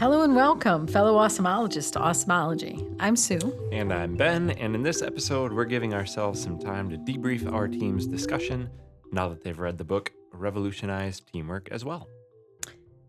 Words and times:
Hello 0.00 0.22
and 0.22 0.34
welcome, 0.34 0.86
fellow 0.86 1.18
awesomeologists, 1.18 1.92
to 1.92 1.98
Awesomology. 1.98 2.96
I'm 2.98 3.14
Sue. 3.14 3.68
And 3.70 3.92
I'm 3.92 4.16
Ben, 4.16 4.48
and 4.52 4.74
in 4.74 4.82
this 4.82 5.02
episode, 5.02 5.52
we're 5.52 5.66
giving 5.66 5.92
ourselves 5.92 6.42
some 6.42 6.58
time 6.58 6.88
to 6.88 6.96
debrief 6.96 7.52
our 7.52 7.68
team's 7.68 8.06
discussion 8.06 8.70
now 9.12 9.28
that 9.28 9.44
they've 9.44 9.58
read 9.58 9.76
the 9.76 9.84
book 9.84 10.10
Revolutionize 10.32 11.20
Teamwork 11.20 11.68
as 11.70 11.84
well. 11.84 12.08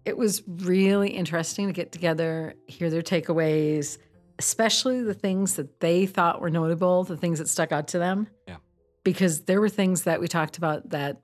It 0.04 0.18
was 0.18 0.44
really 0.46 1.12
interesting 1.12 1.68
to 1.68 1.72
get 1.72 1.94
together, 1.94 2.56
hear 2.68 2.90
their 2.90 3.02
takeaways, 3.02 3.98
especially 4.38 5.02
the 5.02 5.14
things 5.14 5.56
that 5.56 5.80
they 5.80 6.06
thought 6.06 6.42
were 6.42 6.50
notable, 6.50 7.06
the 7.06 7.16
things 7.16 7.40
that 7.40 7.48
stuck 7.48 7.72
out 7.72 7.88
to 7.88 8.00
them. 8.00 8.28
Yeah. 8.50 8.58
Because 9.06 9.46
there 9.46 9.62
were 9.62 9.70
things 9.70 10.04
that 10.04 10.20
we 10.20 10.28
talked 10.28 10.58
about 10.58 10.90
that 10.90 11.22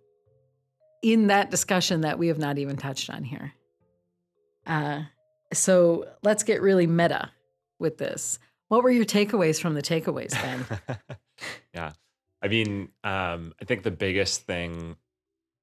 in 1.04 1.27
that 1.27 1.52
discussion 1.52 1.99
that 2.02 2.18
we 2.18 2.29
have 2.29 2.40
not 2.40 2.57
even 2.57 2.77
touched 2.77 3.09
on 3.09 3.26
here. 3.26 3.52
Uh, 4.65 5.02
so 5.53 6.05
let's 6.23 6.43
get 6.43 6.61
really 6.61 6.87
meta 6.87 7.31
with 7.79 7.97
this. 7.97 8.39
What 8.69 8.83
were 8.83 8.91
your 8.91 9.05
takeaways 9.05 9.61
from 9.61 9.75
the 9.75 9.81
takeaways, 9.81 10.31
Ben? 10.41 10.65
yeah. 11.73 11.91
I 12.41 12.47
mean, 12.49 12.89
um, 13.03 13.53
I 13.61 13.65
think 13.65 13.83
the 13.83 13.91
biggest 13.91 14.41
thing 14.41 14.97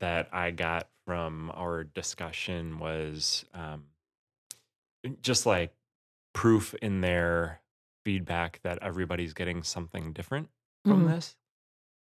that 0.00 0.28
I 0.32 0.50
got 0.50 0.88
from 1.06 1.50
our 1.54 1.84
discussion 1.84 2.78
was 2.78 3.44
um, 3.54 3.84
just 5.22 5.46
like 5.46 5.72
proof 6.32 6.74
in 6.82 7.00
their 7.00 7.60
feedback 8.04 8.60
that 8.64 8.78
everybody's 8.82 9.34
getting 9.34 9.62
something 9.62 10.12
different 10.12 10.48
from 10.84 11.04
Mhm. 11.06 11.14
this, 11.14 11.36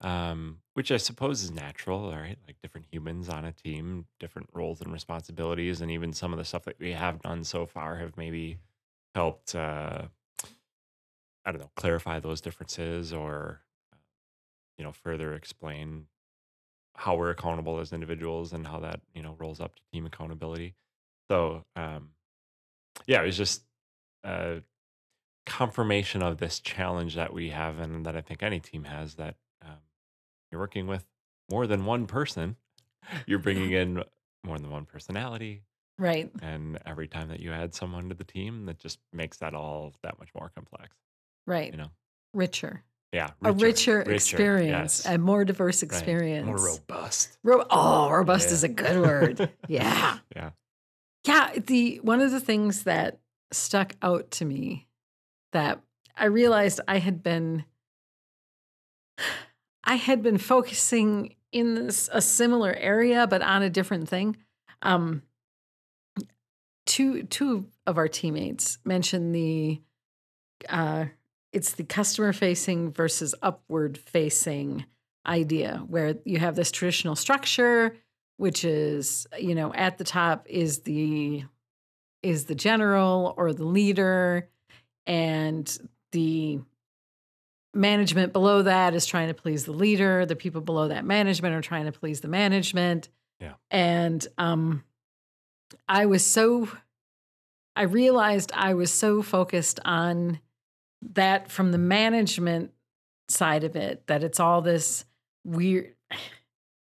um, 0.01 0.59
which 0.73 0.91
I 0.91 0.97
suppose 0.97 1.43
is 1.43 1.51
natural, 1.51 2.11
right? 2.11 2.37
Like 2.47 2.61
different 2.61 2.87
humans 2.91 3.27
on 3.27 3.45
a 3.45 3.51
team, 3.51 4.05
different 4.19 4.49
roles 4.53 4.81
and 4.81 4.93
responsibilities, 4.93 5.81
and 5.81 5.91
even 5.91 6.13
some 6.13 6.31
of 6.31 6.39
the 6.39 6.45
stuff 6.45 6.63
that 6.65 6.79
we 6.79 6.93
have 6.93 7.21
done 7.21 7.43
so 7.43 7.65
far 7.65 7.97
have 7.97 8.15
maybe 8.15 8.57
helped, 9.13 9.55
uh, 9.55 10.03
I 11.45 11.51
don't 11.51 11.59
know, 11.59 11.71
clarify 11.75 12.19
those 12.19 12.41
differences 12.41 13.11
or, 13.11 13.61
uh, 13.91 13.97
you 14.77 14.83
know, 14.83 14.91
further 14.91 15.33
explain 15.33 16.05
how 16.95 17.15
we're 17.15 17.31
accountable 17.31 17.79
as 17.79 17.93
individuals 17.93 18.53
and 18.53 18.67
how 18.67 18.79
that, 18.79 19.01
you 19.13 19.21
know, 19.21 19.35
rolls 19.39 19.59
up 19.59 19.75
to 19.75 19.81
team 19.91 20.05
accountability. 20.05 20.75
So, 21.29 21.65
um, 21.75 22.09
yeah, 23.05 23.21
it 23.21 23.25
was 23.25 23.37
just 23.37 23.63
a 24.23 24.61
confirmation 25.45 26.21
of 26.21 26.37
this 26.37 26.59
challenge 26.59 27.15
that 27.15 27.33
we 27.33 27.49
have 27.49 27.79
and 27.79 28.05
that 28.05 28.15
I 28.15 28.21
think 28.21 28.43
any 28.43 28.59
team 28.59 28.83
has 28.83 29.15
that 29.15 29.35
you're 30.51 30.61
working 30.61 30.87
with 30.87 31.05
more 31.51 31.67
than 31.67 31.85
one 31.85 32.05
person. 32.07 32.55
You're 33.25 33.39
bringing 33.39 33.71
in 33.71 34.03
more 34.43 34.57
than 34.59 34.69
one 34.69 34.85
personality. 34.85 35.63
right. 35.97 36.31
And 36.41 36.77
every 36.85 37.07
time 37.07 37.27
that 37.29 37.39
you 37.39 37.51
add 37.51 37.73
someone 37.75 38.07
to 38.09 38.15
the 38.15 38.23
team, 38.23 38.65
that 38.67 38.77
just 38.79 38.99
makes 39.11 39.37
that 39.37 39.53
all 39.53 39.93
that 40.03 40.17
much 40.19 40.29
more 40.33 40.49
complex, 40.55 40.95
Right. 41.45 41.71
you 41.71 41.77
know? 41.77 41.89
Richer. 42.33 42.83
Yeah. 43.11 43.31
a 43.41 43.51
richer, 43.51 44.01
experience, 44.01 45.03
yes. 45.03 45.15
a 45.15 45.17
more 45.17 45.43
diverse 45.43 45.81
Right. 45.81 45.91
experience. 45.91 46.45
More 46.45 46.57
robust. 46.63 47.37
Ro- 47.43 47.65
oh, 47.71 48.09
robust 48.11 48.49
Yeah. 48.49 48.53
is 48.53 48.63
a 48.63 48.69
good 48.69 49.01
word. 49.01 49.51
yeah. 49.67 50.19
Yeah. 50.35 50.51
Yeah, 51.25 51.53
the 51.57 51.97
one 52.01 52.21
of 52.21 52.29
the 52.31 52.39
things 52.39 52.83
that 52.83 53.19
stuck 53.51 53.95
out 54.03 54.29
to 54.31 54.45
me 54.45 54.87
that 55.53 55.81
I 56.15 56.25
realized 56.25 56.79
I 56.87 56.99
had 56.99 57.23
been 57.23 57.65
I 59.89 59.95
had 59.95 60.21
been 60.21 60.37
focusing 60.37 61.35
in 61.51 61.73
this 61.73 62.09
a 62.13 62.21
similar 62.21 62.71
area 62.71 63.25
but 63.25 63.41
on 63.41 63.63
a 63.63 63.69
different 63.71 64.07
thing. 64.07 64.37
Um 64.83 65.23
two 66.85 67.23
two 67.23 67.65
of 67.87 67.97
our 67.97 68.07
teammates 68.07 68.77
mentioned 68.85 69.33
the 69.33 69.81
uh 70.69 71.05
it's 71.51 71.73
the 71.73 71.83
customer 71.83 72.33
facing 72.33 72.91
versus 72.93 73.33
upward 73.41 73.97
facing 73.97 74.85
idea 75.25 75.83
where 75.87 76.15
you 76.23 76.37
have 76.37 76.55
this 76.55 76.71
traditional 76.71 77.15
structure 77.15 77.95
which 78.37 78.63
is 78.63 79.25
you 79.39 79.55
know 79.55 79.73
at 79.73 79.97
the 79.97 80.03
top 80.03 80.45
is 80.47 80.81
the 80.81 81.43
is 82.21 82.45
the 82.45 82.55
general 82.55 83.33
or 83.37 83.53
the 83.53 83.65
leader 83.65 84.47
and 85.07 85.79
the 86.11 86.59
management 87.73 88.33
below 88.33 88.63
that 88.63 88.93
is 88.93 89.05
trying 89.05 89.27
to 89.27 89.33
please 89.33 89.65
the 89.65 89.71
leader. 89.71 90.25
The 90.25 90.35
people 90.35 90.61
below 90.61 90.87
that 90.87 91.05
management 91.05 91.55
are 91.55 91.61
trying 91.61 91.85
to 91.85 91.91
please 91.91 92.21
the 92.21 92.27
management. 92.27 93.09
Yeah. 93.39 93.53
and 93.71 94.27
um 94.37 94.83
i 95.87 96.05
was 96.05 96.25
so 96.25 96.67
i 97.73 97.83
realized 97.83 98.51
i 98.53 98.73
was 98.73 98.91
so 98.91 99.21
focused 99.21 99.79
on 99.85 100.41
that 101.13 101.49
from 101.49 101.71
the 101.71 101.77
management 101.77 102.73
side 103.29 103.63
of 103.63 103.77
it 103.77 104.05
that 104.07 104.23
it's 104.23 104.41
all 104.41 104.61
this 104.61 105.05
weird 105.45 105.95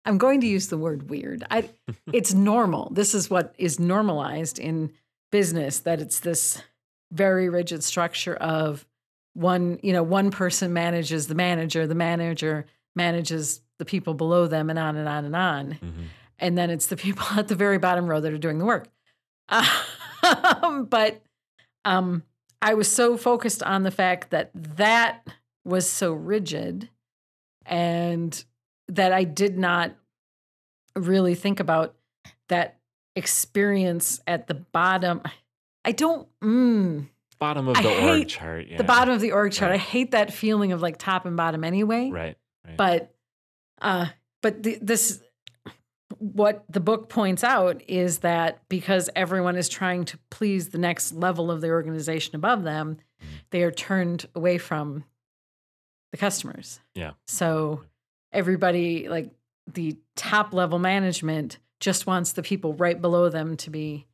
i'm 0.06 0.18
going 0.18 0.42
to 0.42 0.48
use 0.48 0.70
the 0.70 0.78
word 0.78 1.10
weird. 1.12 1.44
I 1.52 1.70
it's 2.14 2.34
normal. 2.34 2.90
This 2.92 3.14
is 3.14 3.30
what 3.30 3.54
is 3.60 3.80
normalized 3.80 4.58
in 4.58 4.92
business 5.32 5.80
that 5.82 6.02
it's 6.02 6.20
this 6.20 6.64
very 7.12 7.48
rigid 7.50 7.84
structure 7.84 8.36
of 8.36 8.88
one 9.34 9.80
you 9.84 9.94
know 9.94 10.04
one 10.04 10.32
person 10.32 10.74
manages 10.74 11.28
the 11.28 11.36
manager 11.36 11.86
the 11.88 11.96
manager 11.96 12.66
manages 12.96 13.62
the 13.78 13.86
people 13.86 14.14
below 14.14 14.48
them 14.48 14.70
and 14.70 14.78
on 14.80 14.96
and 14.98 15.08
on 15.08 15.24
and 15.26 15.36
on 15.36 15.72
Mhm. 15.82 16.06
and 16.40 16.58
then 16.58 16.70
it's 16.70 16.88
the 16.88 16.98
people 16.98 17.26
at 17.38 17.48
the 17.48 17.56
very 17.56 17.78
bottom 17.78 18.08
row 18.08 18.20
that 18.20 18.34
are 18.34 18.38
doing 18.38 18.58
the 18.60 18.66
work. 18.66 18.88
Um, 19.50 20.86
but 20.90 21.22
um, 21.86 22.24
I 22.62 22.74
was 22.74 22.88
so 22.92 23.16
focused 23.18 23.64
on 23.64 23.84
the 23.84 23.92
fact 23.92 24.32
that 24.32 24.52
that 24.54 25.26
was 25.66 25.90
so 25.90 26.12
rigid 26.14 26.90
and 27.66 28.44
that 28.88 29.12
I 29.14 29.24
did 29.24 29.58
not 29.58 29.92
really 30.96 31.36
think 31.36 31.60
about 31.60 31.96
that 32.50 32.78
experience 33.16 34.20
at 34.28 34.48
the 34.48 34.56
bottom. 34.56 35.22
I 35.86 35.92
don't, 35.94 36.28
mm, 36.44 37.08
Bottom 37.40 37.68
of 37.70 37.76
the 37.78 38.08
org 38.10 38.28
chart. 38.28 38.68
Yeah. 38.68 38.78
the 38.78 38.84
bottom 38.84 39.14
of 39.14 39.22
the 39.22 39.32
org 39.32 39.52
chart. 39.54 39.72
I 39.72 39.78
hate 39.78 40.12
that 40.12 40.34
feeling 40.34 40.72
of 40.74 40.82
like 40.82 40.98
top 40.98 41.26
and 41.26 41.38
bottom 41.38 41.64
anyway 41.64 42.10
Right. 42.10 42.38
right. 42.66 42.78
but 42.78 43.16
uh 43.82 44.08
but 44.42 44.62
the, 44.64 44.78
this 44.82 45.22
what 46.18 46.66
the 46.70 46.80
book 46.82 47.08
points 47.08 47.44
out 47.44 47.82
is 47.88 48.20
that 48.20 48.60
because 48.68 49.10
everyone 49.16 49.56
is 49.56 49.70
trying 49.70 50.04
to 50.06 50.18
please 50.30 50.70
the 50.70 50.78
next 50.78 51.14
level 51.14 51.50
of 51.50 51.62
the 51.62 51.70
organization 51.70 52.36
above 52.36 52.64
them 52.64 52.98
Mhm. 53.22 53.26
they 53.52 53.64
are 53.64 53.72
turned 53.72 54.26
away 54.36 54.58
from 54.58 55.06
the 56.12 56.18
customers 56.18 56.80
Yeah. 56.96 57.12
so 57.28 57.84
everybody 58.34 59.08
like 59.08 59.32
the 59.72 59.98
top 60.16 60.54
level 60.54 60.80
management 60.80 61.58
just 61.80 62.06
wants 62.08 62.34
the 62.34 62.42
people 62.44 62.74
right 62.74 63.00
below 63.00 63.30
them 63.30 63.56
to 63.58 63.70
be 63.70 64.06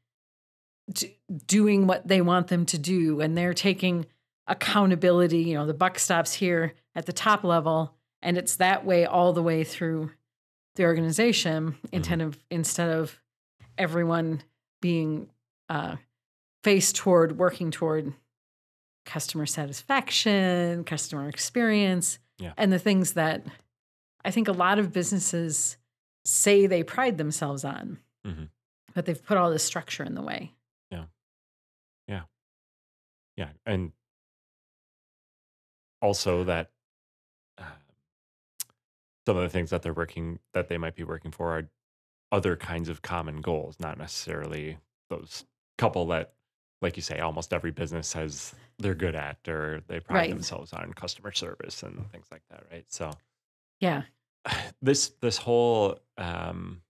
d- 0.91 1.17
doing 1.47 1.87
what 1.87 2.07
they 2.07 2.21
want 2.21 2.47
them 2.47 2.65
to 2.67 2.77
do 2.77 3.19
and 3.21 3.37
they're 3.37 3.53
taking 3.53 4.05
accountability 4.47 5.39
you 5.39 5.53
know 5.55 5.65
the 5.65 5.73
buck 5.73 5.97
stops 5.99 6.33
here 6.33 6.73
at 6.95 7.05
the 7.07 7.13
top 7.13 7.43
level 7.43 7.93
and 8.21 8.37
it's 8.37 8.57
that 8.57 8.85
way 8.85 9.05
all 9.05 9.33
the 9.33 9.41
way 9.43 9.63
through 9.63 10.11
the 10.75 10.83
organization 10.83 11.75
instead 11.91 12.21
of 12.21 12.37
instead 12.51 12.89
of 12.89 13.19
everyone 13.77 14.41
being 14.81 15.27
uh, 15.69 15.95
faced 16.63 16.95
toward 16.95 17.37
working 17.37 17.71
toward 17.71 18.13
customer 19.05 19.45
satisfaction 19.45 20.83
customer 20.83 21.27
experience 21.29 22.19
Yeah. 22.39 22.53
and 22.57 22.71
the 22.71 22.79
things 22.79 23.13
that 23.13 23.43
i 24.23 24.31
think 24.31 24.47
a 24.47 24.51
lot 24.51 24.79
of 24.79 24.91
businesses 24.93 25.77
say 26.25 26.65
they 26.67 26.83
pride 26.83 27.17
themselves 27.17 27.63
on 27.63 27.99
Mhm. 28.25 28.49
but 28.93 29.05
they've 29.05 29.23
put 29.23 29.37
all 29.37 29.49
this 29.51 29.63
structure 29.63 30.03
in 30.03 30.15
the 30.15 30.21
way 30.23 30.53
Yeah, 33.37 33.49
and 33.65 33.91
also 36.01 36.43
that 36.43 36.71
uh, 37.57 37.63
some 39.27 39.37
of 39.37 39.43
the 39.43 39.49
things 39.49 39.69
that 39.71 39.81
they're 39.81 39.93
working 39.93 40.39
that 40.53 40.67
they 40.67 40.77
might 40.77 40.95
be 40.95 41.03
working 41.03 41.31
for 41.31 41.57
are 41.57 41.69
other 42.31 42.55
kinds 42.55 42.89
of 42.89 43.01
common 43.01 43.41
goals, 43.41 43.79
not 43.79 43.97
necessarily 43.97 44.77
those 45.09 45.45
couple 45.77 46.07
that, 46.07 46.33
like 46.81 46.95
you 46.97 47.03
say, 47.03 47.19
almost 47.19 47.53
every 47.53 47.71
business 47.71 48.13
has 48.13 48.53
they're 48.79 48.95
good 48.95 49.15
at 49.15 49.37
or 49.47 49.81
they 49.87 49.99
pride 49.99 50.15
Right. 50.15 50.29
themselves 50.29 50.73
on 50.73 50.93
customer 50.93 51.31
service 51.31 51.83
and 51.83 52.11
things 52.11 52.27
like 52.31 52.43
that, 52.49 52.63
right? 52.71 52.85
So 52.89 53.11
yeah 53.79 54.03
this 54.81 55.09
this 55.21 55.37
whole 55.37 55.99
um, 56.17 56.81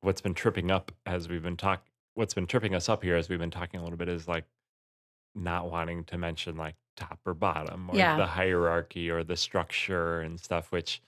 what's 0.00 0.20
been 0.20 0.34
tripping 0.34 0.70
up 0.70 0.92
as 1.06 1.28
we've 1.28 1.42
been 1.42 1.56
talk 1.56 1.84
what's 2.14 2.34
been 2.34 2.46
tripping 2.46 2.74
us 2.74 2.88
up 2.88 3.02
here 3.02 3.16
as 3.16 3.28
we've 3.28 3.38
been 3.38 3.50
talking 3.50 3.80
a 3.80 3.82
little 3.82 3.98
bit 3.98 4.08
is 4.08 4.26
like 4.28 4.44
not 5.34 5.70
wanting 5.70 6.04
to 6.04 6.18
mention 6.18 6.56
like 6.56 6.76
top 6.96 7.20
or 7.26 7.34
bottom 7.34 7.88
or 7.90 8.04
Yeah. 8.04 8.16
the 8.16 8.26
hierarchy 8.26 9.10
or 9.10 9.22
the 9.24 9.36
structure 9.36 10.20
and 10.20 10.40
stuff 10.40 10.72
which 10.72 11.00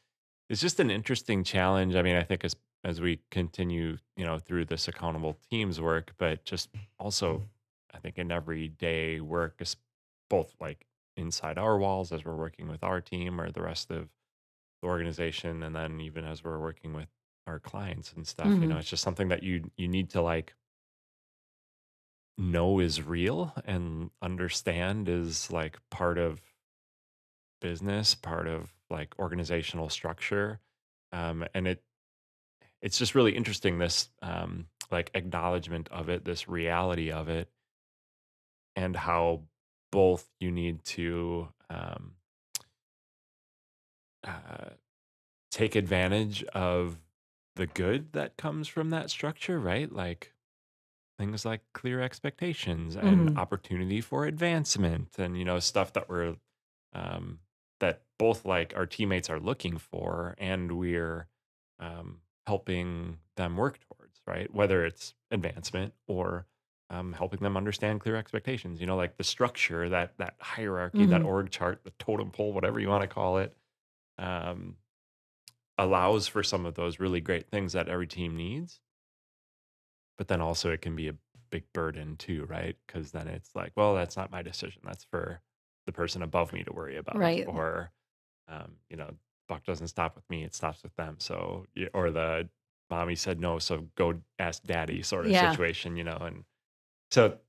is 0.48 0.60
just 0.60 0.80
an 0.80 0.90
interesting 0.90 1.44
challenge 1.44 1.94
i 1.96 2.02
mean 2.02 2.16
i 2.16 2.22
think 2.22 2.44
as 2.44 2.54
as 2.84 3.00
we 3.00 3.20
continue 3.30 3.96
you 4.16 4.24
know 4.24 4.38
through 4.38 4.64
this 4.64 4.88
accountable 4.88 5.38
teams 5.50 5.80
work 5.80 6.14
but 6.18 6.44
just 6.44 6.70
also 6.98 7.48
I 7.92 7.98
think 7.98 8.18
in 8.18 8.30
everyday 8.30 9.20
work, 9.20 9.56
is 9.60 9.76
both 10.28 10.54
like 10.60 10.86
inside 11.16 11.58
our 11.58 11.76
walls 11.76 12.12
as 12.12 12.24
we're 12.24 12.36
working 12.36 12.68
with 12.68 12.84
our 12.84 13.00
team 13.00 13.40
or 13.40 13.50
the 13.50 13.62
rest 13.62 13.90
of 13.90 14.08
the 14.82 14.88
organization, 14.88 15.62
and 15.62 15.74
then 15.74 16.00
even 16.00 16.24
as 16.24 16.42
we're 16.44 16.60
working 16.60 16.92
with 16.92 17.08
our 17.46 17.60
clients 17.60 18.12
and 18.12 18.26
stuff. 18.26 18.56
You 18.60 18.68
know, 18.68 18.76
hmm 18.76 18.80
it's 18.80 18.88
just 18.90 19.02
something 19.02 19.28
that 19.28 19.42
you 19.42 19.70
you 19.76 19.88
need 19.88 20.10
to 20.10 20.22
like 20.22 20.54
know 22.40 22.80
is 22.80 23.02
real 23.02 23.54
and 23.64 24.10
understand 24.22 25.08
is 25.08 25.50
like 25.50 25.78
part 25.90 26.18
of 26.18 26.40
business, 27.60 28.14
part 28.14 28.48
of 28.48 28.72
like 28.88 29.14
organizational 29.18 29.88
structure. 29.88 30.58
Um, 31.12 31.44
and 31.54 31.68
it 31.68 31.82
it's 32.82 32.98
just 32.98 33.14
really 33.14 33.36
interesting 33.36 33.78
this 33.78 34.08
um, 34.22 34.66
like 34.90 35.10
acknowledgement 35.14 35.88
of 35.90 36.08
it, 36.08 36.24
this 36.24 36.48
reality 36.48 37.12
of 37.12 37.28
it, 37.28 37.48
and 38.74 38.96
how 38.96 39.42
both 39.92 40.26
you 40.38 40.50
need 40.50 40.82
to 40.84 41.48
um, 41.68 42.12
uh, 44.24 44.70
take 45.50 45.76
advantage 45.76 46.42
of 46.44 46.98
the 47.56 47.66
good 47.66 48.12
that 48.12 48.36
comes 48.36 48.66
from 48.66 48.90
that 48.90 49.10
structure, 49.10 49.58
right? 49.58 49.92
Like 49.92 50.32
things 51.20 51.44
like 51.46 51.62
clear 51.74 52.00
expectations 52.02 52.96
and 52.96 53.30
hmm 53.30 53.36
opportunity 53.36 54.00
for 54.02 54.26
advancement 54.26 55.18
and 55.18 55.38
you 55.38 55.44
know 55.44 55.60
stuff 55.60 55.92
that 55.94 56.08
we're 56.10 56.36
um, 56.94 57.40
that 57.80 58.04
both 58.18 58.44
like 58.44 58.74
our 58.76 58.86
teammates 58.86 59.30
are 59.30 59.40
looking 59.40 59.78
for 59.78 60.34
and 60.38 60.72
we're 60.72 61.28
um, 61.78 62.22
helping 62.46 63.18
them 63.36 63.56
work 63.56 63.80
towards 63.80 64.22
right? 64.26 64.52
Whether 64.54 64.84
it's 64.84 65.14
advancement 65.30 65.94
or 66.08 66.46
um, 66.90 67.12
helping 67.12 67.40
them 67.40 67.56
understand 67.56 68.00
clear 68.00 68.16
expectations 68.16 68.80
you 68.80 68.86
know 68.86 68.96
like 68.96 69.16
the 69.16 69.24
structure 69.24 69.88
that 69.88 70.16
that 70.18 70.36
hierarchy 70.40 71.06
that 71.06 71.22
hmm 71.22 71.26
org 71.26 71.50
chart 71.50 71.84
the 71.84 71.92
totem 71.98 72.30
pole 72.30 72.52
whatever 72.52 72.80
you 72.80 72.88
want 72.88 73.02
to 73.02 73.08
call 73.08 73.38
it 73.38 73.56
um, 74.18 74.76
allows 75.78 76.28
for 76.28 76.42
some 76.42 76.66
of 76.66 76.74
those 76.74 77.00
really 77.00 77.20
great 77.20 77.48
things 77.48 77.72
that 77.72 77.88
every 77.88 78.06
team 78.06 78.36
needs 78.36 78.80
but 80.20 80.28
then 80.28 80.42
also 80.42 80.70
it 80.70 80.82
can 80.82 80.96
be 80.96 81.08
a 81.08 81.16
big 81.50 81.72
burden 81.72 82.16
too, 82.18 82.44
right? 82.46 82.76
Because 82.86 83.12
then 83.12 83.26
it's 83.28 83.56
like, 83.56 83.72
well, 83.76 83.96
that's 83.96 84.18
not 84.18 84.30
my 84.30 84.42
decision. 84.42 84.82
That's 84.84 85.04
for 85.04 85.42
the 85.86 85.92
person 85.92 86.22
above 86.22 86.52
me 86.52 86.62
to 86.64 86.74
worry 86.74 86.98
about. 86.98 87.22
Right. 87.22 87.46
Or, 87.46 87.92
um, 88.48 88.76
you 88.90 88.96
know, 88.96 89.16
buck 89.48 89.64
doesn't 89.64 89.88
stop 89.88 90.16
with 90.16 90.28
me; 90.30 90.44
it 90.44 90.54
stops 90.54 90.82
with 90.84 90.96
them. 90.96 91.18
So, 91.20 91.66
or 91.94 92.10
the 92.12 92.50
mommy 92.90 93.16
said 93.16 93.40
no, 93.40 93.58
so 93.60 93.88
go 93.96 94.22
ask 94.40 94.64
daddy 94.64 95.02
sort 95.02 95.26
of 95.26 95.36
Yeah. 95.36 95.36
situation, 95.36 95.96
you 95.96 96.04
know. 96.04 96.18
And 96.18 96.44
so, 97.12 97.40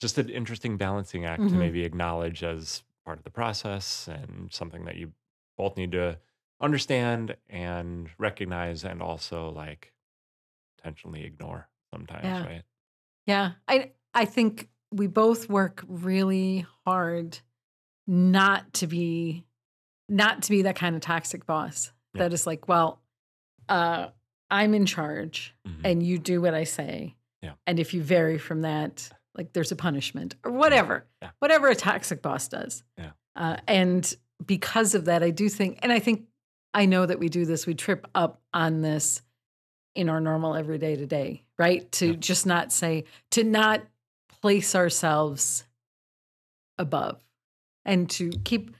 just 0.00 0.18
an 0.18 0.28
interesting 0.28 0.76
balancing 0.76 1.24
act 1.24 1.48
to 1.50 1.56
hmm 1.56 1.56
maybe 1.56 1.84
acknowledge 1.84 2.42
as 2.42 2.82
part 3.04 3.18
of 3.18 3.24
the 3.24 3.30
process 3.30 4.08
and 4.08 4.52
something 4.52 4.84
that 4.84 4.96
you 4.96 5.12
both 5.56 5.76
need 5.76 5.92
to 5.92 6.18
understand 6.60 7.36
and 7.48 8.10
recognize, 8.18 8.84
and 8.84 9.02
also 9.02 9.50
like 9.50 9.94
intentionally 10.82 11.24
ignore 11.24 11.68
sometimes, 11.92 12.24
Yeah. 12.24 12.44
right? 12.44 12.62
Yeah. 13.26 13.52
I 13.68 13.92
I 14.14 14.24
think 14.24 14.68
we 14.90 15.06
both 15.06 15.48
work 15.48 15.84
really 15.88 16.66
hard 16.84 17.38
not 18.06 18.72
to 18.74 18.86
be 18.86 19.44
not 20.08 20.42
to 20.42 20.50
be 20.50 20.62
that 20.62 20.76
kind 20.76 20.94
of 20.94 21.00
toxic 21.00 21.46
boss 21.46 21.92
Yeah. 22.14 22.24
that 22.24 22.32
is 22.34 22.46
like, 22.46 22.68
well, 22.68 23.00
uh, 23.68 24.08
I'm 24.50 24.74
in 24.74 24.84
charge 24.84 25.54
Mhm. 25.66 25.80
and 25.84 26.02
you 26.02 26.18
do 26.18 26.42
what 26.42 26.52
I 26.52 26.64
say. 26.64 27.16
Yeah. 27.40 27.54
And 27.66 27.78
if 27.78 27.94
you 27.94 28.02
vary 28.02 28.36
from 28.36 28.62
that, 28.62 29.08
like 29.34 29.52
there's 29.54 29.72
a 29.72 29.76
punishment 29.76 30.34
or 30.44 30.52
whatever, 30.52 31.06
Yeah. 31.22 31.30
whatever 31.38 31.68
a 31.68 31.74
toxic 31.76 32.20
boss 32.20 32.48
does. 32.48 32.84
Yeah. 32.98 33.12
Uh, 33.34 33.56
and 33.66 34.14
because 34.44 34.94
of 34.94 35.06
that, 35.06 35.22
I 35.22 35.30
do 35.30 35.48
think, 35.48 35.78
and 35.82 35.90
I 35.92 36.00
think 36.00 36.28
I 36.74 36.84
know 36.86 37.06
that 37.06 37.18
we 37.18 37.28
do 37.30 37.46
this, 37.46 37.66
we 37.66 37.74
trip 37.74 38.06
up 38.14 38.42
on 38.52 38.82
this 38.82 39.22
in 39.94 40.08
our 40.08 40.20
normal 40.20 40.54
everyday 40.54 40.96
to 40.96 41.06
day, 41.06 41.42
right? 41.58 41.82
Yeah. 41.82 41.88
To 41.90 42.16
just 42.16 42.46
not 42.46 42.72
say, 42.72 43.04
to 43.30 43.44
not 43.44 43.82
place 44.40 44.74
ourselves 44.74 45.64
above 46.78 47.20
and 47.84 48.08
to 48.10 48.30
keep 48.44 48.74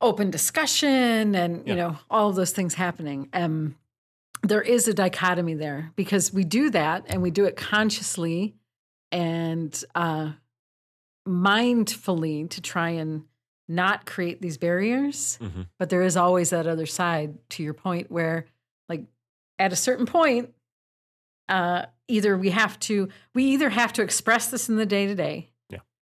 open 0.00 0.30
discussion 0.30 1.34
and 1.34 1.66
you 1.68 1.74
know 1.74 1.96
all 2.10 2.28
of 2.28 2.36
those 2.36 2.50
things 2.52 2.74
happening 2.74 3.28
um 3.32 3.74
there 4.42 4.60
is 4.60 4.88
a 4.88 4.92
dichotomy 4.94 5.54
there 5.54 5.90
because 5.96 6.32
we 6.32 6.44
do 6.44 6.68
that 6.70 7.04
and 7.08 7.22
we 7.22 7.30
do 7.30 7.44
it 7.44 7.56
consciously 7.56 8.54
and 9.12 9.84
uh 9.94 10.32
mindfully 11.26 12.48
to 12.50 12.60
try 12.60 12.90
and 12.90 13.24
not 13.68 14.06
create 14.06 14.40
these 14.40 14.58
barriers 14.58 15.38
Mhm. 15.42 15.66
but 15.78 15.90
there 15.90 16.02
is 16.02 16.16
always 16.16 16.50
that 16.50 16.66
other 16.66 16.86
side 16.86 17.38
to 17.50 17.62
your 17.62 17.74
point 17.74 18.10
where 18.10 18.46
at 19.58 19.72
a 19.72 19.76
certain 19.76 20.06
point 20.06 20.52
uh 21.48 21.86
either 22.08 22.36
we 22.36 22.50
have 22.50 22.78
to 22.80 23.08
we 23.34 23.44
either 23.44 23.70
have 23.70 23.92
to 23.92 24.02
express 24.02 24.48
this 24.48 24.68
in 24.68 24.76
the 24.76 24.86
day 24.86 25.06
to 25.06 25.14
day 25.14 25.50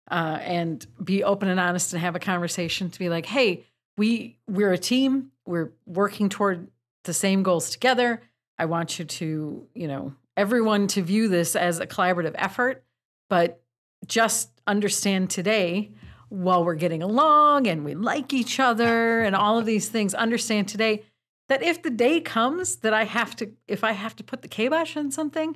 uh, 0.10 0.40
and 0.42 0.86
be 1.04 1.24
open 1.24 1.50
and 1.50 1.60
honest 1.60 1.94
and 1.94 2.02
have 2.02 2.16
a 2.16 2.20
conversation 2.20 2.90
to 2.90 3.00
be 3.00 3.10
like, 3.10 3.26
hey, 3.26 3.66
we 3.98 4.38
we're 4.48 4.74
a 4.74 4.78
team. 4.78 5.32
We're 5.46 5.72
working 5.86 6.30
toward 6.30 6.68
the 7.04 7.14
same 7.14 7.44
goals 7.44 7.70
together. 7.70 8.22
I 8.60 8.66
want 8.66 9.00
you 9.00 9.06
to, 9.06 9.68
you 9.74 9.88
know, 9.88 10.14
everyone 10.36 10.88
to 10.88 11.02
view 11.02 11.28
this 11.28 11.56
as 11.56 11.80
a 11.80 11.88
collaborative 11.88 12.36
effort, 12.36 12.84
but 13.30 13.62
just 14.06 14.50
understand 14.66 15.30
today 15.30 15.92
while 16.30 16.64
we're 16.64 16.76
getting 16.76 17.02
along 17.02 17.68
and 17.68 17.86
we 17.86 17.96
like 17.96 18.34
each 18.34 18.60
other 18.60 19.22
and 19.22 19.36
all 19.36 19.58
of 19.58 19.66
these 19.66 19.90
things, 19.90 20.14
understand 20.14 20.68
today 20.68 21.04
that 21.50 21.64
if 21.64 21.82
the 21.82 21.90
day 21.90 22.20
comes 22.22 22.78
that 22.78 22.94
I 22.94 23.06
have 23.06 23.36
to, 23.38 23.52
if 23.68 23.84
I 23.84 23.94
have 23.94 24.16
to 24.18 24.24
put 24.24 24.42
the 24.42 24.48
kibosh 24.48 24.98
on 24.98 25.12
something, 25.12 25.56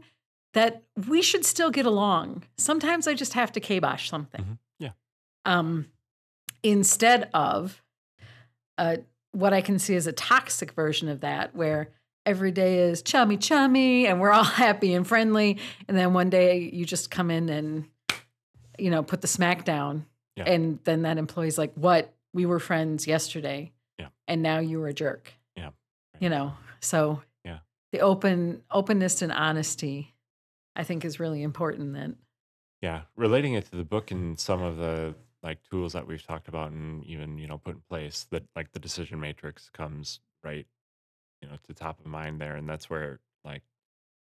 that 0.53 0.83
we 1.07 1.21
should 1.21 1.45
still 1.45 1.69
get 1.71 1.85
along. 1.85 2.43
Sometimes 2.57 3.07
I 3.07 3.13
just 3.13 3.33
have 3.33 3.51
to 3.53 3.59
kibosh 3.59 4.09
something. 4.09 4.41
Mhm. 4.41 4.57
Yeah. 4.79 4.91
Um, 5.45 5.87
instead 6.63 7.29
of 7.33 7.81
uh, 8.77 8.97
what 9.31 9.53
I 9.53 9.61
can 9.61 9.79
see 9.79 9.95
as 9.95 10.07
a 10.07 10.11
toxic 10.13 10.71
version 10.71 11.07
of 11.09 11.21
that, 11.21 11.55
where 11.55 11.89
every 12.25 12.51
day 12.51 12.79
is 12.79 13.01
chummy 13.01 13.37
chummy 13.37 14.05
and 14.07 14.19
we're 14.19 14.31
all 14.31 14.43
happy 14.65 14.93
and 14.93 15.07
friendly, 15.07 15.57
and 15.87 15.97
then 15.97 16.13
one 16.13 16.29
day 16.29 16.69
you 16.73 16.85
just 16.85 17.11
come 17.11 17.31
in 17.31 17.49
and 17.49 17.85
you 18.77 18.89
know 18.89 19.03
put 19.03 19.21
the 19.21 19.27
smack 19.27 19.63
down, 19.65 20.05
Yeah. 20.35 20.45
and 20.45 20.79
then 20.83 21.03
that 21.03 21.17
employee's 21.17 21.57
like, 21.57 21.73
"What? 21.75 22.13
We 22.33 22.45
were 22.45 22.59
friends 22.59 23.07
yesterday, 23.07 23.71
Yeah. 23.99 24.07
and 24.27 24.41
now 24.41 24.59
you're 24.59 24.87
a 24.87 24.93
jerk." 24.93 25.33
You 26.21 26.29
know, 26.29 26.53
so 26.79 27.23
Yeah. 27.43 27.59
the 27.91 27.99
open 27.99 28.63
openness 28.71 29.21
and 29.21 29.31
honesty, 29.33 30.15
I 30.75 30.83
think, 30.83 31.03
is 31.03 31.19
really 31.19 31.41
important. 31.43 31.93
Then, 31.93 32.15
Yeah. 32.81 33.03
Relating 33.15 33.55
it 33.55 33.65
to 33.65 33.75
the 33.75 33.83
book 33.83 34.11
and 34.11 34.39
some 34.39 34.61
of 34.61 34.77
the 34.77 35.15
like 35.43 35.63
tools 35.63 35.93
that 35.93 36.05
we've 36.07 36.23
talked 36.25 36.47
about 36.47 36.71
and 36.71 37.03
even, 37.05 37.39
you 37.39 37.47
know, 37.47 37.57
put 37.57 37.75
in 37.75 37.81
place 37.89 38.25
that 38.29 38.43
like 38.55 38.71
the 38.71 38.79
decision 38.79 39.19
matrix 39.19 39.69
comes 39.69 40.19
right, 40.43 40.67
you 41.41 41.49
know, 41.49 41.57
to 41.67 41.73
top 41.73 41.99
of 41.99 42.05
mind 42.05 42.39
there. 42.39 42.55
And 42.55 42.69
that's 42.69 42.89
where 42.89 43.19
like 43.43 43.63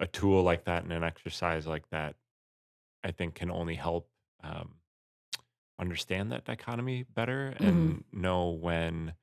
a 0.00 0.06
tool 0.06 0.42
like 0.42 0.64
that 0.64 0.82
and 0.84 0.92
an 0.92 1.04
exercise 1.04 1.66
like 1.66 1.88
that, 1.90 2.16
I 3.04 3.10
think 3.10 3.34
can 3.34 3.50
only 3.50 3.74
help 3.74 4.08
um, 4.42 4.76
understand 5.78 6.32
that 6.32 6.44
dichotomy 6.46 7.02
better 7.02 7.54
hmm 7.58 7.64
and 7.66 8.04
know 8.12 8.48
when 8.48 9.14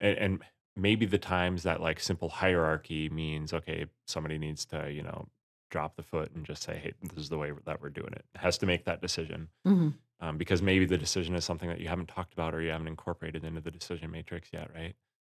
and, 0.00 0.18
and 0.18 0.44
maybe 0.76 1.06
the 1.06 1.18
times 1.18 1.62
that 1.62 1.80
like 1.80 2.00
simple 2.00 2.28
hierarchy 2.28 3.08
means 3.08 3.52
okay 3.52 3.86
somebody 4.06 4.38
needs 4.38 4.64
to 4.64 4.90
you 4.90 5.02
know 5.02 5.26
drop 5.70 5.96
the 5.96 6.02
foot 6.02 6.30
and 6.34 6.44
just 6.44 6.62
say 6.62 6.76
hey 6.82 6.92
this 7.02 7.18
is 7.18 7.28
the 7.28 7.38
way 7.38 7.52
that 7.64 7.80
we're 7.80 7.88
doing 7.88 8.12
it 8.12 8.24
has 8.36 8.58
to 8.58 8.66
make 8.66 8.84
that 8.84 9.00
decision 9.00 9.48
hmm 9.64 9.90
um, 10.20 10.38
because 10.38 10.62
maybe 10.62 10.86
the 10.86 10.96
decision 10.96 11.34
is 11.34 11.44
something 11.44 11.68
that 11.68 11.80
you 11.80 11.88
haven't 11.88 12.08
talked 12.08 12.32
about 12.32 12.54
or 12.54 12.62
you 12.62 12.70
haven't 12.70 12.88
incorporated 12.88 13.44
into 13.44 13.60
the 13.60 13.70
decision 13.70 14.10
matrix 14.10 14.50
yet 14.52 14.70
right? 14.74 14.94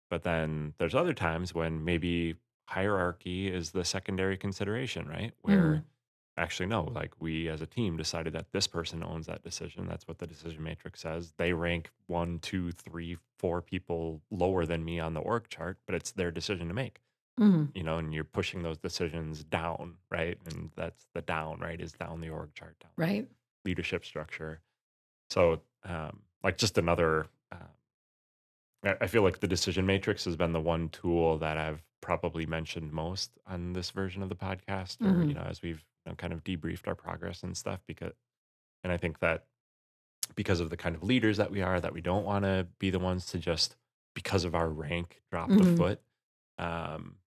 But 0.10 0.24
then 0.24 0.74
there's 0.78 0.96
other 0.96 1.14
times 1.14 1.54
when 1.54 1.84
maybe 1.84 2.36
hierarchy 2.68 3.48
is 3.48 3.72
the 3.72 3.84
secondary 3.84 4.38
consideration 4.38 5.08
right? 5.08 5.34
Hmm 5.44 5.50
where 5.50 5.84
actually 6.38 6.68
no 6.68 6.84
like 6.84 7.12
we 7.20 7.48
as 7.50 7.62
a 7.62 7.66
team 7.66 7.98
decided 7.98 8.34
that 8.34 8.52
this 8.52 8.68
person 8.68 9.04
owns 9.04 9.26
that 9.28 9.44
decision. 9.44 9.88
That's 9.88 10.08
what 10.08 10.20
the 10.20 10.28
decision 10.28 10.64
matrix 10.64 11.02
says. 11.02 11.34
They 11.38 11.54
rank 11.54 11.90
one 12.08 12.40
two 12.40 12.72
three 12.72 13.18
four 13.38 13.62
people 13.62 14.22
lower 14.32 14.66
than 14.66 14.84
me 14.84 15.00
on 15.00 15.14
the 15.14 15.20
org 15.20 15.50
chart 15.50 15.78
but 15.86 15.96
it's 15.96 16.12
their 16.12 16.32
decision 16.32 16.68
to 16.68 16.74
make. 16.74 17.00
Hmm 17.38 17.66
you 17.76 17.84
know 17.84 17.98
and 17.98 18.14
you're 18.14 18.24
pushing 18.24 18.64
those 18.64 18.78
decisions 18.78 19.44
down 19.44 19.96
right? 20.10 20.38
And 20.46 20.72
that's 20.76 21.08
the 21.14 21.22
down 21.22 21.60
right 21.60 21.80
is 21.80 21.92
down 21.94 22.22
the 22.22 22.30
org 22.30 22.54
chart 22.54 22.76
down 22.80 22.92
right, 22.96 23.28
leadership 23.66 24.06
structure. 24.06 24.62
So 25.30 25.62
um 25.84 26.20
like 26.44 26.58
just 26.58 26.78
another 26.78 27.28
uh, 27.52 28.94
I 29.02 29.08
feel 29.08 29.24
like 29.24 29.40
the 29.40 29.48
decision 29.48 29.86
matrix 29.86 30.26
has 30.26 30.36
been 30.36 30.54
the 30.54 30.62
one 30.62 30.90
tool 30.90 31.38
that 31.40 31.58
I've 31.58 31.82
probably 32.08 32.46
mentioned 32.46 32.94
most 32.94 33.38
on 33.46 33.74
this 33.74 33.92
version 33.92 34.24
of 34.24 34.30
the 34.30 34.36
podcast, 34.36 35.02
or 35.02 35.24
Mhm. 35.24 35.28
you 35.28 35.34
know, 35.34 35.42
as 35.42 35.62
we've 35.62 35.84
you 36.06 36.12
know, 36.12 36.16
kind 36.16 36.32
of 36.32 36.42
debriefed 36.42 36.88
our 36.88 36.96
progress 36.96 37.44
and 37.44 37.56
stuff. 37.58 37.82
Because, 37.86 38.14
and 38.82 38.94
I 38.94 38.98
think 38.98 39.20
that 39.20 39.46
because 40.36 40.62
of 40.62 40.70
the 40.70 40.78
kind 40.78 40.96
of 40.96 41.04
leaders 41.04 41.36
that 41.36 41.52
we 41.52 41.62
are, 41.62 41.82
that 41.82 41.92
we 41.94 42.00
don't 42.00 42.24
want 42.24 42.46
to 42.46 42.66
be 42.80 42.90
the 42.90 43.00
ones 43.00 43.26
to 43.28 43.40
just 43.40 43.76
because 44.14 44.46
of 44.46 44.56
our 44.56 44.70
rank 44.70 45.22
drop 45.30 45.50
the 45.50 45.56
Mhm. 45.56 45.78
foot. 45.78 46.02
Um, 46.58 47.18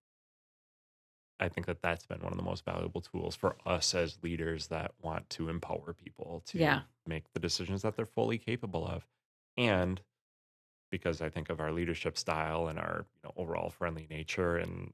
I 1.39 1.49
think 1.51 1.67
that 1.67 1.83
that's 1.83 2.07
been 2.07 2.21
one 2.21 2.33
of 2.33 2.39
the 2.39 2.45
most 2.45 2.65
valuable 2.65 3.03
tools 3.03 3.37
for 3.37 3.57
us 3.67 3.95
as 3.95 4.23
leaders 4.23 4.69
that 4.69 4.95
want 4.99 5.29
to 5.31 5.49
empower 5.51 5.93
people 5.93 6.41
to 6.47 6.59
Yeah. 6.59 6.83
make 7.07 7.31
the 7.35 7.41
decisions 7.41 7.83
that 7.83 7.97
they're 7.97 8.07
fully 8.07 8.39
capable 8.39 8.87
of. 8.87 9.07
And 9.59 10.03
because 10.91 11.21
I 11.23 11.29
think 11.31 11.51
of 11.51 11.61
our 11.61 11.73
leadership 11.73 12.19
style 12.19 12.69
and 12.69 12.79
our 12.79 13.07
you 13.17 13.21
know, 13.25 13.33
overall 13.37 13.71
friendly 13.71 14.07
nature 14.11 14.57
and 14.57 14.93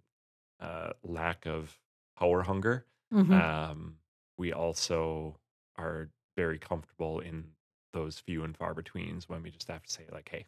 uh, 0.60 0.92
lack 1.04 1.46
of 1.46 1.80
power 2.18 2.42
hunger, 2.42 2.86
Mhm. 3.10 3.40
um, 3.40 3.98
we 4.38 4.52
also 4.52 5.40
are 5.76 6.10
very 6.36 6.58
comfortable 6.58 7.20
in 7.20 7.52
those 7.92 8.18
few 8.20 8.44
and 8.44 8.56
far 8.56 8.74
betweens 8.74 9.28
when 9.28 9.42
we 9.42 9.50
just 9.50 9.68
have 9.68 9.82
to 9.84 9.92
say 9.92 10.06
like, 10.12 10.28
"Hey, 10.30 10.46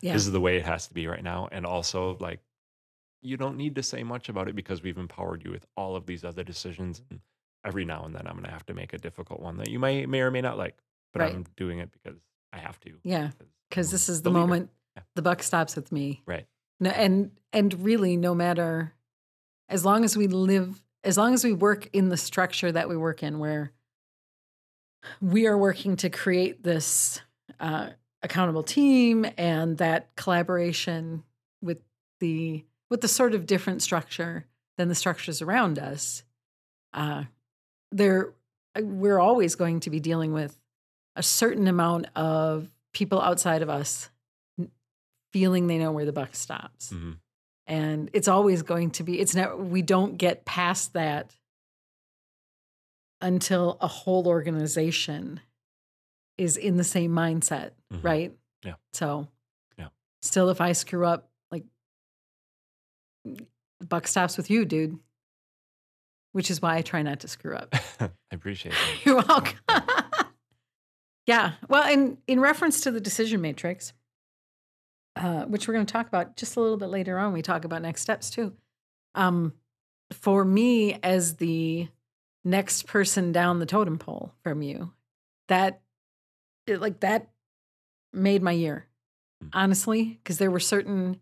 yeah. 0.00 0.12
this 0.12 0.24
is 0.26 0.32
the 0.32 0.40
way 0.40 0.56
it 0.56 0.64
has 0.64 0.88
to 0.88 0.94
be 0.94 1.06
right 1.06 1.22
now," 1.22 1.48
and 1.52 1.66
also 1.66 2.16
like 2.18 2.40
you 3.22 3.36
don't 3.36 3.56
need 3.56 3.74
to 3.76 3.82
say 3.82 4.02
much 4.04 4.28
about 4.28 4.48
it 4.48 4.56
because 4.56 4.82
we've 4.82 4.98
empowered 4.98 5.44
you 5.44 5.50
with 5.50 5.66
all 5.76 5.96
of 5.96 6.06
these 6.06 6.24
other 6.24 6.44
decisions. 6.44 7.02
And 7.10 7.20
every 7.64 7.84
now 7.84 8.04
and 8.04 8.14
then, 8.14 8.26
I'm 8.26 8.34
going 8.34 8.44
to 8.46 8.50
have 8.52 8.66
to 8.66 8.74
make 8.74 8.92
a 8.92 8.98
difficult 8.98 9.40
one 9.40 9.56
that 9.58 9.70
you 9.70 9.78
may 9.78 10.06
may 10.06 10.20
or 10.22 10.30
may 10.30 10.42
not 10.42 10.58
like, 10.58 10.78
but 11.12 11.20
Right. 11.20 11.22
I'm 11.22 11.44
doing 11.56 11.80
it 11.80 11.92
because 11.92 12.20
I 12.52 12.58
have 12.58 12.78
to. 12.80 12.92
Yeah. 13.02 13.30
Because 13.68 13.90
this 13.90 14.08
is 14.08 14.22
the 14.22 14.30
leader. 14.30 14.40
moment 14.40 14.70
Yeah. 14.96 15.02
the 15.14 15.22
buck 15.22 15.42
stops 15.42 15.76
with 15.76 15.92
me. 15.92 16.22
Right. 16.26 16.46
No, 16.80 16.90
and 16.90 17.30
and 17.52 17.72
really, 17.84 18.16
no 18.16 18.34
matter 18.34 18.92
as 19.68 19.84
long 19.84 20.04
as 20.04 20.16
we 20.16 20.26
live, 20.26 20.82
as 21.02 21.16
long 21.16 21.34
as 21.34 21.44
we 21.44 21.52
work 21.52 21.88
in 21.92 22.08
the 22.08 22.16
structure 22.16 22.70
that 22.70 22.88
we 22.88 22.96
work 22.96 23.22
in, 23.22 23.38
where 23.38 23.72
we 25.20 25.46
are 25.46 25.56
working 25.56 25.96
to 25.96 26.10
create 26.10 26.62
this 26.62 27.20
uh, 27.60 27.90
accountable 28.22 28.62
team 28.62 29.26
and 29.38 29.78
that 29.78 30.14
collaboration 30.16 31.22
with 31.62 31.78
the 32.20 32.64
with 32.90 33.00
the 33.00 33.08
sort 33.08 33.34
of 33.34 33.46
different 33.46 33.82
structure 33.82 34.46
than 34.78 34.88
the 34.88 34.94
structures 34.94 35.40
around 35.42 35.78
us. 35.78 36.22
Uh, 36.92 37.24
there, 37.90 38.32
we're 38.80 39.18
always 39.18 39.54
going 39.54 39.80
to 39.80 39.90
be 39.90 40.00
dealing 40.00 40.32
with 40.32 40.56
a 41.16 41.22
certain 41.22 41.66
amount 41.66 42.06
of 42.14 42.70
people 42.92 43.20
outside 43.20 43.62
of 43.62 43.68
us 43.70 44.10
feeling 45.32 45.66
they 45.66 45.78
know 45.78 45.90
where 45.92 46.04
the 46.04 46.12
buck 46.12 46.34
stops 46.34 46.90
hmm 46.90 47.12
and 47.68 48.10
it's 48.12 48.28
always 48.28 48.62
going 48.62 48.90
to 48.92 49.02
be 49.02 49.18
it's 49.18 49.34
not 49.34 49.58
we 49.58 49.82
don't 49.82 50.16
get 50.18 50.44
past 50.44 50.92
that 50.92 51.34
until 53.20 53.76
a 53.80 53.88
whole 53.88 54.28
organization 54.28 55.40
is 56.38 56.56
in 56.56 56.76
the 56.76 56.84
same 56.84 57.10
mindset 57.10 57.70
Mhm. 57.92 58.04
right 58.04 58.38
Yeah. 58.64 58.74
so 58.92 59.26
Yeah. 59.78 59.88
still 60.22 60.50
if 60.50 60.60
i 60.60 60.72
screw 60.72 61.04
up 61.04 61.28
like 61.50 61.64
the 63.24 63.84
buck 63.86 64.06
stops 64.06 64.36
with 64.36 64.48
you 64.50 64.64
dude 64.64 64.98
which 66.32 66.50
is 66.50 66.60
why 66.62 66.76
i 66.76 66.82
try 66.82 67.02
not 67.02 67.20
to 67.20 67.28
screw 67.28 67.56
up 67.56 67.74
I 68.00 68.10
appreciate 68.30 68.72
that. 68.72 68.98
you're 69.04 69.16
welcome 69.22 69.58
yeah 71.26 71.52
well 71.68 71.88
in 71.90 72.18
in 72.26 72.40
reference 72.40 72.80
to 72.82 72.90
the 72.90 73.00
decision 73.00 73.40
matrix 73.40 73.92
uh, 75.16 75.44
which 75.46 75.66
we're 75.66 75.74
going 75.74 75.86
to 75.86 75.92
talk 75.92 76.06
about 76.08 76.36
just 76.36 76.56
a 76.56 76.60
little 76.60 76.76
bit 76.76 76.90
later 76.90 77.18
on. 77.18 77.32
We 77.32 77.40
talk 77.40 77.64
about 77.64 77.80
next 77.80 78.02
steps 78.02 78.28
too. 78.28 78.52
Um, 79.14 79.54
for 80.12 80.44
me, 80.44 80.98
as 81.02 81.36
the 81.36 81.88
next 82.44 82.86
person 82.86 83.32
down 83.32 83.58
the 83.58 83.64
totem 83.64 83.96
pole 83.98 84.34
from 84.42 84.60
you, 84.60 84.92
that 85.48 85.80
it, 86.66 86.82
like 86.82 87.00
that 87.00 87.30
made 88.12 88.42
my 88.42 88.52
year, 88.52 88.86
Mm. 89.42 89.48
honestly, 89.54 90.18
because 90.22 90.36
there 90.36 90.50
were 90.50 90.60
certain. 90.60 91.18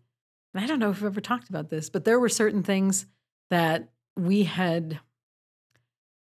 And 0.53 0.63
I 0.63 0.67
don't 0.67 0.79
know 0.79 0.89
if 0.89 0.97
we've 1.01 1.11
ever 1.11 1.21
talked 1.21 1.47
about 1.49 1.69
this, 1.69 1.89
but 1.89 2.03
there 2.03 2.19
were 2.19 2.27
certain 2.29 2.63
things 2.63 3.05
that 3.49 3.89
we 4.17 4.43
had. 4.43 4.99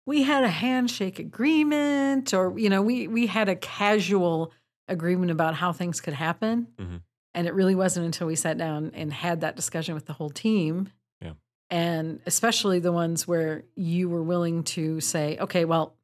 We 0.05 0.23
had 0.23 0.43
a 0.43 0.49
handshake 0.49 1.19
agreement, 1.19 2.33
or 2.33 2.57
you 2.57 2.69
know, 2.69 2.81
we 2.81 3.07
we 3.07 3.27
had 3.27 3.49
a 3.49 3.55
casual 3.55 4.51
agreement 4.87 5.31
about 5.31 5.55
how 5.55 5.71
things 5.71 6.01
could 6.01 6.13
happen. 6.13 6.67
Mhm. 6.77 7.01
And 7.33 7.47
it 7.47 7.53
really 7.53 7.73
wasn't 7.75 8.05
until 8.05 8.27
we 8.27 8.35
sat 8.35 8.57
down 8.57 8.91
and 8.93 9.11
had 9.11 9.41
that 9.41 9.55
discussion 9.55 9.95
with 9.95 10.05
the 10.05 10.13
whole 10.13 10.29
team. 10.29 10.89
Yeah. 11.21 11.33
And 11.69 12.19
especially 12.25 12.79
the 12.79 12.91
ones 12.91 13.27
where 13.27 13.63
you 13.75 14.09
were 14.09 14.21
willing 14.21 14.63
to 14.65 14.99
say, 14.99 15.37
okay, 15.39 15.65
well, 15.65 15.95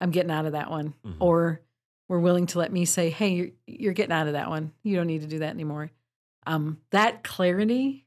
I'm 0.00 0.10
getting 0.10 0.30
out 0.32 0.44
of 0.46 0.52
that 0.52 0.70
one. 0.70 0.94
Mhm. 1.06 1.16
Or 1.20 1.60
were 2.08 2.20
willing 2.20 2.46
to 2.48 2.58
let 2.58 2.70
me 2.72 2.84
say, 2.84 3.08
hey, 3.08 3.28
you're, 3.34 3.48
you're 3.66 3.92
getting 3.94 4.12
out 4.12 4.26
of 4.26 4.34
that 4.34 4.50
one. 4.50 4.72
You 4.82 4.96
don't 4.96 5.06
need 5.06 5.22
to 5.22 5.26
do 5.28 5.38
that 5.38 5.48
anymore. 5.54 5.90
Um, 6.46 6.78
that 6.90 7.22
clarity 7.24 8.04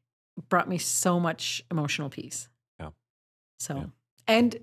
brought 0.50 0.70
me 0.70 0.77
so 0.77 1.20
much 1.20 1.63
emotional 1.72 2.10
peace. 2.12 2.48
Yeah. 2.80 2.89
So, 3.60 3.75
Yeah. 3.77 3.86
and 4.27 4.56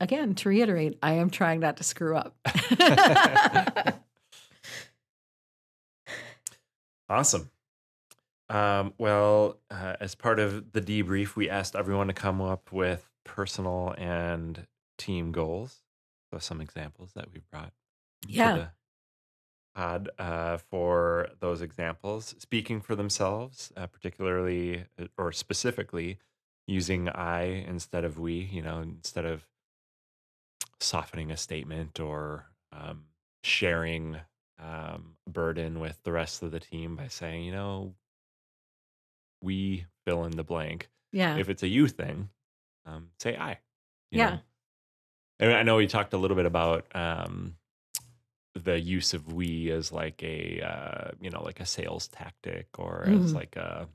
again, 0.00 0.34
to 0.36 0.48
reiterate, 0.48 0.98
I 1.02 1.12
am 1.14 1.30
trying 1.30 1.60
not 1.60 1.76
to 1.78 1.84
screw 1.84 2.16
up. 2.16 2.36
Awesome. 7.08 7.50
Um, 8.50 8.92
well, 8.98 9.58
uh, 9.70 9.94
as 10.00 10.14
part 10.14 10.38
of 10.38 10.72
the 10.72 10.80
debrief, 10.80 11.36
we 11.36 11.48
asked 11.48 11.74
everyone 11.76 12.08
to 12.08 12.12
come 12.12 12.40
up 12.40 12.72
with 12.72 13.08
personal 13.24 13.94
and 13.98 14.66
team 14.98 15.32
goals. 15.32 15.78
So, 16.32 16.38
some 16.38 16.60
examples 16.60 17.12
that 17.14 17.32
we 17.32 17.40
brought 17.50 17.72
Yeah. 18.26 18.68
pod 19.74 20.10
uh, 20.18 20.58
for 20.70 21.28
those 21.40 21.62
examples, 21.62 22.34
speaking 22.38 22.80
for 22.80 22.94
themselves, 22.94 23.72
uh, 23.76 23.86
particularly 23.86 24.84
uh, 25.00 25.06
or 25.16 25.32
specifically 25.32 26.18
using 26.66 27.08
I 27.08 27.44
instead 27.44 28.04
of 28.04 28.18
we, 28.18 28.34
you 28.34 28.60
know, 28.60 28.80
instead 28.80 29.24
of 29.24 29.46
softening 30.80 31.30
a 31.30 31.36
statement 31.36 32.00
or 32.00 32.46
um, 32.72 33.04
sharing 33.42 34.16
um, 34.58 35.16
burden 35.28 35.80
with 35.80 36.02
the 36.04 36.12
rest 36.12 36.42
of 36.42 36.50
the 36.50 36.60
team 36.60 36.96
by 36.96 37.08
saying, 37.08 37.44
you 37.44 37.52
know, 37.52 37.94
we 39.42 39.86
fill 40.06 40.24
in 40.24 40.32
the 40.36 40.44
blank. 40.44 40.88
yeah. 41.12 41.36
If 41.36 41.48
it's 41.48 41.62
a 41.62 41.68
you 41.68 41.86
thing, 41.88 42.28
um, 42.86 43.10
say 43.20 43.36
I. 43.36 43.58
Yeah. 44.10 44.30
know. 44.30 44.38
And 45.40 45.52
I 45.52 45.62
know 45.62 45.76
we 45.76 45.86
talked 45.86 46.12
a 46.14 46.18
little 46.18 46.36
bit 46.36 46.46
about 46.46 46.86
um, 46.96 47.54
the 48.54 48.80
use 48.80 49.14
of 49.14 49.32
we 49.32 49.70
as 49.70 49.92
like 49.92 50.20
a 50.24 50.60
uh, 50.60 51.10
you 51.20 51.30
know 51.30 51.42
like 51.42 51.60
a 51.60 51.66
sales 51.66 52.08
tactic 52.08 52.66
or 52.78 53.04
as 53.06 53.32
Mhm. 53.32 53.34
like 53.34 53.54
a 53.56 53.88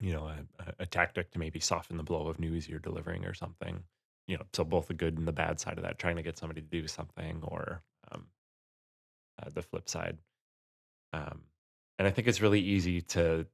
you 0.00 0.12
know 0.12 0.26
a- 0.26 0.74
a 0.80 0.86
tactic 0.86 1.30
to 1.32 1.38
maybe 1.38 1.60
soften 1.60 1.96
the 1.96 2.02
blow 2.02 2.26
of 2.26 2.40
news 2.40 2.68
you're 2.68 2.80
delivering 2.80 3.24
or 3.24 3.34
something. 3.34 3.84
You 4.26 4.38
know, 4.38 4.44
so 4.52 4.64
both 4.64 4.88
the 4.88 4.94
good 4.94 5.18
and 5.18 5.26
the 5.28 5.32
bad 5.32 5.60
side 5.60 5.78
of 5.78 5.84
that, 5.84 5.98
trying 5.98 6.16
to 6.16 6.22
get 6.22 6.38
somebody 6.38 6.60
to 6.60 6.66
do 6.68 6.88
something 6.88 7.42
or 7.44 7.82
um, 8.10 8.26
uh, 9.42 9.50
the 9.50 9.62
flip 9.62 9.88
side. 9.88 10.18
Um, 11.12 11.44
and 11.98 12.08
I 12.08 12.10
think 12.10 12.28
it's 12.28 12.40
really 12.40 12.60
easy 12.60 13.02
to, 13.02 13.46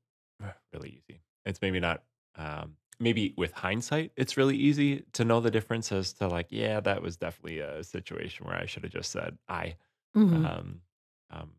really 0.73 1.03
easy. 1.09 1.23
It's 1.45 1.63
maybe 1.63 1.81
not, 1.81 2.05
um, 2.37 2.77
maybe 3.01 3.35
with 3.37 3.53
hindsight, 3.53 4.13
it's 4.17 4.37
really 4.37 4.57
easy 4.57 5.03
to 5.15 5.25
know 5.25 5.41
the 5.41 5.51
difference 5.51 5.93
as 5.93 6.13
to 6.15 6.29
like, 6.29 6.49
yeah, 6.51 6.81
that 6.81 7.03
was 7.03 7.17
definitely 7.17 7.61
a 7.61 7.85
situation 7.85 8.47
where 8.47 8.57
I 8.57 8.67
should 8.67 8.85
have 8.85 8.93
just 8.93 9.13
said 9.13 9.39
I. 9.49 9.77
Mhm. 10.15 10.45
Um, 10.45 10.83
um, 11.31 11.53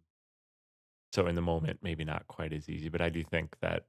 so 1.11 1.27
in 1.27 1.35
the 1.35 1.41
moment, 1.41 1.79
maybe 1.81 2.03
not 2.03 2.27
quite 2.27 2.53
as 2.53 2.69
easy, 2.69 2.89
but 2.89 3.01
I 3.01 3.09
do 3.09 3.23
think 3.23 3.57
that 3.61 3.85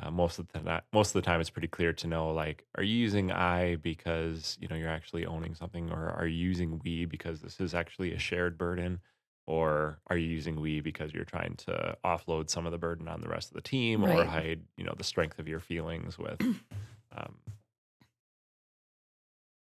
uh, 0.00 0.10
most 0.10 0.38
of 0.38 0.48
the 0.48 0.58
time, 0.58 0.82
most 0.92 1.08
of 1.14 1.22
the 1.22 1.26
time, 1.26 1.40
it's 1.40 1.50
pretty 1.50 1.68
clear 1.68 1.92
to 1.92 2.06
know 2.06 2.32
like, 2.32 2.64
are 2.76 2.82
you 2.82 2.96
using 2.96 3.30
I 3.30 3.76
because 3.76 4.58
you 4.60 4.66
know 4.68 4.76
you're 4.76 4.88
actually 4.88 5.24
owning 5.24 5.54
something, 5.54 5.90
or 5.90 6.10
are 6.10 6.26
you 6.26 6.36
using 6.36 6.80
we 6.84 7.04
because 7.04 7.40
this 7.40 7.60
is 7.60 7.74
actually 7.74 8.12
a 8.12 8.18
shared 8.18 8.58
burden, 8.58 9.00
or 9.46 10.00
are 10.08 10.16
you 10.16 10.26
using 10.26 10.60
we 10.60 10.80
because 10.80 11.12
you're 11.12 11.24
trying 11.24 11.54
to 11.56 11.96
offload 12.04 12.50
some 12.50 12.66
of 12.66 12.72
the 12.72 12.78
burden 12.78 13.06
on 13.06 13.20
the 13.20 13.28
rest 13.28 13.48
of 13.50 13.54
the 13.54 13.60
team, 13.60 14.04
or 14.04 14.24
hide 14.24 14.62
you 14.76 14.84
know 14.84 14.94
the 14.96 15.04
strength 15.04 15.38
of 15.38 15.46
your 15.46 15.60
feelings 15.60 16.18
with 16.18 16.40
um, 17.16 17.36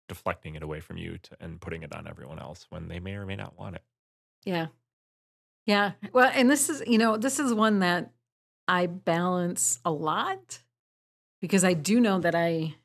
deflecting 0.08 0.56
it 0.56 0.62
away 0.62 0.80
from 0.80 0.98
you 0.98 1.18
to, 1.18 1.38
and 1.40 1.60
putting 1.60 1.82
it 1.82 1.96
on 1.96 2.08
everyone 2.08 2.40
else 2.40 2.68
when 2.70 2.88
they 2.88 3.00
may 3.00 3.14
or 3.14 3.26
may 3.26 3.36
not 3.36 3.58
want 3.58 3.76
it. 3.76 3.84
Yeah. 4.44 4.68
Yeah. 5.66 5.92
Well, 6.14 6.32
and 6.34 6.50
this 6.50 6.70
is, 6.70 6.84
you 6.88 6.98
know, 6.98 7.18
this 7.18 7.40
is 7.40 7.54
one 7.54 7.80
that 7.80 8.12
I 8.70 8.86
balance 8.86 9.80
a 9.84 9.92
lot 9.92 10.60
because 11.42 11.64
I 11.64 11.74
do 11.74 12.00
know 12.00 12.20
that 12.20 12.36
I 12.36 12.76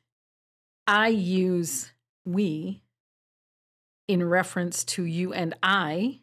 I 0.87 1.09
use 1.09 1.91
we 2.25 2.81
in 4.07 4.23
reference 4.27 4.83
to 4.83 5.03
you 5.03 5.31
and 5.31 5.53
I 5.61 6.21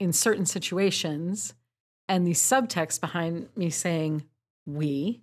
in 0.00 0.12
certain 0.12 0.46
situations 0.46 1.54
and 2.08 2.26
the 2.26 2.32
subtext 2.32 3.00
behind 3.00 3.48
me 3.54 3.68
saying 3.68 4.24
we 4.66 5.20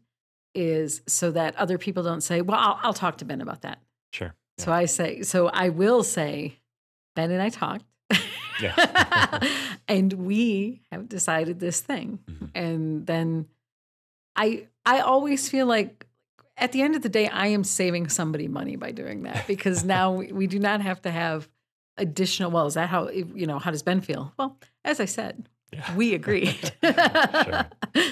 is 0.53 1.01
so 1.07 1.31
that 1.31 1.55
other 1.55 1.77
people 1.79 2.03
don't 2.03 2.21
say, 2.21 2.41
"Well, 2.41 2.57
I'll, 2.59 2.79
I'll 2.83 2.93
talk 2.93 3.17
to 3.17 3.25
Ben 3.25 3.41
about 3.41 3.61
that." 3.63 3.79
Sure. 4.13 4.35
So 4.59 4.71
I 4.71 4.85
say, 4.85 5.23
so 5.23 5.47
I 5.49 5.69
will 5.69 6.03
say, 6.03 6.59
Ben 7.15 7.31
and 7.31 7.41
I 7.41 7.49
talked. 7.49 7.85
Yeah. 8.61 9.39
and 9.87 10.13
we 10.13 10.81
have 10.91 11.09
decided 11.09 11.59
this 11.59 11.81
thing. 11.81 12.19
Mhm. 12.25 12.49
And 12.55 13.05
then 13.05 13.47
I 14.35 14.67
I 14.85 14.99
always 14.99 15.49
feel 15.49 15.65
like 15.65 16.05
at 16.57 16.71
the 16.71 16.81
end 16.81 16.95
of 16.95 17.01
the 17.01 17.09
day, 17.09 17.27
I 17.27 17.47
am 17.47 17.63
saving 17.63 18.09
somebody 18.09 18.47
money 18.47 18.75
by 18.75 18.91
doing 18.91 19.23
that 19.23 19.45
because 19.47 19.83
now 19.83 20.13
we, 20.13 20.31
we 20.31 20.47
do 20.47 20.59
not 20.59 20.81
have 20.81 21.01
to 21.03 21.11
have 21.11 21.49
additional. 21.97 22.51
Well, 22.51 22.65
is 22.67 22.73
that 22.75 22.89
how 22.89 23.09
you 23.09 23.45
know? 23.47 23.59
How 23.59 23.71
does 23.71 23.83
Ben 23.83 24.01
feel? 24.01 24.33
Well, 24.37 24.57
as 24.83 24.99
I 24.99 25.05
said, 25.05 25.49
Yeah. 25.73 25.95
we 25.95 26.13
agreed. 26.13 26.73
Sure. 26.83 27.65
Uh. 27.95 28.09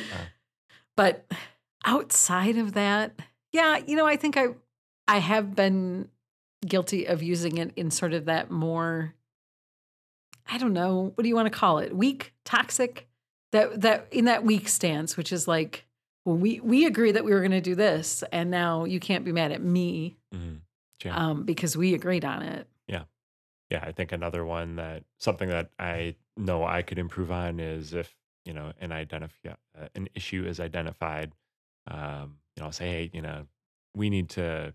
But 0.96 1.26
outside 1.86 2.58
of 2.58 2.74
that, 2.74 3.20
yeah, 3.52 3.78
you 3.86 3.96
know, 3.96 4.06
I 4.06 4.16
think 4.16 4.38
I 4.38 4.48
I 5.08 5.18
have 5.18 5.56
been 5.56 6.08
guilty 6.66 7.06
of 7.06 7.22
using 7.24 7.58
it 7.58 7.74
in 7.76 7.92
sort 7.92 8.14
of 8.14 8.26
that 8.26 8.52
more 8.52 9.14
I 10.48 10.58
don't 10.58 10.74
know, 10.74 11.12
what 11.16 11.24
do 11.24 11.28
you 11.30 11.36
want 11.36 11.52
to 11.52 11.58
call 11.58 11.80
it? 11.80 11.96
Weak, 11.96 12.34
toxic? 12.46 13.08
That 13.54 13.82
that 13.82 14.08
in 14.12 14.26
that 14.26 14.44
weak 14.44 14.68
stance, 14.68 15.16
which 15.18 15.32
is 15.32 15.48
like, 15.48 15.86
well, 16.26 16.38
we 16.38 16.60
we 16.62 16.86
agree 16.86 17.12
that 17.12 17.24
we 17.26 17.32
were 17.32 17.40
going 17.40 17.52
to 17.52 17.62
do 17.62 17.76
this, 17.76 18.24
and 18.32 18.50
now 18.52 18.86
you 18.86 19.00
can't 19.00 19.26
be 19.26 19.32
mad 19.32 19.52
at 19.52 19.62
me 19.62 20.18
Mhm. 20.34 20.62
Yeah. 21.04 21.16
um, 21.18 21.44
because 21.44 21.76
we 21.76 21.94
agreed 21.94 22.24
on 22.26 22.42
it. 22.44 22.68
yeah, 22.88 23.04
yeah. 23.70 23.84
I 23.84 23.92
think 23.92 24.12
another 24.12 24.46
one 24.46 24.76
that 24.78 25.04
something 25.20 25.50
that 25.50 25.72
I 25.80 26.16
know 26.38 26.64
I 26.64 26.82
could 26.82 26.98
improve 27.00 27.32
on 27.32 27.60
is 27.60 27.94
if 27.94 28.16
you 28.46 28.54
know 28.54 28.72
an 28.80 28.92
identify 28.92 29.50
uh, 29.78 29.88
an 29.96 30.08
issue 30.16 30.46
is 30.46 30.60
identified, 30.60 31.34
um, 31.88 32.40
you 32.56 32.64
know, 32.64 32.72
say, 32.72 32.88
hey, 32.90 33.10
you 33.14 33.22
know, 33.22 33.48
we 33.96 34.10
need 34.10 34.30
to 34.30 34.74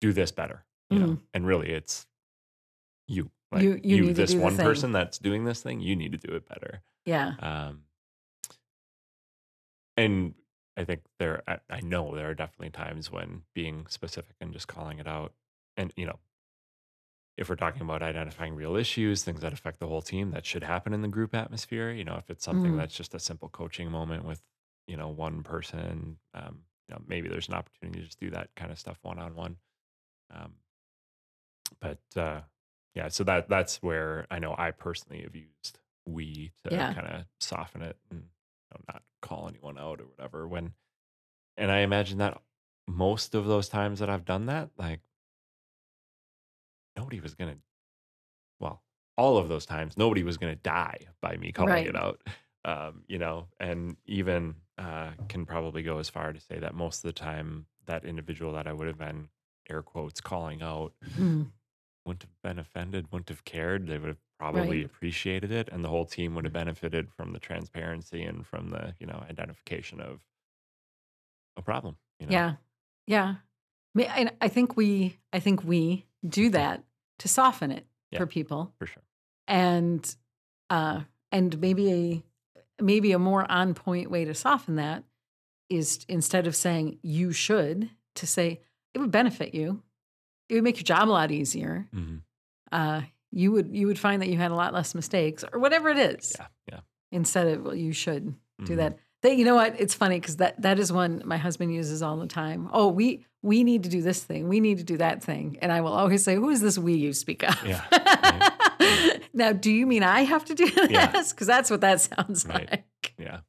do 0.00 0.12
this 0.12 0.30
better, 0.32 0.64
you 0.90 0.98
know, 0.98 1.18
and 1.34 1.46
really 1.46 1.70
it's 1.70 2.06
you, 3.08 3.30
like 3.50 3.62
You- 3.62 3.80
you 3.82 4.04
to 4.06 4.12
this 4.14 4.34
one 4.34 4.56
person 4.56 4.92
that's 4.92 5.18
doing 5.18 5.44
this 5.44 5.62
thing, 5.62 5.80
you 5.80 5.94
need 5.96 6.12
to 6.12 6.18
do 6.18 6.34
it 6.34 6.46
better. 6.48 6.82
Yeah, 7.04 7.34
Um, 7.40 7.84
and 9.96 10.34
I 10.76 10.84
think 10.84 11.02
there, 11.18 11.42
I, 11.48 11.60
I 11.70 11.80
know 11.80 12.14
there 12.14 12.30
are 12.30 12.34
definitely 12.34 12.70
times 12.70 13.10
when 13.10 13.44
being 13.54 13.86
specific 13.88 14.36
and 14.40 14.52
just 14.52 14.68
calling 14.68 14.98
it 14.98 15.06
out, 15.06 15.34
and 15.76 15.92
you 15.96 16.06
know, 16.06 16.20
if 17.36 17.48
we're 17.48 17.56
talking 17.56 17.82
about 17.82 18.02
identifying 18.02 18.54
real 18.54 18.76
issues, 18.76 19.24
things 19.24 19.40
that 19.40 19.52
affect 19.52 19.78
the 19.80 19.88
whole 19.88 20.02
team, 20.02 20.30
that 20.32 20.44
should 20.44 20.62
happen 20.62 20.92
in 20.92 21.00
the 21.02 21.08
group 21.08 21.34
atmosphere. 21.34 21.90
You 21.90 22.04
know, 22.04 22.16
if 22.16 22.28
it's 22.30 22.44
something 22.44 22.74
Mhm. 22.74 22.76
that's 22.76 22.94
just 22.94 23.14
a 23.14 23.18
simple 23.18 23.48
coaching 23.48 23.90
moment 23.90 24.24
with, 24.24 24.42
you 24.86 24.96
know, 24.96 25.08
one 25.08 25.42
person, 25.42 26.18
um, 26.34 26.64
you 26.88 26.94
know, 26.94 27.02
maybe 27.06 27.28
there's 27.28 27.48
an 27.48 27.54
opportunity 27.54 28.00
to 28.00 28.04
just 28.06 28.20
do 28.20 28.30
that 28.30 28.54
kind 28.54 28.70
of 28.70 28.78
stuff 28.78 28.98
one 29.02 29.18
on 29.18 29.34
one. 29.34 29.56
Um, 30.30 30.56
but 31.80 32.00
uh, 32.16 32.42
yeah, 32.94 33.08
so 33.08 33.24
that 33.24 33.48
that's 33.48 33.82
where 33.82 34.26
I 34.30 34.38
know 34.38 34.54
I 34.56 34.70
personally 34.70 35.22
have 35.22 35.34
used 35.36 35.78
we 36.06 36.52
to 36.64 36.70
Yeah. 36.70 36.94
kind 36.94 37.06
of 37.06 37.26
soften 37.40 37.82
it 37.82 37.96
and 38.10 38.28
know, 38.74 38.92
not 38.94 39.02
call 39.20 39.48
anyone 39.48 39.78
out 39.78 40.00
or 40.00 40.04
whatever. 40.06 40.46
When, 40.48 40.72
and 41.56 41.70
I 41.70 41.78
imagine 41.78 42.18
that 42.18 42.40
most 42.88 43.34
of 43.34 43.46
those 43.46 43.68
times 43.68 44.00
that 44.00 44.10
I've 44.10 44.24
done 44.24 44.46
that, 44.46 44.70
like 44.76 45.00
nobody 46.96 47.20
was 47.20 47.34
gonna. 47.34 47.56
Well, 48.60 48.82
all 49.16 49.38
of 49.38 49.48
those 49.48 49.66
times, 49.66 49.96
nobody 49.96 50.22
was 50.22 50.36
gonna 50.36 50.56
die 50.56 50.98
by 51.20 51.36
me 51.36 51.52
calling 51.52 51.72
Right. 51.72 51.86
it 51.86 51.96
out. 51.96 52.22
Um, 52.64 53.02
you 53.08 53.18
know, 53.18 53.48
and 53.58 53.96
even 54.06 54.54
uh, 54.78 55.12
can 55.28 55.44
probably 55.46 55.82
go 55.82 55.98
as 55.98 56.08
far 56.08 56.32
to 56.32 56.40
say 56.40 56.58
that 56.60 56.74
most 56.74 56.98
of 56.98 57.02
the 57.02 57.12
time, 57.12 57.66
that 57.86 58.04
individual 58.04 58.52
that 58.52 58.66
I 58.68 58.72
would 58.72 58.86
have 58.86 58.98
been 58.98 59.28
air 59.68 59.82
quotes 59.82 60.20
calling 60.20 60.62
out 60.62 60.94
Mm. 61.18 61.50
wouldn't 62.04 62.22
have 62.22 62.42
been 62.42 62.58
offended, 62.58 63.10
wouldn't 63.12 63.28
have 63.28 63.44
cared. 63.44 63.86
They 63.86 63.98
would 63.98 64.08
have 64.08 64.18
probably 64.42 64.78
Right. 64.78 64.84
appreciated 64.86 65.52
it, 65.52 65.68
and 65.70 65.84
the 65.84 65.88
whole 65.88 66.04
team 66.04 66.34
would 66.34 66.44
have 66.44 66.52
benefited 66.52 67.12
from 67.12 67.32
the 67.32 67.38
transparency 67.38 68.22
and 68.24 68.44
from 68.44 68.70
the 68.70 68.94
you 68.98 69.06
know 69.06 69.22
identification 69.30 70.00
of 70.00 70.18
a 71.56 71.62
problem. 71.62 71.96
You 72.18 72.26
know? 72.26 72.32
yeah, 72.32 72.54
yeah. 73.06 73.34
And 74.16 74.32
I 74.40 74.48
think 74.48 74.76
we, 74.76 75.18
I 75.32 75.38
think 75.40 75.64
we 75.64 76.06
do 76.26 76.48
that 76.50 76.82
to 77.18 77.28
soften 77.28 77.70
it 77.70 77.86
Yeah. 78.10 78.18
for 78.18 78.26
people. 78.26 78.72
for 78.78 78.86
sure. 78.86 79.02
and 79.46 80.16
uh 80.70 81.02
and 81.30 81.60
maybe 81.60 81.92
a 81.92 82.22
maybe 82.82 83.12
a 83.12 83.18
more 83.18 83.44
on 83.50 83.74
point 83.74 84.10
way 84.10 84.24
to 84.24 84.34
soften 84.34 84.76
that 84.76 85.04
is 85.68 86.04
instead 86.08 86.46
of 86.46 86.54
saying 86.56 86.98
you 87.02 87.32
should 87.32 87.90
to 88.16 88.26
say 88.26 88.60
it 88.94 88.98
would 88.98 89.10
benefit 89.10 89.54
you 89.54 89.82
it 90.48 90.54
would 90.54 90.64
make 90.64 90.76
your 90.76 90.84
job 90.84 91.08
a 91.08 91.10
lot 91.12 91.30
easier 91.30 91.86
hmm 91.92 92.16
uh 92.72 93.02
you 93.32 93.50
would 93.52 93.74
you 93.74 93.86
would 93.88 93.98
find 93.98 94.20
that 94.22 94.28
you 94.28 94.36
had 94.36 94.50
a 94.50 94.54
lot 94.54 94.72
less 94.74 94.94
mistakes 94.94 95.44
or 95.52 95.58
whatever 95.58 95.88
it 95.88 95.98
is. 95.98 96.36
Yeah, 96.38 96.46
yeah. 96.70 96.80
instead 97.10 97.46
of 97.48 97.62
well 97.64 97.74
you 97.74 97.92
should 97.92 98.34
do 98.64 98.74
Mhm. 98.74 98.76
that. 98.76 98.98
That 99.22 99.36
you 99.36 99.44
know 99.44 99.54
what? 99.54 99.80
It's 99.80 99.94
funny 99.94 100.18
because 100.20 100.36
that 100.38 100.60
that 100.62 100.78
is 100.78 100.92
one 100.92 101.22
my 101.24 101.36
husband 101.36 101.72
uses 101.72 102.02
all 102.02 102.16
the 102.18 102.26
time. 102.26 102.68
Oh 102.72 102.88
we 102.88 103.24
we 103.40 103.64
need 103.64 103.82
to 103.84 103.88
do 103.88 104.02
this 104.02 104.22
thing. 104.22 104.48
We 104.48 104.60
need 104.60 104.78
to 104.78 104.84
do 104.84 104.96
that 104.98 105.22
thing. 105.22 105.58
And 105.62 105.70
i 105.72 105.80
will 105.80 105.92
always 105.92 106.22
say 106.24 106.34
who 106.34 106.48
is 106.50 106.60
this 106.60 106.76
we 106.78 106.94
you 106.94 107.12
speak 107.12 107.42
of? 107.44 107.56
Yeah, 107.64 107.82
now 109.32 109.52
do 109.52 109.70
you 109.70 109.86
mean 109.86 110.02
i 110.02 110.22
have 110.22 110.44
to 110.46 110.54
do 110.54 110.68
Yeah. 110.90 111.10
this? 111.12 111.32
Because 111.32 111.46
that's 111.46 111.70
what 111.70 111.80
that 111.82 112.00
sounds 112.00 112.46
Right. 112.46 112.68
like. 112.70 113.14
Yeah. 113.18 113.40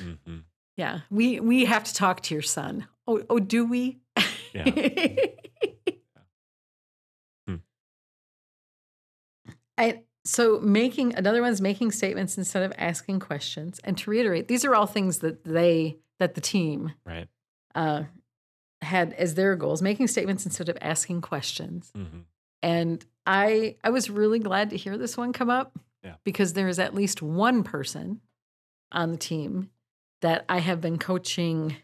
hmm 0.00 0.38
yeah. 0.76 1.00
We 1.10 1.38
we 1.40 1.64
have 1.66 1.84
to 1.84 1.94
talk 1.94 2.20
to 2.22 2.34
your 2.34 2.42
son. 2.42 2.86
Oh, 3.06 3.22
oh 3.30 3.38
do 3.38 3.64
we? 3.66 4.00
Yeah. 4.54 4.64
I, 9.78 10.02
so 10.24 10.60
making 10.60 11.14
another 11.14 11.42
one's 11.42 11.60
making 11.60 11.92
statements 11.92 12.36
instead 12.38 12.62
of 12.62 12.72
asking 12.78 13.20
questions 13.20 13.80
and 13.84 13.96
to 13.98 14.10
reiterate 14.10 14.48
these 14.48 14.64
are 14.64 14.74
all 14.74 14.86
things 14.86 15.18
that 15.18 15.44
they 15.44 15.98
that 16.20 16.34
the 16.34 16.40
team 16.40 16.92
Right. 17.04 17.26
uh, 17.74 18.04
had 18.82 19.12
as 19.14 19.34
their 19.34 19.56
goals 19.56 19.82
making 19.82 20.08
statements 20.08 20.44
instead 20.44 20.68
of 20.68 20.76
asking 20.80 21.20
questions 21.22 21.90
hmm 21.94 22.20
and 22.64 23.04
i 23.26 23.74
i 23.82 23.90
was 23.90 24.08
really 24.10 24.38
glad 24.38 24.70
to 24.70 24.76
hear 24.76 24.96
this 24.96 25.16
one 25.16 25.32
come 25.32 25.50
up 25.50 25.76
Yeah. 26.04 26.14
because 26.24 26.52
there 26.52 26.68
is 26.68 26.78
at 26.78 26.94
least 26.94 27.20
one 27.22 27.64
person 27.64 28.20
on 28.92 29.10
the 29.12 29.16
team 29.16 29.70
that 30.20 30.44
i 30.48 30.58
have 30.58 30.80
been 30.80 30.98
coaching 30.98 31.74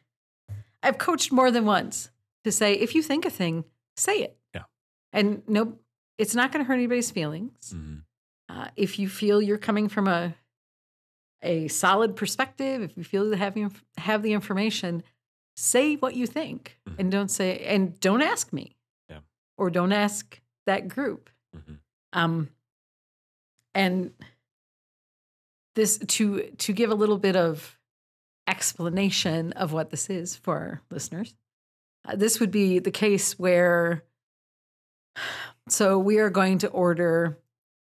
i've 0.83 0.98
coached 0.98 1.33
more 1.33 1.51
than 1.51 1.64
once 1.66 2.11
to 2.44 2.53
say 2.53 2.74
if 2.74 2.94
you 2.94 3.03
think 3.03 3.24
a 3.24 3.31
thing 3.31 3.64
say 3.96 4.18
it 4.22 4.37
Yeah. 4.55 4.62
and 5.12 5.42
no 5.48 5.79
it's 6.18 6.35
not 6.35 6.52
going 6.52 6.64
to 6.64 6.68
hurt 6.68 6.74
anybody's 6.74 7.11
feelings 7.11 7.70
hmm 7.72 7.96
uh, 8.50 8.68
if 8.76 8.98
you 8.98 9.09
feel 9.11 9.42
you're 9.42 9.59
coming 9.59 9.88
from 9.88 10.09
a 10.09 10.35
a 11.42 11.68
solid 11.68 12.16
perspective, 12.16 12.83
if 12.83 12.96
you 12.96 13.04
feel 13.04 13.26
you 13.26 13.33
have 13.35 13.57
you 13.57 13.70
have 13.98 14.22
the 14.22 14.33
information, 14.33 15.02
say 15.57 15.94
what 15.96 16.16
you 16.16 16.26
think, 16.26 16.78
Mhm. 16.88 16.94
and 16.98 17.12
don't 17.12 17.31
say 17.31 17.59
and 17.61 18.00
don't 18.00 18.22
ask 18.22 18.52
me, 18.52 18.76
Yeah. 19.09 19.20
or 19.59 19.68
don't 19.70 19.92
ask 19.92 20.40
that 20.66 20.88
group. 20.88 21.28
hmm 21.54 21.74
Um, 22.14 22.48
and 23.74 24.12
this 25.74 25.98
to 25.98 26.50
to 26.59 26.72
give 26.72 26.90
a 26.90 26.94
little 26.94 27.18
bit 27.18 27.37
of 27.37 27.78
explanation 28.48 29.52
of 29.52 29.72
what 29.72 29.90
this 29.90 30.09
is 30.11 30.37
for 30.37 30.57
our 30.57 30.83
listeners. 30.90 31.35
Uh, 32.07 32.16
this 32.16 32.40
would 32.40 32.50
be 32.50 32.78
the 32.78 32.90
case 32.90 33.38
where, 33.38 34.02
so 35.68 35.98
we 35.98 36.18
are 36.18 36.31
going 36.31 36.59
to 36.59 36.68
order 36.68 37.38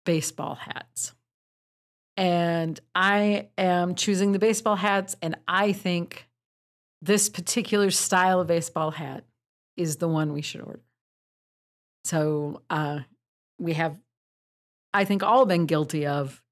baseball 0.04 0.54
hats. 0.54 1.14
And 2.16 2.78
I 2.94 3.48
am 3.58 3.94
choosing 3.94 4.32
the 4.32 4.38
baseball 4.38 4.76
hats, 4.76 5.16
and 5.20 5.36
I 5.48 5.72
think 5.72 6.28
this 7.02 7.28
particular 7.28 7.90
style 7.90 8.40
of 8.40 8.46
baseball 8.46 8.92
hat 8.92 9.24
is 9.76 9.96
the 9.96 10.08
one 10.08 10.32
we 10.32 10.42
should 10.42 10.60
order. 10.60 10.82
So 12.04 12.62
uh, 12.70 13.00
we 13.58 13.72
have, 13.72 13.98
I 14.92 15.04
think, 15.04 15.22
all 15.22 15.44
been 15.44 15.66
guilty 15.66 16.06
of 16.06 16.42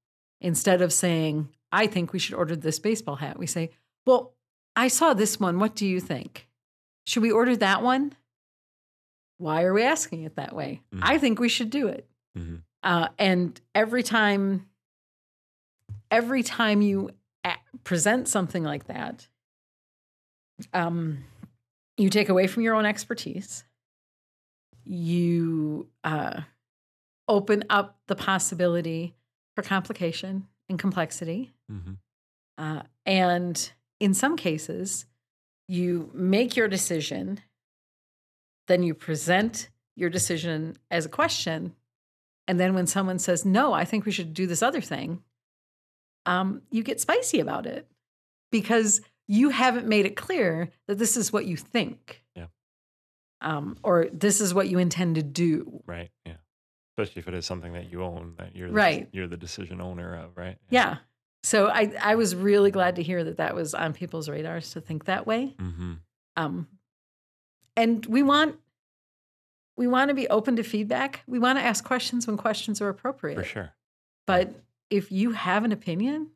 instead 0.41 0.81
of 0.81 0.91
saying, 0.91 1.49
I 1.71 1.87
think 1.87 2.11
we 2.11 2.19
should 2.19 2.35
order 2.35 2.55
this 2.55 2.79
baseball 2.79 3.15
hat, 3.15 3.39
we 3.39 3.47
say, 3.47 3.71
Well, 4.05 4.33
I 4.75 4.89
saw 4.89 5.13
this 5.13 5.39
one. 5.39 5.59
What 5.59 5.75
do 5.75 5.87
you 5.87 5.99
think? 5.99 6.47
Should 7.05 7.23
we 7.23 7.31
order 7.31 7.55
that 7.57 7.81
one? 7.81 8.13
Why 9.37 9.63
are 9.63 9.73
we 9.73 9.83
asking 9.83 10.23
it 10.23 10.35
that 10.35 10.55
way? 10.55 10.81
Mhm. 10.93 10.99
I 11.03 11.17
think 11.17 11.39
we 11.39 11.49
should 11.49 11.69
do 11.69 11.87
it. 11.87 12.07
hmm 12.35 12.57
Uh, 12.83 13.07
and 13.17 13.59
every 13.73 14.03
time, 14.03 14.67
every 16.11 16.43
time 16.43 16.81
you 16.81 17.09
a- 17.45 17.55
present 17.83 18.27
something 18.27 18.63
like 18.63 18.85
that, 18.87 19.27
um, 20.73 21.23
you 21.97 22.09
take 22.09 22.29
away 22.29 22.47
from 22.47 22.63
your 22.63 22.75
own 22.75 22.85
expertise. 22.85 23.63
You 24.85 25.87
uh, 26.03 26.41
open 27.27 27.63
up 27.69 27.99
the 28.07 28.15
possibility 28.15 29.15
for 29.55 29.61
complication 29.61 30.47
and 30.69 30.77
complexity. 30.79 31.53
hmm 31.69 31.93
Uh, 32.57 32.83
and 33.05 33.71
in 33.99 34.13
some 34.13 34.35
cases, 34.37 35.05
you 35.67 36.11
make 36.13 36.55
your 36.55 36.67
decision, 36.67 37.39
then 38.67 38.83
you 38.83 38.93
present 38.93 39.69
your 39.95 40.09
decision 40.09 40.77
as 40.89 41.05
a 41.05 41.09
question. 41.09 41.75
And 42.47 42.59
then 42.59 42.73
when 42.73 42.87
someone 42.87 43.19
says, 43.19 43.45
no, 43.45 43.73
I 43.73 43.85
think 43.85 44.05
we 44.05 44.11
should 44.11 44.33
do 44.33 44.47
this 44.47 44.61
other 44.63 44.81
thing, 44.81 45.21
um, 46.25 46.61
you 46.71 46.83
get 46.83 46.99
spicy 46.99 47.39
about 47.39 47.65
it 47.65 47.87
because 48.51 49.01
you 49.27 49.49
haven't 49.49 49.87
made 49.87 50.05
it 50.05 50.15
clear 50.15 50.69
that 50.87 50.97
this 50.97 51.15
is 51.17 51.31
what 51.31 51.45
you 51.45 51.55
think. 51.57 52.23
Yeah. 52.35 52.47
Um, 53.41 53.77
or 53.83 54.07
this 54.11 54.41
is 54.41 54.53
what 54.53 54.69
you 54.69 54.77
intend 54.79 55.15
to 55.15 55.23
do. 55.23 55.81
Right. 55.85 56.09
Yeah. 56.25 56.33
Especially 56.97 57.21
if 57.21 57.27
it 57.27 57.33
is 57.33 57.45
something 57.45 57.73
that 57.73 57.91
you 57.91 58.03
own, 58.03 58.35
that 58.37 58.55
you're 58.55 58.67
the, 58.69 58.73
Right. 58.73 59.09
you're 59.11 59.27
the 59.27 59.37
decision 59.37 59.81
owner 59.81 60.15
of, 60.15 60.37
right? 60.37 60.57
Yeah. 60.69 60.97
So 61.43 61.67
I, 61.67 61.93
I 62.01 62.15
was 62.15 62.35
really 62.35 62.71
glad 62.71 62.95
to 62.97 63.03
hear 63.03 63.23
that 63.23 63.37
that 63.37 63.55
was 63.55 63.73
on 63.73 63.93
people's 63.93 64.29
radars 64.29 64.71
to 64.71 64.81
think 64.81 65.05
that 65.05 65.25
way. 65.27 65.55
Mm-hmm. 65.59 65.93
Um, 66.37 66.67
and 67.75 68.05
we 68.05 68.23
want 68.23 68.59
we 69.75 69.87
want 69.87 70.09
to 70.09 70.13
be 70.13 70.27
open 70.27 70.55
to 70.57 70.63
feedback. 70.63 71.21
We 71.27 71.39
want 71.39 71.57
to 71.57 71.63
ask 71.63 71.83
questions 71.83 72.27
when 72.27 72.37
questions 72.37 72.79
are 72.81 72.89
appropriate. 72.89 73.35
For 73.35 73.43
sure. 73.43 73.73
But 74.27 74.53
if 74.91 75.11
you 75.11 75.31
have 75.31 75.63
an 75.63 75.71
opinion, 75.71 76.29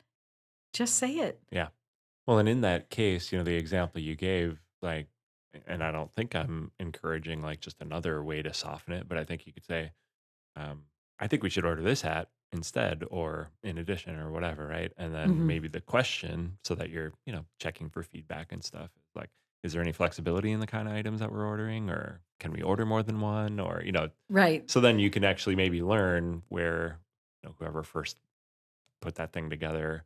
just 0.74 0.96
say 0.96 1.14
it. 1.18 1.40
Yeah. 1.52 1.68
Well, 2.26 2.40
and 2.40 2.50
in 2.50 2.62
that 2.62 2.90
case, 2.90 3.32
you 3.32 3.38
know, 3.38 3.44
the 3.44 3.56
example 3.56 4.02
you 4.02 4.16
gave, 4.16 4.60
like, 4.82 5.08
and 5.68 5.84
I 5.84 5.92
don't 5.92 6.12
think 6.14 6.36
I'm 6.36 6.72
encouraging 6.80 7.42
like 7.44 7.60
just 7.62 7.80
another 7.80 8.24
way 8.24 8.42
to 8.42 8.54
soften 8.54 8.94
it, 8.94 9.08
but 9.08 9.18
I 9.20 9.24
think 9.24 9.46
you 9.46 9.54
could 9.54 9.66
say, 9.66 9.92
um, 10.56 10.84
I 11.20 11.28
think 11.28 11.44
we 11.44 11.50
should 11.50 11.66
order 11.66 11.84
this 11.84 12.02
hat 12.02 12.30
instead 12.52 13.04
or 13.10 13.52
in 13.64 13.78
addition 13.78 14.18
or 14.18 14.32
whatever, 14.32 14.68
right? 14.68 14.92
And 14.98 15.14
then 15.14 15.30
Mhm. 15.30 15.46
maybe 15.46 15.68
the 15.68 15.82
question 15.82 16.58
so 16.64 16.74
that 16.76 16.90
you're, 16.90 17.14
you 17.26 17.34
know, 17.34 17.46
checking 17.60 17.90
for 17.90 18.02
feedback 18.04 18.52
and 18.52 18.64
stuff 18.64 18.90
is 18.98 19.04
like, 19.16 19.30
is 19.64 19.74
there 19.74 19.82
any 19.82 19.92
flexibility 19.92 20.52
in 20.52 20.60
the 20.60 20.68
kind 20.68 20.88
of 20.88 20.94
items 20.94 21.20
that 21.20 21.32
we're 21.32 21.46
ordering 21.46 21.90
or 21.90 22.22
can 22.40 22.52
we 22.52 22.62
order 22.62 22.86
more 22.86 23.04
than 23.04 23.20
one 23.20 23.60
or, 23.60 23.82
you 23.84 23.92
know, 23.92 24.10
Right. 24.30 24.70
so 24.70 24.80
then 24.80 25.00
you 25.00 25.10
can 25.10 25.24
actually 25.24 25.56
maybe 25.56 25.82
learn 25.82 26.44
where 26.50 27.00
you 27.44 27.50
know, 27.50 27.56
whoever 27.60 27.84
first 27.84 28.18
put 29.02 29.16
that 29.16 29.34
thing 29.34 29.50
together 29.50 30.04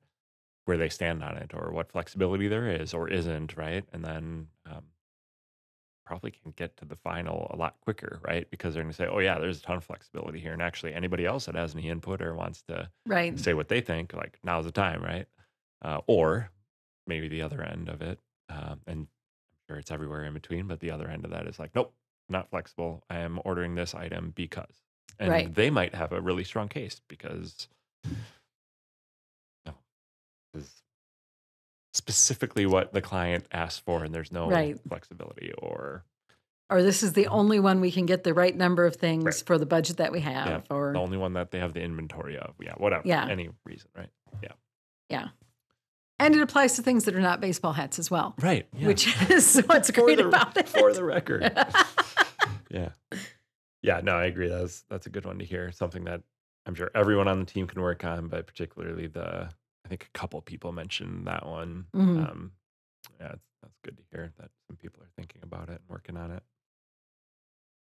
where 0.65 0.77
they 0.77 0.89
stand 0.89 1.23
on 1.23 1.37
it 1.37 1.51
or 1.53 1.71
what 1.71 1.91
flexibility 1.91 2.47
there 2.47 2.67
is 2.69 2.93
or 2.93 3.09
isn't 3.09 3.57
right 3.57 3.83
and 3.93 4.03
then 4.05 4.47
um, 4.69 4.83
probably 6.05 6.31
can 6.31 6.51
get 6.55 6.75
to 6.77 6.85
the 6.85 6.95
final 6.95 7.47
a 7.51 7.55
lot 7.55 7.75
quicker 7.81 8.19
right 8.23 8.49
because 8.51 8.73
they're 8.73 8.83
going 8.83 8.91
to 8.91 8.95
say 8.95 9.07
oh 9.07 9.19
yeah 9.19 9.39
there's 9.39 9.59
a 9.59 9.61
ton 9.61 9.77
of 9.77 9.83
flexibility 9.83 10.39
here 10.39 10.51
and 10.53 10.61
actually 10.61 10.93
anybody 10.93 11.25
else 11.25 11.45
that 11.45 11.55
has 11.55 11.73
any 11.75 11.87
input 11.89 12.21
or 12.21 12.35
wants 12.35 12.61
to 12.63 12.89
Right. 13.05 13.37
say 13.39 13.53
what 13.53 13.67
they 13.69 13.81
think 13.81 14.13
like 14.13 14.37
now's 14.43 14.65
the 14.65 14.71
time 14.71 15.01
right 15.01 15.25
uh, 15.83 15.99
or 16.07 16.49
maybe 17.07 17.27
the 17.27 17.41
other 17.41 17.61
end 17.63 17.89
of 17.89 18.01
it 18.01 18.19
um, 18.49 18.79
and 18.87 19.07
sure 19.71 19.79
it's 19.79 19.91
everywhere 19.91 20.25
in 20.25 20.33
between 20.33 20.67
but 20.67 20.79
the 20.81 20.91
other 20.91 21.07
end 21.07 21.23
of 21.23 21.31
that 21.31 21.47
is 21.47 21.57
like 21.59 21.71
nope 21.73 21.93
not 22.29 22.49
flexible 22.49 23.03
i 23.09 23.17
am 23.17 23.39
ordering 23.45 23.75
this 23.75 23.95
item 23.95 24.31
because 24.35 24.83
and 25.19 25.29
Right. 25.29 25.53
they 25.53 25.69
might 25.69 25.93
have 25.95 26.11
a 26.11 26.19
really 26.21 26.43
strong 26.43 26.67
case 26.67 27.01
because 27.07 27.67
no 29.65 29.73
is 30.53 30.81
specifically 31.93 32.65
what 32.65 32.93
the 32.93 33.01
client 33.01 33.45
asked 33.51 33.83
for 33.85 34.03
and 34.03 34.13
there's 34.13 34.31
no 34.31 34.49
Right. 34.49 34.77
flexibility 34.87 35.51
or 35.57 36.03
Or 36.69 36.81
this 36.81 37.03
is 37.03 37.11
the 37.13 37.27
only 37.27 37.59
one 37.59 37.81
we 37.81 37.91
can 37.91 38.05
get 38.05 38.23
the 38.23 38.33
right 38.33 38.55
number 38.55 38.85
of 38.85 38.95
things 38.95 39.25
Right. 39.25 39.43
for 39.45 39.57
the 39.57 39.65
budget 39.65 39.97
that 39.97 40.11
we 40.13 40.21
have. 40.21 40.47
yeah, 40.47 40.61
Or 40.75 40.93
the 40.93 40.99
only 41.01 41.17
one 41.17 41.33
that 41.33 41.51
they 41.51 41.59
have 41.59 41.73
the 41.73 41.81
inventory 41.81 42.37
of 42.37 42.55
yeah 42.61 42.73
whatever 42.77 43.05
Yeah. 43.07 43.27
any 43.27 43.49
reason 43.65 43.89
right 43.95 44.09
and 46.25 46.35
it 46.35 46.41
applies 46.41 46.75
to 46.75 46.81
things 46.81 47.05
that 47.05 47.15
are 47.15 47.21
not 47.21 47.41
baseball 47.41 47.73
hats 47.73 47.99
as 47.99 48.09
well. 48.11 48.35
right 48.41 48.67
yeah. 48.77 48.87
Which 48.87 49.07
is 49.29 49.57
what's 49.65 49.91
great 49.91 50.17
the, 50.17 50.27
about 50.27 50.55
it. 50.57 50.67
for 50.69 50.93
the 50.93 51.03
record 51.03 51.41
Yeah. 52.69 52.89
Yeah, 53.83 53.99
no, 54.03 54.13
I 54.15 54.25
agree. 54.25 54.47
That's 54.47 54.83
that's 54.89 55.07
a 55.07 55.09
good 55.09 55.25
one 55.25 55.39
to 55.39 55.45
hear. 55.45 55.71
Something 55.71 56.03
that 56.05 56.21
I'm 56.65 56.75
sure 56.75 56.91
everyone 56.95 57.27
on 57.27 57.39
the 57.39 57.45
team 57.45 57.65
can 57.67 57.81
work 57.81 58.05
on, 58.05 58.27
but 58.27 58.45
particularly 58.47 59.07
the 59.07 59.49
I 59.85 59.87
think 59.89 60.05
a 60.13 60.17
couple 60.17 60.39
people 60.41 60.71
mentioned 60.71 61.25
that 61.27 61.45
one. 61.45 61.85
Mhm. 61.95 62.29
Um, 62.29 62.51
yeah, 63.19 63.31
it's, 63.33 63.47
that's 63.61 63.77
good 63.83 63.97
to 63.97 64.03
hear 64.11 64.31
that 64.39 64.49
some 64.67 64.77
people 64.77 65.01
are 65.03 65.09
thinking 65.17 65.41
about 65.43 65.63
it 65.69 65.81
and 65.81 65.89
working 65.89 66.15
on 66.15 66.31
it. 66.31 66.43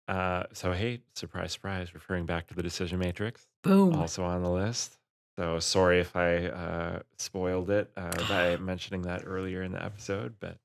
Uh, 0.09 0.45
so 0.53 0.73
hey, 0.73 1.01
surprise, 1.15 1.53
surprise, 1.53 1.95
referring 1.95 2.27
back 2.27 2.47
to 2.49 2.55
the 2.55 2.63
decision 2.63 2.99
matrix, 2.99 3.47
Boom. 3.63 3.95
also 3.95 4.25
on 4.25 4.43
the 4.43 4.51
list. 4.51 4.99
So 5.39 5.59
sorry 5.61 6.01
if 6.01 6.17
I 6.17 6.47
uh, 6.47 7.03
spoiled 7.19 7.69
it 7.71 7.93
uh, 7.97 8.25
by 8.25 8.57
mentioning 8.59 9.03
that 9.03 9.23
earlier 9.27 9.63
in 9.63 9.73
the 9.73 9.83
episode, 9.85 10.37
but 10.41 10.59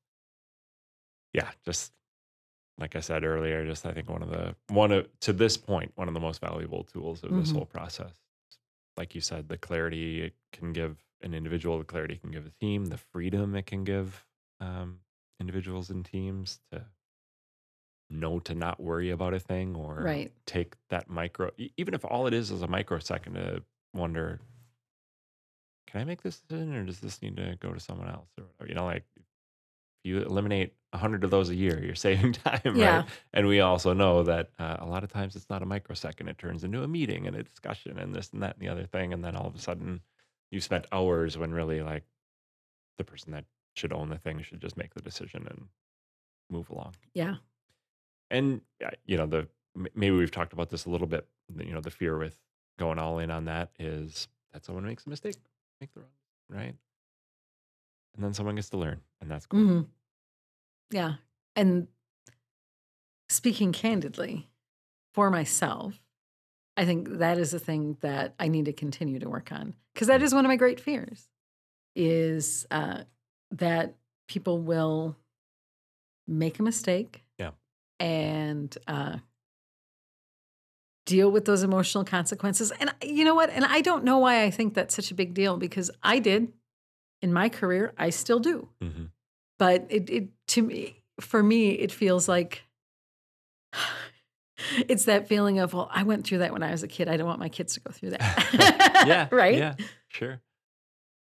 yeah, 1.33 1.51
just 1.65 1.93
like 2.77 2.95
I 2.95 3.01
said 3.01 3.23
earlier, 3.23 3.65
just 3.65 3.85
I 3.85 3.93
think 3.93 4.09
one 4.09 4.23
of 4.23 4.29
the 4.29 4.55
one 4.69 4.91
of 4.91 5.07
to 5.21 5.33
this 5.33 5.57
point 5.57 5.91
one 5.95 6.07
of 6.07 6.13
the 6.13 6.19
most 6.19 6.41
valuable 6.41 6.83
tools 6.83 7.23
of 7.23 7.35
this 7.35 7.51
Mhm. 7.51 7.55
whole 7.55 7.65
process. 7.65 8.13
Like 8.97 9.15
you 9.15 9.21
said, 9.21 9.49
the 9.49 9.57
clarity 9.57 10.21
it 10.23 10.35
can 10.53 10.73
give 10.73 10.97
an 11.21 11.33
individual, 11.33 11.77
the 11.79 11.85
clarity 11.85 12.15
it 12.15 12.21
can 12.21 12.31
give 12.31 12.45
a 12.45 12.51
team, 12.61 12.85
the 12.87 12.97
freedom 12.97 13.55
it 13.55 13.65
can 13.67 13.83
give 13.83 14.27
um, 14.59 15.01
individuals 15.39 15.89
and 15.89 16.05
teams 16.05 16.61
to 16.71 16.85
know 18.09 18.39
to 18.39 18.53
not 18.55 18.79
worry 18.79 19.09
about 19.09 19.33
a 19.33 19.39
thing 19.39 19.75
or 19.75 20.05
Right. 20.05 20.31
take 20.45 20.75
that 20.89 21.09
micro, 21.09 21.51
even 21.77 21.93
if 21.93 22.03
all 22.05 22.27
it 22.27 22.33
is 22.33 22.51
is 22.51 22.61
a 22.61 22.67
microsecond 22.67 23.35
to 23.35 23.63
wonder, 23.93 24.39
can 25.87 26.01
I 26.01 26.03
make 26.05 26.21
this 26.21 26.39
decision 26.39 26.73
or 26.75 26.83
does 26.85 26.99
this 26.99 27.21
need 27.21 27.37
to 27.37 27.55
go 27.59 27.73
to 27.73 27.79
someone 27.79 28.07
else 28.09 28.29
or 28.37 28.45
whatever? 28.45 28.69
You 28.69 28.75
know, 28.75 28.85
like 28.85 29.03
if 29.17 29.23
you 30.03 30.21
eliminate 30.21 30.73
a 30.93 30.97
hundred 30.97 31.23
of 31.23 31.31
those 31.31 31.49
a 31.49 31.55
year, 31.55 31.83
you're 31.83 31.95
saving 32.07 32.33
time, 32.33 32.75
Yeah. 32.75 32.97
right? 32.97 33.05
And 33.33 33.47
we 33.47 33.59
also 33.59 33.93
know 33.93 34.23
that 34.23 34.49
uh, 34.59 34.77
a 34.79 34.85
lot 34.85 35.03
of 35.03 35.11
times 35.11 35.35
it's 35.35 35.49
not 35.49 35.61
a 35.61 35.65
microsecond; 35.65 36.29
it 36.29 36.37
turns 36.37 36.63
into 36.63 36.83
a 36.83 36.87
meeting 36.87 37.27
and 37.27 37.35
a 37.35 37.43
discussion 37.43 37.97
and 37.99 38.13
this 38.15 38.31
and 38.31 38.41
that 38.43 38.55
and 38.57 38.65
the 38.67 38.71
other 38.71 38.85
thing, 38.85 39.13
and 39.13 39.23
then 39.23 39.35
all 39.35 39.47
of 39.47 39.55
a 39.55 39.59
sudden 39.59 40.01
you 40.51 40.59
spent 40.61 40.85
hours 40.91 41.37
when 41.37 41.51
really 41.53 41.81
like 41.81 42.03
the 42.97 43.03
person 43.03 43.31
that 43.31 43.45
should 43.75 43.93
own 43.93 44.09
the 44.09 44.17
thing 44.17 44.41
should 44.41 44.59
just 44.61 44.75
make 44.77 44.93
the 44.93 45.01
decision 45.01 45.47
and 45.49 45.67
move 46.49 46.69
along 46.69 46.93
Yeah. 47.13 47.35
and 48.29 48.59
you 49.05 49.15
know 49.15 49.25
the 49.25 49.47
maybe 49.95 50.11
we've 50.15 50.29
talked 50.31 50.51
about 50.51 50.69
this 50.69 50.83
a 50.85 50.89
little 50.89 51.07
bit 51.07 51.25
you 51.57 51.73
know 51.73 51.79
the 51.79 51.89
fear 51.89 52.17
with 52.17 52.37
going 52.77 52.99
all 52.99 53.17
in 53.19 53.31
on 53.31 53.45
that 53.45 53.71
is 53.79 54.27
that 54.51 54.65
someone 54.65 54.83
makes 54.85 55.05
a 55.05 55.09
mistake 55.09 55.35
make 55.81 55.93
the 55.93 55.99
wrong 55.99 56.09
right 56.49 56.75
and 58.15 58.23
then 58.23 58.33
someone 58.33 58.55
gets 58.55 58.69
to 58.69 58.77
learn 58.77 59.01
and 59.19 59.29
that's 59.29 59.45
cool 59.47 59.59
hmm 59.59 59.81
Yeah. 60.91 61.15
And 61.55 61.87
speaking 63.29 63.71
candidly, 63.71 64.47
for 65.13 65.29
myself, 65.29 65.99
I 66.77 66.85
think 66.85 67.09
that 67.17 67.37
is 67.37 67.53
a 67.53 67.59
thing 67.59 67.97
that 68.01 68.33
I 68.39 68.47
need 68.47 68.65
to 68.65 68.73
continue 68.73 69.19
to 69.19 69.29
work 69.29 69.51
on 69.51 69.73
because 69.93 70.07
that 70.07 70.21
is 70.21 70.33
one 70.33 70.45
of 70.45 70.49
my 70.49 70.55
great 70.55 70.79
fears 70.79 71.27
is 71.95 72.65
uh, 72.71 73.03
that 73.51 73.95
people 74.27 74.59
will 74.61 75.17
make 76.27 76.59
a 76.59 76.63
mistake 76.63 77.23
Yeah. 77.37 77.51
and 77.99 78.75
uh, 78.87 79.17
deal 81.15 81.29
with 81.31 81.45
those 81.45 81.63
emotional 81.63 82.03
consequences. 82.03 82.71
And 82.79 82.93
you 83.03 83.23
know 83.23 83.35
what? 83.35 83.49
And 83.49 83.65
I 83.65 83.81
don't 83.81 84.03
know 84.03 84.17
why 84.17 84.43
I 84.43 84.51
think 84.51 84.73
that's 84.73 84.95
such 84.95 85.11
a 85.11 85.15
big 85.15 85.33
deal 85.33 85.57
because 85.57 85.91
I 86.01 86.19
did. 86.19 86.53
In 87.21 87.31
my 87.31 87.49
career, 87.49 87.93
I 87.97 88.09
still 88.09 88.39
do. 88.39 88.67
Hmm 88.81 89.05
but 89.61 89.85
it, 89.89 90.09
it 90.09 90.29
to 90.47 90.63
me 90.63 91.03
for 91.19 91.43
me 91.43 91.69
it 91.69 91.91
feels 91.91 92.27
like 92.27 92.63
it's 94.89 95.05
that 95.05 95.27
feeling 95.27 95.59
of 95.59 95.71
well 95.71 95.87
i 95.93 96.01
went 96.01 96.25
through 96.25 96.39
that 96.39 96.51
when 96.51 96.63
i 96.63 96.71
was 96.71 96.81
a 96.81 96.87
kid. 96.87 97.07
I 97.07 97.15
don't 97.15 97.27
want 97.27 97.39
my 97.39 97.49
kids 97.49 97.75
to 97.75 97.79
go 97.79 97.91
through 97.91 98.09
that. 98.11 99.03
Yeah. 99.07 99.27
Right? 99.31 99.57
Yeah. 99.57 99.75
Sure. 100.07 100.41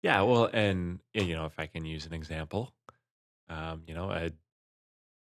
Yeah 0.03 0.21
well 0.21 0.47
and 0.53 0.99
you 1.13 1.33
know 1.33 1.45
if 1.45 1.57
i 1.57 1.65
can 1.65 1.85
use 1.85 2.05
an 2.05 2.13
example 2.13 2.71
um, 3.49 3.81
you 3.87 3.95
know 3.95 4.11
a 4.11 4.29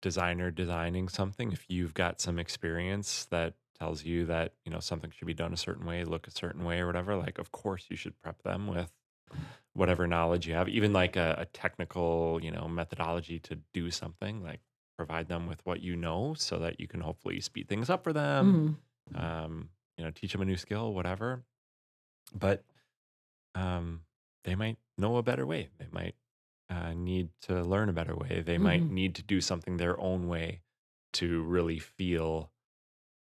designer 0.02 0.52
designing 0.52 1.08
something 1.08 1.54
if 1.54 1.66
you've 1.70 1.94
got 1.94 2.20
some 2.20 2.38
experience 2.38 3.28
that 3.32 3.54
tells 3.80 4.04
you 4.04 4.26
that 4.26 4.54
you 4.65 4.72
know 4.72 4.80
something 4.80 5.12
should 5.12 5.28
be 5.28 5.34
done 5.34 5.54
a 5.54 5.58
certain 5.58 5.86
way 5.86 6.04
look 6.04 6.28
a 6.28 6.32
certain 6.32 6.63
way 6.65 6.80
or 6.80 6.88
whatever 6.88 7.15
like 7.15 7.38
of 7.39 7.52
course 7.52 7.86
you 7.89 7.96
should 7.96 8.20
prep 8.22 8.42
them 8.44 8.68
with 8.68 8.92
whatever 9.74 10.08
knowledge 10.08 10.48
you 10.48 10.54
have 10.54 10.68
even 10.70 10.92
like 10.94 11.15
a, 11.15 11.36
a 11.39 11.46
technical 11.46 12.39
you 12.42 12.52
know 12.52 12.68
methodology 12.68 13.39
to 13.39 13.56
do 13.74 13.89
something 13.92 14.44
like 14.44 14.60
provide 14.98 15.28
them 15.30 15.48
with 15.48 15.65
what 15.65 15.82
you 15.82 15.96
know 15.96 16.34
so 16.38 16.60
that 16.60 16.80
you 16.80 16.88
can 16.88 17.00
hopefully 17.02 17.39
speed 17.39 17.68
things 17.70 17.89
up 17.89 18.04
for 18.04 18.12
them 18.13 18.78
Mhm. 19.13 19.15
um, 19.15 19.70
you 19.98 20.04
know, 20.06 20.12
teach 20.12 20.32
them 20.32 20.42
a 20.42 20.46
new 20.46 20.56
skill, 20.56 20.94
whatever. 20.94 21.44
But 22.34 22.63
um, 23.56 24.02
they 24.44 24.56
might 24.56 24.78
know 24.98 25.18
a 25.18 25.24
better 25.24 25.46
way. 25.46 25.70
They 25.78 25.88
might 25.92 26.15
uh, 26.70 26.94
need 26.94 27.30
to 27.42 27.63
learn 27.63 27.89
a 27.89 27.94
better 27.94 28.15
way. 28.15 28.42
They 28.42 28.58
might 28.58 28.84
Mhm. 28.84 28.92
need 28.92 29.15
to 29.15 29.24
do 29.24 29.42
something 29.42 29.78
their 29.78 30.00
own 30.00 30.28
way 30.28 30.62
to 31.13 31.42
really 31.44 31.80
feel 31.80 32.52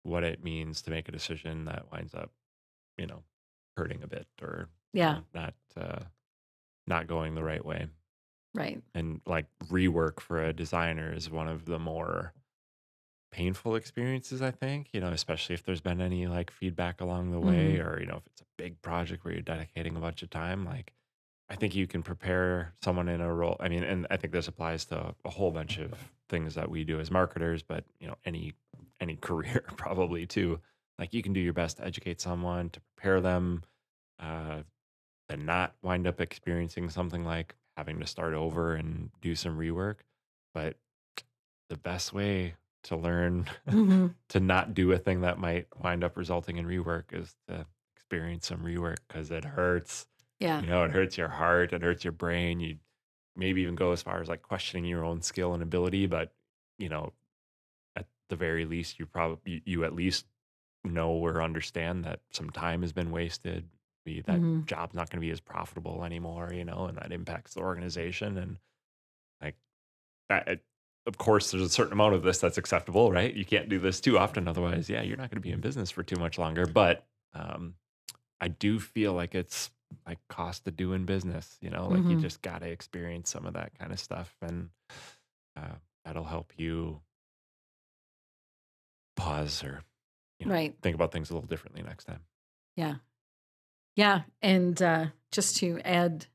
what 0.06 0.24
it 0.24 0.44
means 0.44 0.82
to 0.84 0.92
make 0.92 1.08
a 1.10 1.12
decision 1.12 1.66
that 1.66 1.92
winds 1.92 2.14
up, 2.14 2.32
you 2.98 3.08
know, 3.08 3.24
hurting 3.78 4.04
a 4.04 4.08
bit 4.08 4.28
or 4.42 4.70
you 4.94 5.02
yeah 5.02 5.14
know, 5.14 5.24
not 5.34 5.54
uh, 5.76 6.00
not 6.88 7.08
going 7.08 7.36
the 7.36 7.44
right 7.44 7.66
way. 7.66 7.88
Right. 8.54 8.82
and 8.94 9.20
like 9.26 9.48
rework 9.66 10.22
for 10.22 10.42
a 10.42 10.54
designer 10.54 11.12
is 11.12 11.30
one 11.30 11.50
of 11.50 11.66
the 11.66 11.78
more 11.78 12.34
painful 13.32 13.76
experiences 13.76 14.42
i 14.42 14.50
think 14.50 14.88
you 14.94 15.02
know 15.02 15.10
especially 15.10 15.54
if 15.56 15.64
there's 15.64 15.82
been 15.82 16.00
any 16.00 16.26
like 16.26 16.50
feedback 16.50 17.02
along 17.02 17.32
the 17.32 17.40
way 17.40 17.80
or 17.80 18.00
you 18.00 18.06
know 18.06 18.16
if 18.16 18.26
it's 18.28 18.40
a 18.42 18.46
big 18.58 18.82
project 18.82 19.26
where 19.26 19.34
you're 19.34 19.42
dedicating 19.42 19.98
a 19.98 20.00
bunch 20.00 20.24
of 20.24 20.30
time 20.30 20.64
like 20.64 20.94
i 21.50 21.56
think 21.56 21.76
you 21.76 21.86
can 21.86 22.02
prepare 22.02 22.74
someone 22.82 23.10
in 23.10 23.20
a 23.20 23.34
role 23.34 23.58
i 23.60 23.68
mean 23.68 23.84
and 23.84 24.08
i 24.10 24.16
think 24.16 24.32
this 24.32 24.48
applies 24.48 24.86
to 24.86 25.14
a 25.26 25.30
whole 25.30 25.52
bunch 25.52 25.78
of 25.78 25.92
things 26.30 26.56
that 26.56 26.70
we 26.70 26.86
do 26.86 26.98
as 27.02 27.12
marketers 27.12 27.62
but 27.62 27.84
you 28.00 28.08
know 28.08 28.16
any 28.24 28.54
any 29.06 29.16
career 29.30 29.64
probably 29.78 30.26
too 30.26 30.60
like 31.00 31.14
you 31.14 31.22
can 31.22 31.34
do 31.34 31.40
your 31.40 31.54
best 31.54 31.78
to 31.78 31.86
educate 31.86 32.20
someone 32.20 32.70
to 32.70 32.82
prepare 32.96 33.22
them 33.22 33.64
uh 34.20 34.62
and 35.30 35.46
not 35.46 35.76
wind 35.82 36.08
up 36.08 36.22
experiencing 36.22 36.90
something 36.90 37.26
like 37.26 37.56
having 37.78 38.00
to 38.00 38.08
start 38.08 38.34
over 38.34 38.76
and 38.76 39.10
do 39.22 39.36
some 39.36 39.58
rework. 39.58 39.98
But 40.54 40.78
the 41.70 41.78
best 41.78 42.14
way 42.14 42.56
to 42.84 42.96
learn 42.96 43.50
hmm 43.68 44.08
to 44.30 44.40
not 44.40 44.74
do 44.74 44.92
a 44.92 44.98
thing 44.98 45.22
that 45.22 45.40
might 45.40 45.68
wind 45.82 46.04
up 46.04 46.18
resulting 46.18 46.58
in 46.58 46.66
rework 46.66 47.06
is 47.12 47.36
to 47.48 47.66
experience 47.96 48.48
some 48.48 48.60
rework 48.60 48.98
because 49.08 49.32
it 49.32 49.44
hurts. 49.44 50.08
Yeah. 50.40 50.62
You 50.62 50.68
know, 50.68 50.84
it 50.84 50.92
hurts 50.92 51.18
your 51.18 51.30
heart, 51.30 51.74
it 51.74 51.82
hurts 51.82 52.04
your 52.04 52.14
brain. 52.14 52.60
You 52.60 52.78
maybe 53.36 53.62
even 53.62 53.76
go 53.76 53.92
as 53.92 54.02
far 54.02 54.22
as 54.22 54.30
like 54.30 54.42
questioning 54.42 54.86
your 54.86 55.04
own 55.04 55.22
skill 55.22 55.54
and 55.54 55.64
ability, 55.64 56.06
but 56.06 56.34
you 56.78 56.90
know, 56.90 57.14
the 58.30 58.36
very 58.36 58.66
least, 58.66 59.00
you 59.00 59.06
probably 59.06 59.54
you, 59.54 59.62
you 59.66 59.84
at 59.86 59.94
least 59.94 60.26
know 60.84 61.10
or 61.12 61.42
understand 61.42 62.06
that 62.06 62.22
some 62.32 62.50
time 62.50 62.82
has 62.82 62.94
been 62.94 63.12
wasted. 63.12 63.68
Be 64.06 64.22
that 64.22 64.44
hmm 64.44 64.62
job's 64.68 64.94
not 64.94 65.10
going 65.10 65.20
to 65.20 65.26
be 65.26 65.32
as 65.32 65.40
profitable 65.40 66.04
anymore, 66.04 66.52
you 66.54 66.64
know, 66.64 66.86
and 66.86 66.98
that 66.98 67.12
impacts 67.12 67.56
the 67.56 67.62
organization 67.62 68.38
and 68.38 68.58
like 69.42 69.56
that. 70.30 70.48
It, 70.48 70.64
of 71.08 71.18
course, 71.18 71.52
there's 71.52 71.64
a 71.64 71.70
certain 71.70 71.94
amount 71.94 72.16
of 72.16 72.24
this 72.24 72.40
that's 72.40 72.58
acceptable, 72.58 73.12
right? 73.12 73.34
You 73.34 73.46
can't 73.46 73.70
do 73.70 73.80
this 73.80 74.02
too 74.02 74.18
often, 74.18 74.48
otherwise, 74.48 74.90
yeah, 74.90 75.04
you're 75.04 75.18
not 75.18 75.30
going 75.30 75.42
to 75.42 75.48
be 75.48 75.52
in 75.52 75.60
business 75.60 75.92
for 75.92 76.04
too 76.04 76.18
much 76.18 76.40
longer. 76.40 76.66
But 76.66 77.06
um, 77.34 77.76
I 78.42 78.48
do 78.48 78.80
feel 78.80 79.14
like 79.14 79.36
it's 79.36 79.72
like 80.08 80.20
cost 80.30 80.68
of 80.68 80.76
doing 80.76 81.06
business, 81.06 81.58
you 81.62 81.70
know, 81.70 81.88
like 81.88 82.10
you 82.10 82.16
hmm 82.16 82.22
just 82.22 82.42
got 82.42 82.62
to 82.62 82.68
experience 82.68 83.30
some 83.30 83.46
of 83.46 83.54
that 83.54 83.78
kind 83.78 83.92
of 83.92 84.00
stuff, 84.00 84.36
and 84.42 84.70
uh, 85.56 85.76
that'll 86.04 86.24
help 86.24 86.54
you 86.58 87.02
pause 89.16 89.64
or 89.64 89.82
you 90.40 90.46
know 90.48 90.54
Right. 90.54 90.76
think 90.82 90.96
about 90.96 91.12
things 91.12 91.30
a 91.30 91.34
little 91.34 91.48
differently 91.48 91.82
next 91.84 92.06
time. 92.06 92.22
Yeah. 92.76 92.96
Yeah. 93.96 94.22
And 94.42 94.82
uh, 94.82 95.08
just 95.32 95.58
to 95.58 95.80
add 95.86 96.26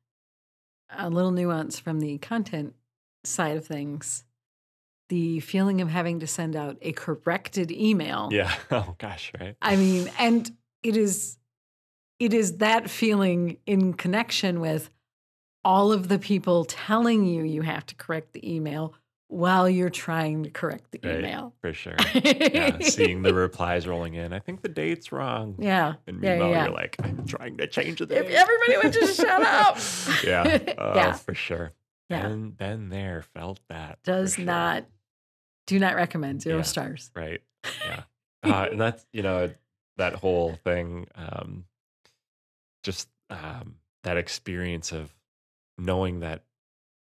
a 0.91 1.11
little 1.11 1.31
nuance 1.31 1.79
from 1.79 2.01
the 2.01 2.19
content 2.19 2.75
side 3.25 3.57
of 3.57 3.67
things, 3.67 4.25
the 5.11 5.41
feeling 5.41 5.81
of 5.81 5.89
having 5.91 6.21
to 6.21 6.27
send 6.27 6.57
out 6.57 6.79
a 6.83 6.93
corrected 6.93 7.71
email. 7.71 8.29
Yeah. 8.33 8.53
Oh 8.71 8.95
gosh, 8.99 9.33
right. 9.39 9.57
I 9.61 9.77
mean, 9.77 10.11
and 10.19 10.51
it 10.83 10.97
is 10.97 11.37
it 12.19 12.33
is 12.35 12.59
that 12.59 12.89
feeling 12.91 13.57
in 13.67 13.95
connection 13.95 14.61
with 14.61 14.91
all 15.65 15.93
of 15.93 16.09
the 16.09 16.19
people 16.19 16.65
telling 16.65 17.27
you 17.27 17.43
you 17.45 17.63
have 17.63 17.85
to 17.87 17.95
correct 17.95 18.33
the 18.33 18.55
email 18.55 18.95
while 19.31 19.69
you're 19.71 19.91
trying 19.91 20.43
to 20.43 20.51
correct 20.51 20.91
the 20.91 20.99
Right. 21.05 21.19
email. 21.21 21.55
For 21.61 21.73
sure. 21.73 21.95
Yeah. 22.15 22.79
Seeing 22.81 23.23
the 23.23 23.33
replies 23.33 23.87
rolling 23.87 24.15
in. 24.15 24.33
I 24.33 24.41
think 24.41 24.61
the 24.63 24.69
date's 24.69 25.13
wrong. 25.13 25.55
yeah. 25.59 25.95
And 26.09 26.21
Yeah, 26.23 26.31
meanwhile, 26.33 26.51
yeah. 26.51 26.65
you're 26.65 26.75
like, 26.75 26.97
I'm 27.03 27.25
trying 27.27 27.57
to 27.59 27.67
change 27.69 28.01
the 28.01 28.05
If 28.05 28.27
date. 28.27 28.35
everybody 28.35 28.77
would 28.83 28.93
just 28.93 29.17
shut 29.17 29.43
up. 29.43 29.79
yeah. 30.25 30.75
Oh, 30.79 30.95
yeah. 30.97 31.13
for 31.13 31.35
sure. 31.35 31.73
Yeah. 32.09 32.27
And 32.27 32.57
been 32.57 32.89
there, 32.89 33.23
felt 33.35 33.61
that. 33.69 34.01
Does 34.03 34.35
sure. 34.35 34.45
not 34.45 34.85
do 35.69 35.79
not 35.79 35.95
recommend 35.95 36.43
zero 36.43 36.57
Yeah. 36.57 36.63
stars. 36.63 37.11
Right. 37.15 37.41
Yeah. 37.87 38.03
uh, 38.43 38.67
and 38.73 38.81
that's, 38.81 39.07
you 39.13 39.23
know, 39.23 39.51
that 39.97 40.15
whole 40.17 40.57
thing, 40.65 41.07
um, 41.15 41.67
just 42.83 43.09
um, 43.31 43.77
that 44.03 44.17
experience 44.17 44.91
of 44.91 45.15
knowing 45.79 46.21
that 46.21 46.43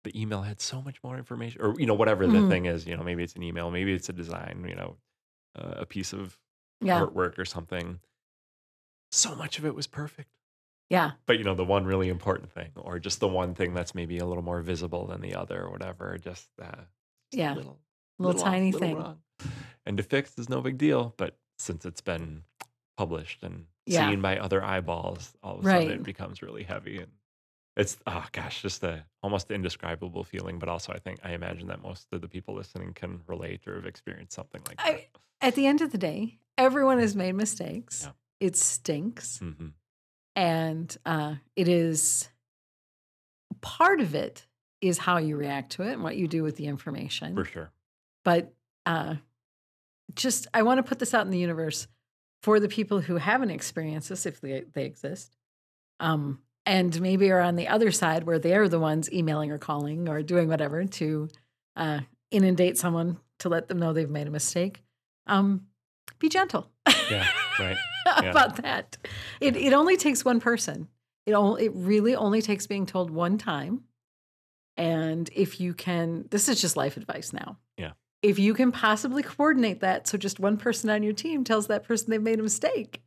the 0.03 0.19
email 0.19 0.41
had 0.41 0.61
so 0.61 0.81
much 0.81 1.03
more 1.03 1.17
information 1.17 1.61
or, 1.61 1.79
you 1.79 1.85
know, 1.85 1.93
whatever 1.93 2.27
the 2.27 2.41
Mhm. 2.41 2.43
thing 2.43 2.65
is, 2.65 2.87
you 2.87 2.95
know, 2.97 3.03
maybe 3.03 3.23
it's 3.23 3.35
an 3.35 3.43
email, 3.43 3.71
maybe 3.71 3.93
it's 3.93 4.09
a 4.09 4.13
design, 4.13 4.65
you 4.67 4.75
know, 4.75 4.97
uh, 5.55 5.75
a 5.77 5.85
piece 5.85 6.13
of 6.13 6.39
Yeah. 6.81 7.11
artwork 7.11 7.39
or 7.39 7.45
something. 7.45 8.01
So 9.11 9.35
much 9.35 9.59
of 9.59 9.65
it 9.65 9.75
was 9.75 9.87
perfect. 9.87 10.31
Yeah. 10.89 11.13
But, 11.27 11.37
you 11.37 11.43
know, 11.43 11.55
the 11.55 11.65
one 11.65 11.85
really 11.85 12.09
important 12.09 12.51
thing 12.51 12.71
or 12.75 12.99
just 12.99 13.19
the 13.19 13.27
one 13.27 13.53
thing 13.53 13.73
that's 13.73 13.95
maybe 13.95 14.17
a 14.17 14.25
little 14.25 14.43
more 14.43 14.61
visible 14.61 15.07
than 15.07 15.21
the 15.21 15.35
other 15.35 15.63
or 15.63 15.69
whatever, 15.71 16.17
just, 16.17 16.49
uh, 16.61 16.85
a 16.85 16.85
Yeah. 17.31 17.57
little, 17.57 17.81
Little 18.19 18.41
off, 18.41 18.43
tiny 18.43 18.71
little 18.71 18.89
thing. 18.89 18.95
wrong. 18.95 19.23
And 19.85 19.97
to 19.97 20.03
fix 20.03 20.37
is 20.39 20.49
no 20.49 20.61
big 20.61 20.77
deal, 20.77 21.13
but 21.17 21.39
since 21.59 21.85
it's 21.85 22.01
been 22.01 22.45
published 22.97 23.43
and 23.43 23.67
Yeah. 23.85 24.15
seen 24.15 24.21
by 24.21 24.39
other 24.39 24.63
eyeballs, 24.63 25.35
all 25.43 25.55
of 25.57 25.61
a 25.61 25.65
sudden 25.65 25.91
it 25.91 26.03
becomes 26.03 26.41
really 26.43 26.63
heavy 26.63 26.99
and 26.99 27.13
it's 27.81 27.97
oh 28.07 28.25
gosh, 28.31 28.61
just 28.61 28.83
a 28.83 29.03
almost 29.21 29.51
indescribable 29.51 30.23
feeling. 30.23 30.59
But 30.59 30.69
also, 30.69 30.93
I 30.93 30.99
think 30.99 31.19
I 31.23 31.31
imagine 31.33 31.67
that 31.67 31.81
most 31.81 32.07
of 32.13 32.21
the 32.21 32.27
people 32.27 32.55
listening 32.55 32.93
can 32.93 33.21
relate 33.27 33.67
or 33.67 33.75
have 33.75 33.85
experienced 33.85 34.33
something 34.33 34.61
like 34.67 34.79
I- 34.79 35.07
At 35.41 35.55
the 35.55 35.65
end 35.65 35.81
of 35.81 35.91
the 35.91 35.97
day, 35.97 36.39
everyone 36.57 36.99
has 36.99 37.15
made 37.15 37.33
mistakes. 37.33 38.03
Yeah. 38.05 38.11
It 38.47 38.55
stinks. 38.55 39.39
that. 39.39 39.45
hmm 39.45 39.67
And 40.35 40.97
uh, 41.05 41.35
it 41.55 41.67
is 41.67 42.29
part 43.61 43.99
of 44.01 44.15
it 44.15 44.47
is 44.81 44.97
how 44.97 45.17
you 45.17 45.35
react 45.37 45.73
to 45.73 45.83
it 45.83 45.93
and 45.93 46.03
what 46.03 46.15
you 46.17 46.27
do 46.27 46.41
with 46.43 46.55
the 46.55 46.65
information. 46.65 47.35
For 47.35 47.45
sure. 47.45 47.71
But 48.23 48.53
uh, 48.85 49.15
just, 50.15 50.47
I 50.53 50.63
want 50.63 50.79
to 50.79 50.83
put 50.83 50.97
this 50.99 51.13
out 51.13 51.25
in 51.25 51.31
the 51.31 51.37
universe 51.37 51.87
for 52.41 52.59
the 52.59 52.67
people 52.67 52.99
who 53.01 53.17
haven't 53.17 53.51
experienced 53.51 54.09
this, 54.09 54.25
if 54.25 54.41
they, 54.41 54.63
they 54.73 54.85
exist, 54.85 55.35
um, 55.99 56.39
and 56.65 56.99
maybe 57.01 57.31
are 57.31 57.39
on 57.41 57.55
the 57.55 57.67
other 57.67 57.91
side 57.91 58.23
where 58.23 58.39
they're 58.39 58.69
the 58.69 58.79
ones 58.79 59.11
emailing 59.11 59.51
or 59.51 59.57
calling 59.57 60.07
or 60.07 60.21
doing 60.21 60.47
whatever 60.47 60.85
to 60.85 61.27
uh, 61.75 62.01
inundate 62.29 62.77
someone 62.77 63.17
to 63.39 63.49
let 63.49 63.67
them 63.67 63.79
know 63.79 63.93
they've 63.93 64.09
made 64.09 64.27
a 64.27 64.31
mistake. 64.31 64.83
Um, 65.27 65.67
be 66.19 66.29
gentle. 66.29 66.69
Yeah. 67.09 67.27
Right. 67.59 67.77
Yeah. 68.07 68.31
about 68.31 68.57
that. 68.63 68.97
It 69.39 69.55
it 69.55 69.71
only 69.73 69.95
takes 69.95 70.25
one 70.25 70.39
person. 70.41 70.89
It 71.25 71.33
only 71.33 71.65
it 71.65 71.71
really 71.75 72.15
only 72.15 72.41
takes 72.41 72.67
being 72.67 72.85
told 72.85 73.09
one 73.09 73.37
time. 73.37 73.83
And 74.75 75.29
if 75.33 75.61
you 75.61 75.73
can, 75.73 76.25
this 76.31 76.49
is 76.49 76.59
just 76.59 76.75
life 76.75 76.97
advice 76.97 77.31
now. 77.31 77.57
Yeah. 77.77 77.91
If 78.21 78.39
you 78.39 78.53
can 78.53 78.71
possibly 78.71 79.23
coordinate 79.23 79.79
that 79.81 80.07
so 80.07 80.17
just 80.17 80.39
one 80.39 80.57
person 80.57 80.89
on 80.89 81.03
your 81.03 81.13
team 81.13 81.43
tells 81.43 81.67
that 81.67 81.83
person 81.83 82.09
they've 82.09 82.21
made 82.21 82.39
a 82.39 82.43
mistake, 82.43 83.01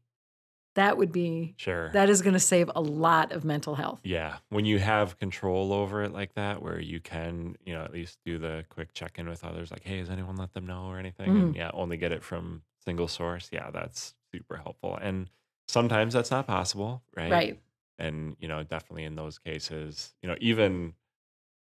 that 0.75 0.97
would 0.99 1.13
be 1.13 1.55
Sure. 1.57 1.91
that 1.93 2.11
is 2.11 2.23
going 2.23 2.35
to 2.35 2.41
save 2.41 2.71
a 2.75 2.81
lot 2.81 3.33
of 3.33 3.45
mental 3.45 3.75
health. 3.75 4.01
Yeah, 4.05 4.37
when 4.49 4.65
you 4.65 4.79
have 4.79 5.19
control 5.19 5.73
over 5.73 6.03
it 6.03 6.13
like 6.13 6.35
that, 6.35 6.63
where 6.63 6.81
you 6.81 7.01
can, 7.01 7.57
you 7.65 7.75
know, 7.75 7.83
at 7.83 7.93
least 7.93 8.19
do 8.25 8.39
the 8.39 8.65
quick 8.69 8.93
check 8.93 9.19
in 9.19 9.29
with 9.29 9.45
others, 9.45 9.71
like, 9.71 9.85
hey, 9.85 9.99
has 9.99 10.11
anyone 10.11 10.37
let 10.37 10.53
them 10.53 10.67
know 10.67 10.87
or 10.87 10.99
anything? 10.99 11.29
Mm-hmm. 11.29 11.43
And 11.47 11.57
yeah, 11.57 11.71
only 11.73 11.97
get 11.97 12.13
it 12.13 12.23
from 12.23 12.63
single 12.85 13.09
source. 13.09 13.49
Yeah, 13.53 13.71
that's 13.71 14.15
super 14.33 14.57
helpful. 14.57 14.97
And 15.01 15.31
sometimes 15.69 16.15
that's 16.15 16.31
not 16.31 16.47
possible, 16.47 17.03
right? 17.17 17.31
Right. 17.31 17.61
And, 17.99 18.37
you 18.41 18.49
know, 18.49 18.63
definitely 18.65 19.05
in 19.05 19.15
those 19.15 19.39
cases, 19.39 20.15
you 20.21 20.29
know, 20.29 20.37
even, 20.41 20.95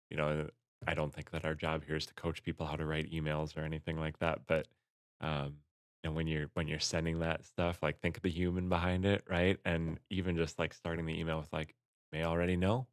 you 0.10 0.17
know, 0.17 0.47
I 0.88 0.95
don't 0.95 1.13
think 1.13 1.30
that 1.32 1.45
our 1.45 1.54
job 1.54 1.84
here 1.86 1.95
is 1.95 2.08
to 2.08 2.13
coach 2.15 2.43
people 2.43 2.65
how 2.65 2.76
to 2.76 2.86
write 2.86 3.12
emails 3.12 3.56
or 3.56 3.62
anything 3.62 3.99
like 3.99 4.17
that. 4.19 4.39
But, 4.47 4.67
um, 5.21 5.58
and 6.04 6.16
when 6.16 6.28
you're 6.28 6.50
when 6.54 6.68
you're 6.68 6.80
sending 6.80 7.20
that 7.20 7.46
stuff, 7.46 7.80
like 7.82 8.00
think 8.02 8.18
of 8.18 8.24
the 8.24 8.30
human 8.30 8.70
behind 8.70 9.06
it, 9.06 9.24
right? 9.30 9.60
And 9.66 10.00
even 10.10 10.38
just 10.38 10.60
like 10.60 10.74
starting 10.74 11.06
the 11.06 11.20
email 11.20 11.39
with 11.39 11.54
like, 11.54 11.76
may 12.12 12.24
already 12.24 12.58
know, 12.58 12.88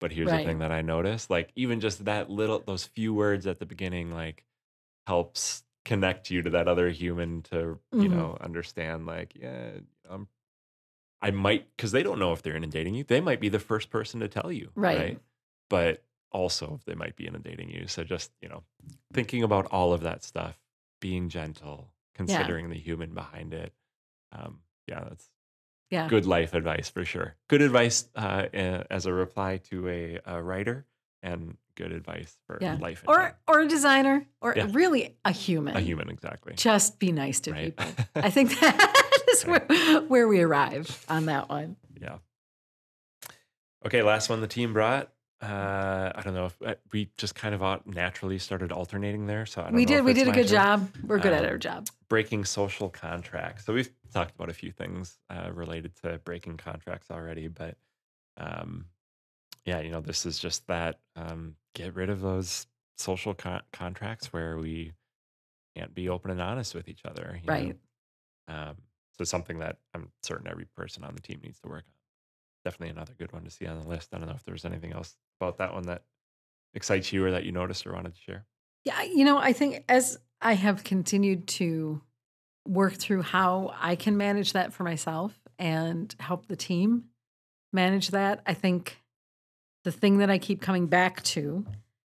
but 0.00 0.12
here's 0.12 0.32
the 0.32 0.40
thing 0.40 0.58
that 0.60 0.72
I 0.72 0.82
noticed. 0.82 1.30
Like 1.30 1.52
even 1.56 1.80
just 1.80 2.04
that 2.06 2.30
little 2.30 2.60
those 2.60 2.86
few 2.86 3.14
words 3.14 3.46
at 3.46 3.58
the 3.58 3.66
beginning, 3.66 4.12
like 4.12 4.44
helps 5.06 5.64
connect 5.84 6.30
you 6.30 6.42
to 6.42 6.50
that 6.50 6.68
other 6.68 6.90
human 6.90 7.42
to 7.42 7.80
you 7.98 8.08
Mhm. 8.08 8.10
know 8.10 8.36
understand 8.40 9.06
like 9.06 9.34
yeah 9.36 9.72
i'm 10.08 10.28
i 11.22 11.30
might 11.30 11.74
because 11.76 11.92
they 11.92 12.02
don't 12.02 12.18
know 12.18 12.32
if 12.32 12.42
they're 12.42 12.56
inundating 12.56 12.94
you 12.94 13.04
they 13.04 13.20
might 13.20 13.40
be 13.40 13.48
the 13.48 13.58
first 13.58 13.90
person 13.90 14.20
to 14.20 14.28
tell 14.28 14.52
you 14.52 14.72
Right. 14.74 15.20
but 15.68 16.04
also 16.30 16.80
they 16.86 16.94
might 16.94 17.16
be 17.16 17.26
inundating 17.26 17.68
you 17.70 17.86
so 17.86 18.04
just 18.04 18.32
you 18.40 18.48
know 18.48 18.62
thinking 19.12 19.42
about 19.42 19.66
all 19.66 19.92
of 19.92 20.02
that 20.02 20.22
stuff 20.24 20.58
being 21.00 21.28
gentle 21.28 21.92
considering 22.14 22.68
the 22.70 22.78
human 22.78 23.14
behind 23.14 23.52
it 23.54 23.72
um 24.32 24.60
yeah 24.86 25.00
that's 25.08 25.28
Yeah. 25.90 26.08
good 26.08 26.24
life 26.26 26.54
advice 26.54 26.88
for 26.88 27.04
sure 27.04 27.36
good 27.48 27.60
advice 27.62 28.08
uh, 28.16 28.46
as 28.90 29.06
a 29.06 29.12
reply 29.12 29.58
to 29.70 29.88
a, 29.88 30.18
a 30.24 30.42
writer 30.42 30.86
and 31.22 31.56
good 31.74 31.92
advice 31.92 32.36
for 32.46 32.58
Yeah. 32.60 32.76
life 32.80 33.04
Or 33.06 33.36
or 33.46 33.60
a 33.60 33.66
designer 33.68 34.26
or 34.40 34.54
Yeah. 34.56 34.68
really 34.72 35.16
a 35.24 35.30
human. 35.32 35.76
a 35.76 35.80
human 35.80 36.08
exactly 36.10 36.54
Just 36.56 36.98
be 36.98 37.12
nice 37.12 37.40
to 37.40 37.52
right 37.52 37.76
people. 37.76 38.04
I 38.16 38.30
think 38.30 38.58
that 38.60 39.12
is 39.28 39.42
where, 39.46 39.66
where 40.08 40.26
we 40.28 40.40
arrive 40.40 41.04
on 41.08 41.26
that 41.26 41.48
one. 41.48 41.76
Yeah. 42.00 42.18
Okay, 43.86 44.02
last 44.02 44.28
one 44.28 44.40
the 44.40 44.46
team 44.46 44.72
brought. 44.72 45.10
Uh, 45.42 46.12
I 46.14 46.20
don't 46.22 46.34
know 46.34 46.46
if 46.46 46.62
uh, 46.64 46.74
we 46.92 47.10
just 47.16 47.34
kind 47.34 47.52
of 47.54 47.86
naturally 47.86 48.38
started 48.38 48.70
alternating 48.70 49.26
there. 49.26 49.44
So 49.44 49.60
I 49.60 49.64
don't 49.64 49.74
We 49.74 49.84
did. 49.84 50.04
We 50.04 50.12
did 50.14 50.28
a 50.28 50.32
good 50.32 50.46
job. 50.46 50.88
We're 51.04 51.18
good 51.18 51.32
at 51.32 51.44
Um, 51.44 51.50
our 51.50 51.58
job. 51.58 51.88
breaking 52.08 52.44
social 52.44 52.88
contracts. 52.88 53.64
So 53.64 53.72
we've 53.74 53.90
talked 54.12 54.34
about 54.36 54.50
a 54.50 54.54
few 54.54 54.70
things 54.70 55.18
uh, 55.30 55.50
related 55.52 55.96
to 56.02 56.18
breaking 56.24 56.58
contracts 56.58 57.10
already, 57.10 57.48
but 57.48 57.76
um, 58.36 58.86
yeah, 59.64 59.80
you 59.80 59.90
know, 59.90 60.00
this 60.00 60.24
is 60.26 60.38
just 60.38 60.66
that 60.68 61.00
um, 61.16 61.56
get 61.74 61.94
rid 61.94 62.08
of 62.08 62.20
those 62.20 62.66
social 62.96 63.34
con- 63.34 63.62
contracts 63.72 64.32
where 64.32 64.56
we 64.58 64.92
can't 65.76 65.92
be 65.94 66.08
open 66.08 66.30
and 66.30 66.40
honest 66.40 66.74
with 66.74 66.88
each 66.88 67.04
other. 67.04 67.40
you 67.40 67.46
know? 67.46 67.52
Right. 67.52 67.76
Um, 68.48 68.76
so 69.18 69.24
something 69.24 69.58
that 69.58 69.78
I'm 69.94 70.10
certain 70.22 70.46
every 70.46 70.66
person 70.76 71.02
on 71.04 71.14
the 71.14 71.20
team 71.20 71.40
needs 71.42 71.58
to 71.60 71.68
work 71.68 71.84
on. 71.88 71.92
Definitely 72.64 72.90
another 72.90 73.14
good 73.18 73.32
one 73.32 73.42
to 73.44 73.50
see 73.50 73.66
on 73.66 73.80
the 73.80 73.88
list. 73.88 74.10
I 74.12 74.18
don't 74.18 74.28
know 74.28 74.34
if 74.34 74.44
there's 74.44 74.64
anything 74.64 74.92
else 74.92 75.16
about 75.42 75.58
that 75.58 75.74
one 75.74 75.84
that 75.84 76.04
excites 76.74 77.12
you 77.12 77.24
or 77.24 77.32
that 77.32 77.44
you 77.44 77.52
noticed 77.52 77.86
or 77.86 77.92
wanted 77.92 78.14
to 78.14 78.20
share. 78.20 78.46
Yeah, 78.84 79.02
you 79.02 79.24
know, 79.24 79.38
I 79.38 79.52
think 79.52 79.84
as 79.88 80.18
I 80.40 80.54
have 80.54 80.84
continued 80.84 81.46
to 81.48 82.00
work 82.66 82.94
through 82.94 83.22
how 83.22 83.74
I 83.78 83.96
can 83.96 84.16
manage 84.16 84.52
that 84.52 84.72
for 84.72 84.84
myself 84.84 85.38
and 85.58 86.14
help 86.18 86.46
the 86.46 86.56
team 86.56 87.04
manage 87.72 88.08
that, 88.08 88.42
I 88.46 88.54
think 88.54 88.98
the 89.84 89.92
thing 89.92 90.18
that 90.18 90.30
I 90.30 90.38
keep 90.38 90.60
coming 90.60 90.86
back 90.86 91.22
to 91.24 91.66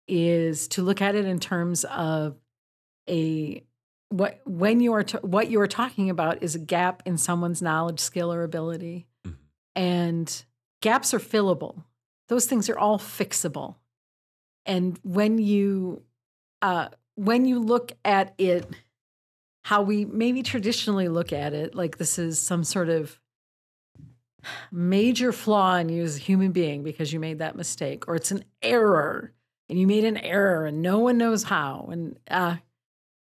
is 0.09 0.69
to 0.69 0.83
look 0.83 1.01
at 1.01 1.15
it 1.15 1.25
in 1.25 1.39
terms 1.39 1.85
of 1.85 2.37
a 3.09 3.63
what 4.11 4.41
when 4.45 4.81
you 4.81 4.93
are 4.93 5.03
t- 5.05 5.19
what 5.23 5.49
you 5.49 5.61
are 5.61 5.67
talking 5.69 6.11
about 6.11 6.43
is 6.43 6.55
a 6.55 6.59
gap 6.59 7.03
in 7.07 7.17
someone's 7.17 7.63
knowledge, 7.63 7.99
skill, 8.01 8.33
or 8.33 8.43
ability, 8.43 9.07
Mhm. 9.27 9.37
and 9.75 10.45
gaps 10.81 11.15
are 11.15 11.19
fillable. 11.19 11.85
Those 12.33 12.47
things 12.47 12.71
are 12.71 12.79
all 12.79 12.99
fixable, 12.99 13.75
and 14.65 14.99
when 15.03 15.37
you 15.37 16.01
uh, 16.63 16.89
when 17.15 17.45
you 17.45 17.59
look 17.59 17.93
at 18.07 18.33
it, 18.39 18.67
how 19.65 19.83
we 19.83 20.07
maybe 20.07 20.43
traditionally 20.43 21.09
look 21.09 21.31
at 21.31 21.53
it, 21.53 21.75
like 21.75 21.99
this 21.99 22.19
is 22.19 22.41
some 22.41 22.65
sort 22.65 22.89
of 22.89 23.21
major 24.71 25.31
flaw 25.31 25.77
in 25.77 25.91
you 25.91 26.05
as 26.05 26.17
a 26.17 26.21
human 26.21 26.53
being 26.53 26.83
because 26.83 27.13
you 27.13 27.21
made 27.21 27.41
that 27.41 27.55
mistake, 27.55 28.09
or 28.09 28.15
it's 28.15 28.31
an 28.31 28.47
error 28.63 29.35
and 29.69 29.79
you 29.79 29.87
made 29.87 30.05
an 30.07 30.17
error 30.17 30.65
and 30.65 30.81
no 30.81 31.01
one 31.01 31.19
knows 31.19 31.43
how. 31.43 31.87
And 31.93 32.19
uh, 32.31 32.57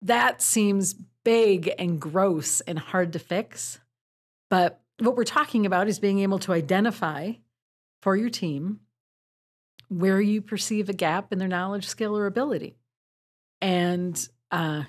that 0.00 0.40
seems 0.40 0.94
big 1.22 1.70
and 1.78 2.00
gross 2.00 2.62
and 2.62 2.78
hard 2.78 3.12
to 3.12 3.18
fix. 3.18 3.78
But 4.48 4.80
what 5.00 5.16
we're 5.16 5.24
talking 5.24 5.66
about 5.66 5.86
is 5.86 5.98
being 5.98 6.20
able 6.20 6.38
to 6.38 6.54
identify 6.54 7.32
for 8.00 8.16
your 8.16 8.30
team 8.30 8.80
where 9.92 10.20
you 10.20 10.40
perceive 10.40 10.88
a 10.88 10.94
gap 10.94 11.32
in 11.32 11.38
their 11.38 11.48
knowledge, 11.48 11.86
skill, 11.86 12.16
or 12.16 12.26
ability. 12.26 12.76
And 13.60 14.18
uh, 14.50 14.84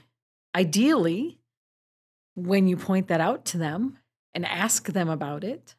ideally, 0.55 1.39
when 2.35 2.67
you 2.67 2.77
point 2.77 3.09
that 3.09 3.19
out 3.19 3.43
to 3.45 3.57
them 3.57 3.99
and 4.33 4.45
ask 4.45 4.87
them 4.87 5.09
about 5.09 5.43
it, 5.43 5.75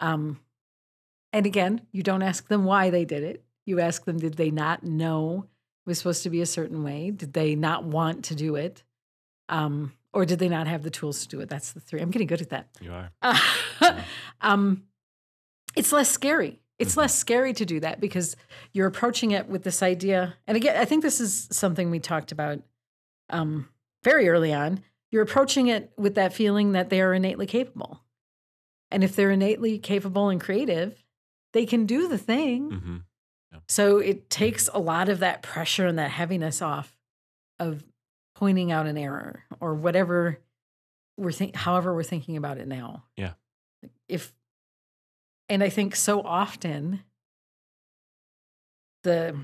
um, 0.00 0.40
and 1.32 1.46
again, 1.46 1.80
you 1.90 2.02
don't 2.02 2.22
ask 2.22 2.48
them 2.48 2.64
why 2.64 2.90
they 2.90 3.06
did 3.06 3.22
it. 3.22 3.44
You 3.64 3.80
ask 3.80 4.04
them, 4.04 4.18
did 4.18 4.34
they 4.34 4.50
not 4.50 4.84
know 4.84 5.46
it 5.86 5.88
was 5.88 5.98
supposed 5.98 6.22
to 6.24 6.30
be 6.30 6.42
a 6.42 6.46
certain 6.46 6.84
way? 6.84 7.10
Did 7.10 7.32
they 7.32 7.54
not 7.54 7.84
want 7.84 8.26
to 8.26 8.34
do 8.34 8.56
it? 8.56 8.82
Um, 9.48 9.94
or 10.12 10.26
did 10.26 10.38
they 10.38 10.48
not 10.48 10.66
have 10.66 10.82
the 10.82 10.90
tools 10.90 11.22
to 11.22 11.28
do 11.28 11.40
it? 11.40 11.48
That's 11.48 11.72
the 11.72 11.80
three. 11.80 12.02
I'm 12.02 12.10
getting 12.10 12.26
good 12.26 12.42
at 12.42 12.50
that. 12.50 12.68
You 12.80 12.92
are. 12.92 13.10
Uh, 13.80 14.00
um, 14.42 14.84
it's 15.74 15.90
less 15.90 16.08
scary. 16.08 16.61
It's 16.78 16.94
Mhm. 16.94 16.98
less 16.98 17.14
scary 17.14 17.52
to 17.54 17.64
do 17.64 17.80
that 17.80 18.00
because 18.00 18.34
you're 18.72 18.86
approaching 18.86 19.30
it 19.30 19.48
with 19.48 19.62
this 19.62 19.82
idea. 19.82 20.36
And 20.46 20.56
again, 20.56 20.76
I 20.76 20.84
think 20.84 21.02
this 21.02 21.20
is 21.20 21.48
something 21.50 21.90
we 21.90 22.00
talked 22.00 22.32
about 22.32 22.62
um, 23.30 23.68
very 24.04 24.28
early 24.28 24.52
on. 24.52 24.82
You're 25.10 25.22
approaching 25.22 25.68
it 25.68 25.92
with 25.96 26.16
that 26.16 26.34
feeling 26.34 26.72
that 26.72 26.90
they 26.90 27.00
are 27.00 27.14
innately 27.14 27.46
capable. 27.46 28.02
And 28.90 29.02
if 29.02 29.16
they're 29.16 29.30
innately 29.30 29.78
capable 29.78 30.28
and 30.28 30.38
creative, 30.40 31.02
they 31.52 31.64
can 31.64 31.86
do 31.86 32.08
the 32.08 32.18
thing. 32.18 32.70
hmm 32.70 32.96
So 33.68 33.98
it 33.98 34.28
takes 34.28 34.68
a 34.68 34.78
lot 34.78 35.08
of 35.08 35.20
that 35.20 35.40
pressure 35.42 35.86
and 35.86 35.98
that 35.98 36.10
heaviness 36.10 36.60
off 36.60 36.98
of 37.58 37.84
pointing 38.34 38.72
out 38.72 38.86
an 38.86 38.98
error 38.98 39.44
or 39.60 39.74
whatever 39.74 40.38
we're 41.16 41.32
think 41.32 41.54
however 41.54 41.94
we're 41.94 42.02
thinking 42.02 42.36
about 42.36 42.58
it 42.58 42.66
now. 42.66 43.04
Yeah. 43.16 43.34
If 44.08 44.34
and 45.48 45.62
I 45.62 45.68
think 45.68 45.96
so 45.96 46.20
often 46.20 47.02
the 49.02 49.36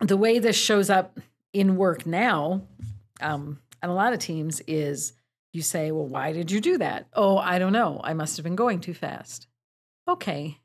the 0.00 0.16
way 0.16 0.38
this 0.38 0.56
shows 0.56 0.90
up 0.90 1.20
in 1.52 1.76
work 1.76 2.04
now, 2.04 2.62
um, 3.20 3.60
and 3.80 3.90
a 3.90 3.94
lot 3.94 4.12
of 4.12 4.18
teams 4.18 4.60
is 4.66 5.12
you 5.52 5.62
say, 5.62 5.92
well, 5.92 6.06
why 6.06 6.32
did 6.32 6.50
you 6.50 6.60
do 6.60 6.78
that? 6.78 7.06
Oh, 7.12 7.38
I 7.38 7.60
don't 7.60 7.72
know. 7.72 8.00
I 8.02 8.12
must 8.12 8.36
have 8.36 8.44
been 8.44 8.56
going 8.56 8.80
too 8.80 8.94
fast. 8.94 9.46
Okay. 10.08 10.58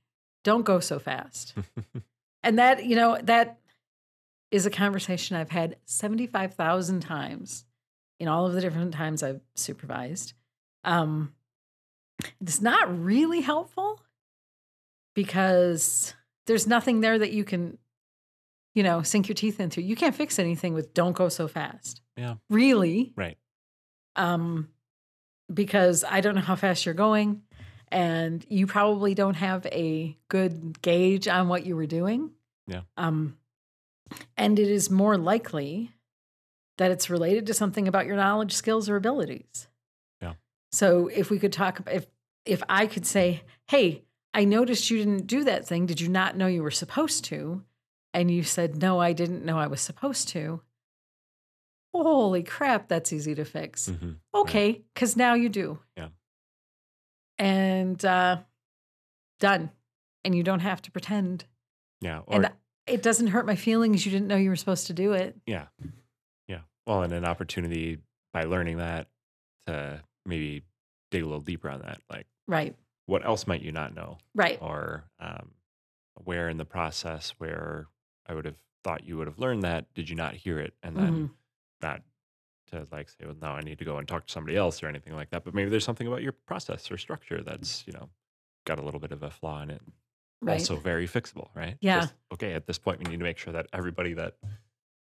Don't 0.43 0.65
go 0.65 0.79
so 0.79 0.97
fast. 0.97 1.53
And 2.43 2.57
that, 2.59 2.85
you 2.85 2.95
know, 2.95 3.17
that 3.23 3.59
is 4.51 4.65
a 4.65 4.69
conversation 4.69 5.35
I've 5.35 5.51
had 5.51 5.75
75,000 5.85 7.01
times 7.01 7.65
in 8.19 8.27
all 8.27 8.47
of 8.47 8.53
the 8.53 8.61
different 8.61 8.93
times 8.93 9.23
I've 9.23 9.41
supervised. 9.55 10.33
Um, 10.83 11.33
it's 12.41 12.61
not 12.61 13.03
really 13.03 13.41
helpful 13.41 14.01
because 15.15 16.13
there's 16.47 16.67
nothing 16.67 17.01
there 17.01 17.17
that 17.17 17.31
you 17.31 17.43
can, 17.43 17.77
you 18.73 18.83
know, 18.83 19.01
sink 19.01 19.27
your 19.27 19.35
teeth 19.35 19.59
into. 19.59 19.81
You 19.81 19.95
can't 19.95 20.15
fix 20.15 20.39
anything 20.39 20.73
with 20.73 20.93
don't 20.93 21.13
go 21.13 21.29
so 21.29 21.47
fast. 21.47 22.01
Yeah. 22.17 22.35
Really. 22.49 23.13
Right. 23.15 23.37
Um, 24.15 24.69
because 25.53 26.03
I 26.03 26.21
don't 26.21 26.35
know 26.35 26.41
how 26.41 26.55
fast 26.55 26.85
you're 26.85 26.95
going 26.95 27.41
and 27.91 28.45
you 28.49 28.67
probably 28.67 29.15
don't 29.15 29.35
have 29.35 29.65
a 29.67 30.17
good 30.27 30.81
gauge 30.81 31.27
on 31.27 31.47
what 31.47 31.65
you 31.65 31.75
were 31.75 31.87
doing. 31.87 32.31
Yeah. 32.67 32.81
Um, 32.97 33.37
and 34.37 34.59
it 34.59 34.67
is 34.67 34.89
more 34.89 35.17
likely 35.17 35.91
that 36.77 36.91
it's 36.91 37.09
related 37.09 37.45
to 37.47 37.53
something 37.53 37.87
about 37.87 38.05
your 38.05 38.15
knowledge, 38.15 38.53
skills, 38.53 38.89
or 38.89 38.95
abilities. 38.95 39.67
Yeah. 40.21 40.33
So 40.71 41.07
if 41.07 41.29
we 41.29 41.39
could 41.39 41.53
talk, 41.53 41.81
if 41.91 42.05
if 42.45 42.63
I 42.69 42.87
could 42.87 43.05
say, 43.05 43.43
"Hey, 43.67 44.05
I 44.33 44.45
noticed 44.45 44.89
you 44.91 44.97
didn't 44.99 45.27
do 45.27 45.43
that 45.45 45.67
thing. 45.67 45.85
Did 45.85 45.99
you 46.01 46.07
not 46.09 46.37
know 46.37 46.47
you 46.47 46.63
were 46.63 46.71
supposed 46.71 47.25
to?" 47.25 47.63
And 48.13 48.29
you 48.31 48.43
said, 48.43 48.81
"No, 48.81 48.99
I 48.99 49.13
didn't 49.13 49.45
know 49.45 49.57
I 49.59 49.67
was 49.67 49.81
supposed 49.81 50.29
to." 50.29 50.61
Holy 51.93 52.43
crap, 52.43 52.87
that's 52.87 53.11
easy 53.11 53.33
to 53.35 53.43
fix. 53.45 53.87
hmm 53.87 54.11
Okay, 54.33 54.83
because 54.93 55.17
now 55.17 55.33
you 55.33 55.49
do. 55.49 55.79
Yeah. 55.97 56.09
And 57.37 58.03
uh, 58.05 58.37
done. 59.39 59.71
And 60.25 60.35
you 60.35 60.43
don't 60.43 60.59
have 60.59 60.81
to 60.83 60.91
pretend. 60.91 61.45
Yeah. 62.01 62.19
Or 62.27 62.35
and 62.35 62.51
it 62.85 63.01
doesn't 63.01 63.27
hurt 63.27 63.45
my 63.45 63.55
feelings. 63.55 64.05
You 64.05 64.11
didn't 64.11 64.27
know 64.27 64.35
you 64.35 64.49
were 64.49 64.55
supposed 64.55 64.87
to 64.87 64.93
do 64.93 65.13
it. 65.13 65.35
yeah. 65.45 65.67
Yeah. 66.47 66.59
Well, 66.85 67.03
and 67.03 67.13
an 67.13 67.25
opportunity 67.25 67.99
by 68.33 68.43
learning 68.45 68.77
that 68.77 69.07
to 69.67 70.01
maybe 70.25 70.63
dig 71.11 71.23
a 71.23 71.25
little 71.25 71.39
deeper 71.41 71.69
on 71.69 71.81
that. 71.81 72.01
Like, 72.09 72.27
Right. 72.47 72.75
What 73.09 73.25
else 73.25 73.47
might 73.47 73.61
you 73.61 73.71
not 73.71 73.93
know? 73.95 74.17
Right. 74.35 74.57
Or 74.61 75.05
um, 75.19 75.51
where 76.23 76.47
in 76.49 76.57
the 76.57 76.65
process 76.65 77.31
where 77.39 77.87
I 78.27 78.33
would 78.33 78.45
have 78.45 78.57
thought 78.83 79.03
you 79.03 79.17
would 79.17 79.27
have 79.27 79.39
learned 79.39 79.63
that, 79.63 79.93
did 79.93 80.09
you 80.09 80.15
not 80.15 80.35
hear 80.35 80.59
it? 80.59 80.73
And 80.83 80.95
then 80.95 81.13
Mhm. 81.13 81.29
not 81.81 82.01
to 82.67 82.85
like 82.91 83.09
say, 83.09 83.25
well, 83.25 83.35
now 83.41 83.53
I 83.53 83.61
need 83.61 83.79
to 83.79 83.85
go 83.85 83.97
and 83.97 84.07
talk 84.07 84.27
to 84.27 84.31
somebody 84.31 84.55
else 84.55 84.83
or 84.83 84.87
anything 84.87 85.15
like 85.15 85.31
that. 85.31 85.43
But 85.43 85.53
maybe 85.55 85.69
there's 85.71 85.83
something 85.83 86.05
about 86.07 86.21
your 86.21 86.33
process 86.33 86.91
or 86.91 86.97
structure 86.97 87.41
that's, 87.41 87.85
you 87.87 87.93
know, 87.93 88.09
got 88.65 88.77
a 88.79 88.83
little 88.83 88.99
bit 88.99 89.11
of 89.11 89.23
a 89.23 89.29
flaw 89.31 89.61
in 89.63 89.71
it. 89.71 89.81
Right. 90.41 90.53
Also 90.53 90.75
very 90.77 91.07
fixable, 91.07 91.49
right? 91.55 91.77
Yeah. 91.81 92.01
Just, 92.01 92.13
okay, 92.31 92.53
at 92.53 92.67
this 92.67 92.77
point, 92.77 92.99
we 92.99 93.09
need 93.09 93.17
to 93.17 93.23
make 93.23 93.37
sure 93.39 93.51
that 93.53 93.65
everybody 93.73 94.13
that 94.13 94.37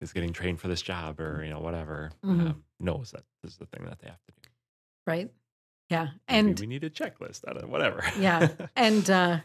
is 0.00 0.12
getting 0.12 0.32
trained 0.32 0.60
for 0.60 0.68
this 0.68 0.80
job 0.80 1.20
or, 1.20 1.42
you 1.44 1.50
know, 1.50 1.60
whatever, 1.60 2.10
Mhm. 2.24 2.50
um, 2.50 2.64
knows 2.78 3.10
that 3.10 3.24
this 3.42 3.52
is 3.52 3.58
the 3.58 3.66
thing 3.66 3.84
that 3.84 3.98
they 3.98 4.08
have 4.08 4.22
to 4.24 4.32
do. 4.32 4.48
right. 5.06 5.30
Yeah. 5.90 6.08
Maybe 6.28 6.38
And 6.48 6.60
we 6.60 6.66
need 6.66 6.84
a 6.84 6.90
checklist. 6.90 7.42
I 7.46 7.52
don't 7.52 7.62
know, 7.64 7.68
whatever. 7.68 8.02
yeah. 8.18 8.48
And 8.76 9.08
uh, 9.10 9.40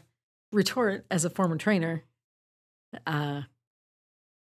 retort 0.52 1.04
as 1.10 1.24
a 1.24 1.30
former 1.30 1.56
trainer. 1.56 2.02
Uh, 3.06 3.42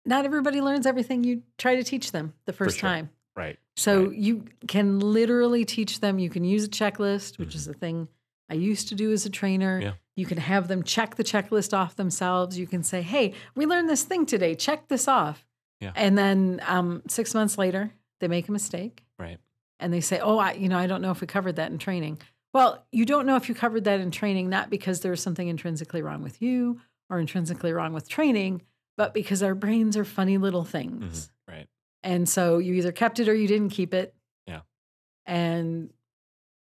not 0.04 0.24
everybody 0.24 0.60
learns 0.60 0.86
everything 0.86 1.24
you 1.24 1.42
try 1.58 1.74
to 1.76 1.82
teach 1.82 2.12
them 2.12 2.34
the 2.44 2.52
first 2.52 2.78
sure. 2.78 2.88
time. 2.88 3.10
right. 3.34 3.58
So 3.78 4.06
Right. 4.06 4.16
you 4.16 4.44
can 4.68 5.00
literally 5.00 5.64
teach 5.64 6.00
them. 6.00 6.18
You 6.18 6.30
can 6.30 6.44
use 6.44 6.64
a 6.64 6.68
checklist, 6.68 7.38
which 7.38 7.50
Mhm. 7.50 7.54
is 7.56 7.64
the 7.66 7.74
thing 7.74 8.08
I 8.48 8.54
used 8.54 8.88
to 8.88 8.94
do 8.94 9.12
as 9.12 9.26
a 9.26 9.30
trainer. 9.30 9.80
Yeah. 9.80 9.92
You 10.16 10.24
can 10.24 10.38
have 10.38 10.68
them 10.68 10.82
check 10.82 11.16
the 11.16 11.24
checklist 11.24 11.76
off 11.76 11.96
themselves. 11.96 12.56
You 12.58 12.66
can 12.66 12.82
say, 12.82 13.02
"Hey, 13.02 13.34
we 13.54 13.66
learned 13.66 13.88
this 13.90 14.04
thing 14.04 14.24
today. 14.24 14.54
Check 14.54 14.88
this 14.88 15.08
off." 15.08 15.44
Yeah. 15.80 15.92
And 15.94 16.16
then 16.16 16.62
um, 16.66 17.02
six 17.08 17.34
months 17.34 17.58
later, 17.58 17.92
they 18.20 18.28
make 18.28 18.48
a 18.48 18.52
mistake 18.52 19.04
Right. 19.18 19.38
And 19.80 19.92
they 19.92 20.00
say, 20.00 20.18
"Oh, 20.20 20.38
I, 20.38 20.52
you 20.52 20.68
know, 20.68 20.78
I 20.78 20.86
don't 20.86 21.02
know 21.02 21.10
if 21.10 21.20
we 21.20 21.26
covered 21.26 21.56
that 21.56 21.70
in 21.70 21.78
training." 21.78 22.18
Well, 22.54 22.86
you 22.90 23.04
don't 23.04 23.26
know 23.26 23.36
if 23.36 23.48
you 23.48 23.54
covered 23.54 23.84
that 23.84 24.00
in 24.00 24.10
training, 24.10 24.48
not 24.48 24.70
because 24.70 25.00
there's 25.00 25.22
something 25.22 25.46
intrinsically 25.48 26.00
wrong 26.02 26.22
with 26.22 26.40
you 26.40 26.80
or 27.10 27.18
intrinsically 27.20 27.72
wrong 27.72 27.92
with 27.92 28.08
training, 28.08 28.62
but 28.96 29.12
because 29.12 29.42
our 29.42 29.54
brains 29.54 29.96
are 29.96 30.04
funny 30.06 30.38
little 30.38 30.64
things. 30.64 31.26
Mhm. 31.48 31.52
Right. 31.52 31.68
And 32.02 32.28
so 32.28 32.58
you 32.58 32.74
either 32.74 32.92
kept 32.92 33.18
it 33.20 33.28
or 33.28 33.34
you 33.34 33.46
didn't 33.46 33.70
keep 33.70 33.92
it. 33.92 34.14
Yeah. 34.46 34.60
And 35.26 35.92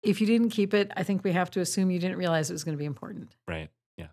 if 0.03 0.21
you 0.21 0.27
didn't 0.27 0.51
keep 0.51 0.75
it, 0.75 0.91
I 0.97 1.03
think 1.05 1.23
we 1.23 1.33
have 1.33 1.51
to 1.53 1.61
assume 1.61 1.91
you 1.91 1.99
didn't 2.01 2.17
realize 2.19 2.51
it 2.51 2.55
was 2.55 2.65
going 2.65 2.77
to 2.77 2.81
be 2.81 2.85
important. 2.85 3.35
Right. 3.47 3.71
Yeah. 3.97 4.09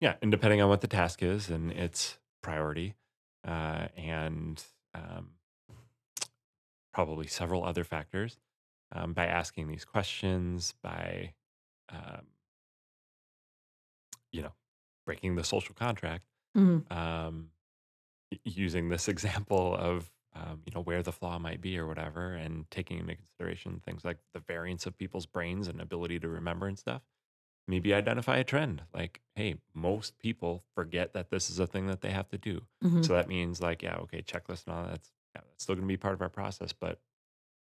Yeah. 0.00 0.14
And 0.22 0.30
depending 0.32 0.60
on 0.60 0.68
what 0.68 0.80
the 0.80 0.88
task 0.88 1.22
is 1.22 1.48
and 1.50 1.70
its 1.70 2.18
priority, 2.42 2.94
uh, 3.46 3.88
and 3.96 4.62
um, 4.94 5.30
probably 6.92 7.26
several 7.26 7.64
other 7.64 7.84
factors, 7.84 8.38
um, 8.92 9.14
by 9.14 9.26
asking 9.26 9.68
these 9.68 9.84
questions, 9.84 10.74
by, 10.82 11.34
um, 11.90 12.26
you 14.30 14.42
know, 14.42 14.52
breaking 15.06 15.34
the 15.36 15.44
social 15.44 15.74
contract, 15.74 16.24
Mhm. 16.54 16.86
um, 16.90 17.52
using 18.44 18.88
this 18.88 19.08
example 19.48 19.74
of 19.76 20.12
um, 20.34 20.62
you 20.66 20.72
know 20.74 20.82
where 20.82 21.02
the 21.02 21.12
flaw 21.12 21.38
might 21.38 21.60
be 21.60 21.78
or 21.78 21.86
whatever, 21.86 22.34
and 22.34 22.70
taking 22.70 22.98
into 23.00 23.16
consideration 23.16 23.80
things 23.80 24.04
like 24.04 24.18
the 24.34 24.40
variance 24.40 24.86
of 24.86 24.96
people's 24.98 25.26
brains 25.26 25.68
and 25.68 25.80
ability 25.80 26.20
to 26.20 26.28
remember 26.28 26.66
and 26.68 26.78
stuff. 26.78 27.02
Maybe 27.68 27.94
identify 27.94 28.38
a 28.38 28.44
trend 28.44 28.84
like, 28.94 29.22
hey, 29.36 29.56
most 29.74 30.18
people 30.18 30.64
forget 30.74 31.14
that 31.14 31.30
this 31.30 31.50
is 31.50 31.58
a 31.60 31.66
thing 31.66 31.86
that 31.88 32.02
they 32.02 32.10
have 32.12 32.28
to 32.30 32.38
do. 32.38 32.66
Mhm. 32.82 33.04
So 33.04 33.14
that 33.14 33.28
means 33.28 33.60
like, 33.62 33.82
yeah, 33.82 33.96
okay, 33.98 34.22
checklist 34.22 34.66
and 34.66 34.76
all 34.76 34.84
that's 34.84 35.12
yeah, 35.34 35.42
that's 35.48 35.62
still 35.64 35.74
going 35.74 35.86
to 35.86 35.92
be 35.92 35.96
part 35.96 36.14
of 36.14 36.22
our 36.22 36.28
process, 36.28 36.72
but 36.72 36.98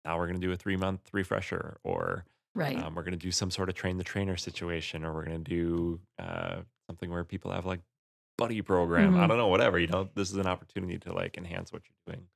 now 0.04 0.16
we're 0.18 0.26
going 0.26 0.40
to 0.40 0.46
do 0.46 0.52
a 0.52 0.56
three 0.56 0.76
month 0.76 1.00
refresher, 1.12 1.78
or 1.84 2.24
Right. 2.54 2.76
um, 2.82 2.94
we're 2.94 3.02
going 3.02 3.12
to 3.12 3.16
do 3.18 3.30
some 3.30 3.50
sort 3.50 3.68
of 3.68 3.74
train 3.76 3.98
the 3.98 4.04
trainer 4.04 4.36
situation, 4.36 5.04
or 5.04 5.12
we're 5.12 5.24
going 5.24 5.44
to 5.44 5.50
do 5.50 6.00
uh, 6.18 6.56
something 6.88 7.10
where 7.10 7.22
people 7.24 7.52
have 7.52 7.66
like 7.66 7.80
buddy 8.36 8.62
program. 8.62 9.16
I 9.16 9.24
Mhm. 9.24 9.28
don't 9.28 9.38
know, 9.38 9.46
whatever. 9.48 9.78
You 9.78 9.86
know, 9.88 10.08
this 10.14 10.30
is 10.30 10.36
an 10.36 10.46
opportunity 10.46 10.98
to 10.98 11.12
like 11.12 11.36
enhance 11.38 11.72
what 11.72 11.82
you're 11.88 12.14
doing. 12.14 12.26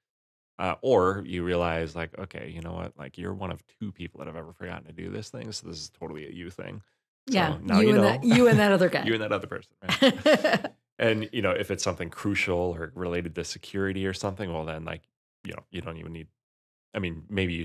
Uh, 0.59 0.74
or 0.83 1.22
you 1.26 1.43
realize 1.43 1.97
like, 1.97 2.16
okay, 2.18 2.51
you 2.55 2.61
know 2.61 2.72
what? 2.72 2.97
Like 2.97 3.16
you're 3.18 3.33
one 3.33 3.51
of 3.51 3.62
two 3.80 3.91
people 3.91 4.18
that 4.18 4.26
have 4.26 4.37
ever 4.37 4.53
forgotten 4.53 4.85
to 4.87 4.93
do 4.93 5.11
this 5.11 5.30
thing, 5.30 5.51
so 5.51 5.66
this 5.66 5.78
is 5.78 5.91
totally 5.91 6.26
a 6.28 6.30
you 6.30 6.51
thing. 6.51 6.83
yeah. 7.26 7.57
Now 7.62 7.80
you, 7.80 7.89
you 7.89 7.95
and 7.95 8.03
know. 8.03 8.09
that, 8.09 8.24
you 8.24 8.49
and 8.49 8.59
that 8.61 8.70
other 8.72 8.89
guy. 8.91 9.05
You 9.05 9.14
and 9.14 9.22
that 9.22 9.33
other 9.33 9.47
person, 9.47 9.72
right? 9.83 10.66
and 10.99 11.28
you 11.33 11.41
know, 11.43 11.51
if 11.53 11.70
it's 11.70 11.83
something 11.83 12.11
crucial 12.11 12.59
or 12.59 12.93
related 12.95 13.35
to 13.37 13.45
security 13.45 14.07
or 14.07 14.12
something, 14.12 14.53
well, 14.53 14.64
then 14.66 14.85
like, 14.85 15.03
you 15.45 15.53
know, 15.53 15.64
you 15.70 15.80
don't 15.80 15.97
even 15.99 16.12
need. 16.12 16.28
I 16.95 16.99
mean, 16.99 17.24
maybe 17.28 17.55
you 17.55 17.64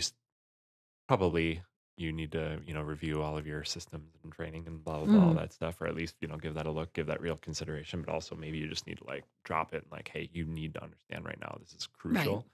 probably 1.08 1.62
you 1.98 2.12
need 2.12 2.32
to 2.32 2.60
you 2.68 2.74
know 2.74 2.82
review 2.82 3.22
all 3.24 3.38
of 3.38 3.48
your 3.48 3.64
systems 3.64 4.06
and 4.24 4.32
training 4.32 4.66
and 4.68 4.84
blah 4.84 5.00
blah 5.00 5.08
blah 5.08 5.24
all 5.28 5.34
Mhm. 5.34 5.38
that 5.38 5.54
stuff, 5.54 5.82
or 5.82 5.88
at 5.88 5.96
least 5.96 6.16
you 6.22 6.28
know 6.28 6.38
give 6.38 6.54
that 6.54 6.66
a 6.68 6.72
look, 6.72 6.94
give 6.94 7.08
that 7.08 7.22
real 7.22 7.38
consideration. 7.38 8.02
But 8.04 8.14
also 8.14 8.36
maybe 8.36 8.58
you 8.58 8.68
just 8.68 8.86
need 8.88 9.00
to 9.00 9.04
like 9.06 9.24
drop 9.44 9.74
it 9.74 9.84
and 9.84 9.92
like, 9.92 10.10
hey, 10.10 10.30
you 10.32 10.46
need 10.46 10.74
to 10.76 10.84
understand 10.84 11.26
right 11.26 11.40
now 11.40 11.58
this 11.60 11.74
is 11.74 11.88
crucial. 11.88 12.46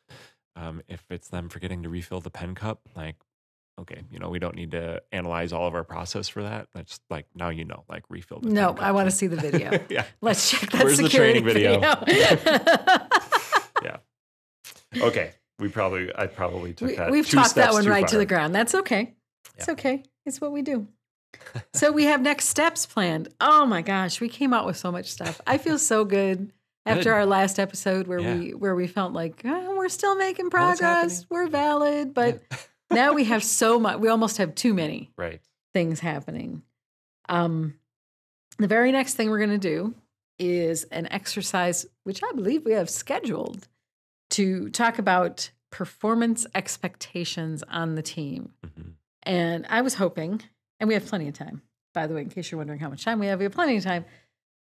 Um, 0.55 0.81
if 0.87 1.03
it's 1.09 1.29
them 1.29 1.49
forgetting 1.49 1.83
to 1.83 1.89
refill 1.89 2.21
the 2.21 2.29
pen 2.31 2.55
cup, 2.55 2.81
like. 2.95 3.15
Okay, 3.81 4.03
you 4.11 4.19
know 4.19 4.29
we 4.29 4.37
don't 4.37 4.53
need 4.55 4.69
to 4.69 5.01
analyze 5.11 5.51
all 5.51 5.65
of 5.65 5.73
our 5.73 5.83
process 5.83 6.29
for 6.29 6.43
that. 6.43 6.67
That's 6.75 6.99
like 7.09 7.25
now 7.33 7.49
you 7.49 7.65
know, 7.65 7.85
like 7.89 8.03
refill. 8.07 8.39
The 8.39 8.49
no, 8.49 8.75
I 8.79 8.91
want 8.91 9.09
to 9.09 9.15
see 9.15 9.25
the 9.25 9.35
video. 9.35 9.71
yeah, 9.89 10.05
Let's 10.21 10.51
check 10.51 10.69
that 10.69 10.83
Where's 10.83 10.99
the 10.99 11.09
security 11.09 11.41
training 11.41 11.43
video? 11.79 11.95
video. 12.05 12.99
Okay, 14.97 15.31
we 15.59 15.69
probably 15.69 16.11
I 16.15 16.27
probably 16.27 16.73
took 16.73 16.89
we, 16.89 16.95
that. 16.95 17.11
we've 17.11 17.29
talked 17.29 17.55
that 17.55 17.73
one 17.73 17.85
right 17.85 18.07
to 18.07 18.17
the 18.17 18.25
ground. 18.25 18.53
That's 18.53 18.75
okay. 18.75 19.13
It's 19.57 19.69
okay. 19.69 20.03
It's 20.25 20.41
what 20.41 20.51
we 20.51 20.61
do. 20.61 20.87
so 21.73 21.91
we 21.91 22.05
have 22.05 22.21
next 22.21 22.47
steps 22.47 22.85
planned. 22.85 23.29
Oh 23.41 23.65
my 23.65 23.81
gosh, 23.81 24.21
we 24.21 24.29
came 24.29 24.53
out 24.53 24.65
with 24.65 24.77
so 24.77 24.91
much 24.91 25.11
stuff. 25.11 25.41
I 25.45 25.57
feel 25.57 25.77
so 25.77 26.05
good 26.05 26.51
after 26.85 27.03
Good. 27.03 27.13
our 27.13 27.25
last 27.25 27.59
episode 27.59 28.07
where 28.07 28.19
Yeah. 28.19 28.35
we 28.35 28.53
where 28.53 28.75
we 28.75 28.87
felt 28.87 29.13
like 29.13 29.41
oh, 29.45 29.75
we're 29.75 29.89
still 29.89 30.15
making 30.15 30.49
progress. 30.49 31.25
We're 31.29 31.47
valid, 31.47 32.13
but 32.13 32.41
now 32.91 33.13
we 33.13 33.25
have 33.25 33.43
so 33.43 33.79
much. 33.79 33.99
We 33.99 34.09
almost 34.09 34.37
have 34.37 34.55
too 34.55 34.73
many 34.73 35.11
right. 35.17 35.41
things 35.73 35.99
happening. 35.99 36.63
Um, 37.29 37.75
the 38.59 38.67
very 38.67 38.91
next 38.91 39.15
thing 39.15 39.29
we're 39.29 39.39
going 39.39 39.49
to 39.49 39.57
do 39.57 39.95
is 40.39 40.83
an 40.85 41.07
exercise, 41.11 41.85
which 42.03 42.21
I 42.23 42.31
believe 42.33 42.65
we 42.65 42.73
have 42.73 42.89
scheduled 42.89 43.67
to 44.33 44.69
talk 44.69 44.99
about 44.99 45.49
performance 45.71 46.45
expectations 46.53 47.63
on 47.63 47.95
the 47.95 48.01
team. 48.01 48.53
Mhm. 48.63 48.93
And 49.23 49.65
I 49.69 49.81
was 49.81 49.95
hoping, 49.95 50.41
and 50.79 50.87
we 50.87 50.93
have 50.93 51.05
plenty 51.05 51.27
of 51.27 51.33
time, 51.33 51.61
by 51.93 52.07
the 52.07 52.13
way, 52.13 52.21
in 52.21 52.29
case 52.29 52.51
you're 52.51 52.57
wondering 52.57 52.79
how 52.79 52.89
much 52.89 53.03
time 53.03 53.19
we 53.19 53.27
have, 53.27 53.39
we 53.39 53.45
have 53.45 53.53
plenty 53.53 53.77
of 53.77 53.83
time 53.83 54.05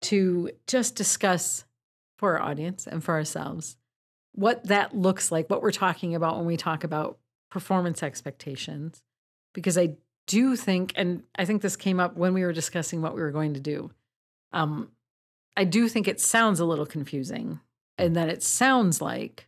to 0.01 0.51
just 0.67 0.95
discuss 0.95 1.65
for 2.17 2.37
our 2.37 2.49
audience 2.49 2.87
and 2.87 3.03
for 3.03 3.13
ourselves 3.13 3.77
what 4.33 4.63
that 4.65 4.95
looks 4.95 5.31
like, 5.31 5.49
what 5.49 5.61
we're 5.61 5.71
talking 5.71 6.13
about 6.15 6.37
when 6.37 6.45
we 6.45 6.57
talk 6.57 6.83
about 6.83 7.19
performance 7.49 8.03
expectations. 8.03 9.01
Because 9.53 9.77
I 9.77 9.95
do 10.27 10.55
think, 10.55 10.93
and 10.95 11.23
I 11.35 11.45
think 11.45 11.61
this 11.61 11.75
came 11.75 11.99
up 11.99 12.15
when 12.15 12.33
we 12.33 12.43
were 12.43 12.53
discussing 12.53 13.01
what 13.01 13.15
we 13.15 13.21
were 13.21 13.31
going 13.31 13.53
to 13.53 13.59
do. 13.59 13.91
Um, 14.51 14.91
I 15.55 15.63
do 15.63 15.87
think 15.89 16.07
it 16.07 16.19
sounds 16.19 16.59
a 16.59 16.65
little 16.65 16.85
confusing, 16.85 17.59
and 17.97 18.15
that 18.15 18.29
it 18.29 18.43
sounds 18.43 19.01
like 19.01 19.46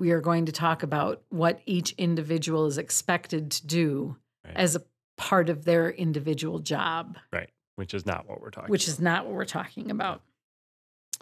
we 0.00 0.10
are 0.12 0.20
going 0.20 0.46
to 0.46 0.52
talk 0.52 0.82
about 0.82 1.22
what 1.28 1.60
each 1.66 1.92
individual 1.98 2.66
is 2.66 2.78
expected 2.78 3.50
to 3.52 3.66
do 3.66 4.16
Right. 4.44 4.56
as 4.56 4.74
a 4.74 4.82
part 5.18 5.50
of 5.50 5.66
their 5.66 5.90
individual 5.90 6.58
job, 6.60 7.18
Right. 7.30 7.50
Which 7.76 7.92
is 7.92 8.06
not 8.06 8.26
what 8.26 8.40
we're 8.40 8.50
talking. 8.50 8.70
which 8.70 8.88
is 8.88 8.98
not 8.98 9.26
what 9.26 9.34
we're 9.34 9.44
talking 9.44 9.90
about. 9.90 10.22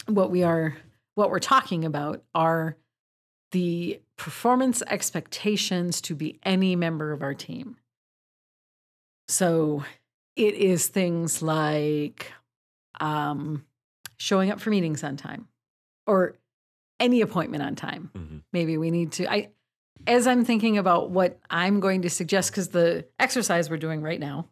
What 0.06 0.30
we 0.30 0.44
are, 0.44 0.76
what 1.16 1.30
we're 1.30 1.40
talking 1.40 1.84
about 1.84 2.22
are 2.36 2.76
the 3.50 4.00
performance 4.16 4.82
expectations 4.86 6.00
to 6.02 6.14
be 6.14 6.38
any 6.44 6.76
member 6.76 7.10
of 7.12 7.22
our 7.22 7.34
team. 7.34 7.76
So 9.26 9.84
it 10.36 10.54
is 10.54 10.86
things 10.86 11.42
like 11.42 12.32
um, 13.00 13.64
showing 14.16 14.50
up 14.52 14.60
for 14.60 14.70
meetings 14.70 15.02
on 15.02 15.16
time 15.16 15.48
or 16.06 16.36
any 17.00 17.20
appointment 17.20 17.62
on 17.62 17.74
time. 17.76 18.10
Mhm. 18.14 18.42
Maybe 18.52 18.76
we 18.78 18.90
need 18.90 19.12
to. 19.12 19.30
I, 19.30 19.50
as 20.06 20.26
I'm 20.26 20.44
thinking 20.44 20.78
about 20.78 21.10
what 21.10 21.38
I'm 21.50 21.80
going 21.80 22.02
to 22.02 22.10
suggest, 22.10 22.50
because 22.50 22.68
the 22.68 23.06
exercise 23.18 23.68
we're 23.70 23.76
doing 23.78 24.00
right 24.02 24.20
now, 24.20 24.48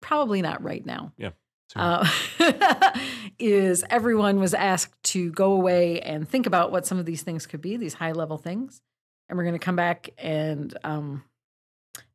probably 0.00 0.42
not 0.42 0.62
right 0.62 0.84
now, 0.84 1.12
Yeah. 1.18 1.30
uh, 1.76 2.08
is 3.38 3.84
everyone 3.90 4.40
was 4.40 4.54
asked 4.54 5.00
to 5.04 5.30
go 5.32 5.52
away 5.52 6.00
and 6.00 6.28
think 6.28 6.46
about 6.46 6.72
what 6.72 6.86
some 6.86 6.98
of 6.98 7.06
these 7.06 7.22
things 7.22 7.46
could 7.46 7.60
be, 7.60 7.76
these 7.76 7.94
high 7.94 8.12
level 8.12 8.38
things. 8.38 8.80
And 9.28 9.36
we're 9.36 9.44
going 9.44 9.54
to 9.58 9.64
come 9.64 9.76
back 9.76 10.08
and 10.18 10.76
um, 10.84 11.22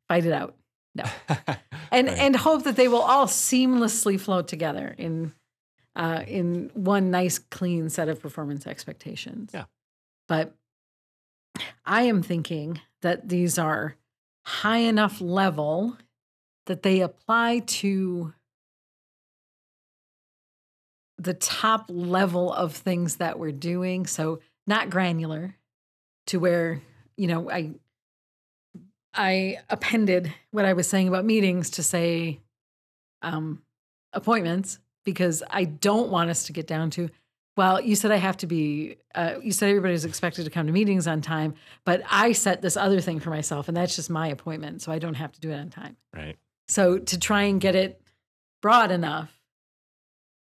fight 0.08 0.26
it 0.26 0.34
out 0.34 0.56
No, 0.96 1.04
and 1.92 2.08
Right. 2.08 2.18
and 2.18 2.36
hope 2.36 2.64
that 2.64 2.76
they 2.76 2.88
will 2.88 3.02
all 3.02 3.28
seamlessly 3.28 4.20
flow 4.20 4.42
together 4.42 4.96
in 4.98 5.34
uh, 5.96 6.24
in 6.28 6.72
one 6.74 7.12
nice 7.12 7.38
clean 7.38 7.90
set 7.90 8.10
of 8.10 8.20
performance 8.20 8.66
expectations. 8.68 9.52
Yeah. 9.54 9.66
But 10.28 10.56
I 11.86 12.04
am 12.04 12.24
thinking 12.24 12.82
that 13.02 13.30
these 13.30 13.60
are 13.60 13.96
high 14.46 14.80
enough 14.80 15.22
level 15.22 15.98
that 16.66 16.84
they 16.84 17.02
apply 17.02 17.60
to 17.60 18.34
the 21.18 21.34
top 21.34 21.86
level 21.90 22.52
of 22.52 22.74
things 22.74 23.18
that 23.18 23.38
we're 23.38 23.52
doing. 23.52 24.06
So 24.06 24.40
not 24.66 24.90
granular 24.90 25.56
to 26.28 26.40
where, 26.40 26.82
you 27.18 27.28
know, 27.28 27.50
I 27.50 27.72
I 29.14 29.60
appended 29.70 30.34
what 30.52 30.66
I 30.66 30.74
was 30.74 30.88
saying 30.88 31.08
about 31.08 31.24
meetings 31.24 31.70
to 31.72 31.84
say 31.84 32.40
um, 33.22 33.62
appointments 34.12 34.80
because 35.04 35.44
I 35.50 35.66
don't 35.66 36.10
want 36.10 36.30
us 36.30 36.46
to 36.46 36.54
get 36.54 36.68
down 36.68 36.90
to, 36.92 37.10
well, 37.56 37.80
you 37.82 37.96
said 37.96 38.12
I 38.12 38.16
have 38.18 38.38
to 38.38 38.48
be, 38.48 38.98
uh, 39.14 39.36
you 39.42 39.52
said 39.52 39.70
everybody's 39.70 40.06
expected 40.06 40.46
to 40.46 40.52
come 40.52 40.66
to 40.68 40.74
meetings 40.74 41.08
on 41.08 41.22
time, 41.22 41.54
but 41.86 42.02
I 42.10 42.32
set 42.32 42.62
this 42.62 42.76
other 42.78 43.00
thing 43.02 43.20
for 43.20 43.30
myself 43.30 43.68
and 43.68 43.78
that's 43.78 43.96
just 43.96 44.10
my 44.10 44.28
appointment. 44.28 44.82
So 44.82 44.92
I 44.92 45.00
don't 45.00 45.14
have 45.16 45.32
to 45.34 45.40
do 45.42 45.52
it 45.52 45.60
on 45.60 45.70
time. 45.70 45.98
right. 46.16 46.38
So 46.68 46.98
to 46.98 47.20
try 47.20 47.44
and 47.44 47.60
get 47.60 47.76
it 47.76 48.02
broad 48.62 48.90
enough 48.92 49.32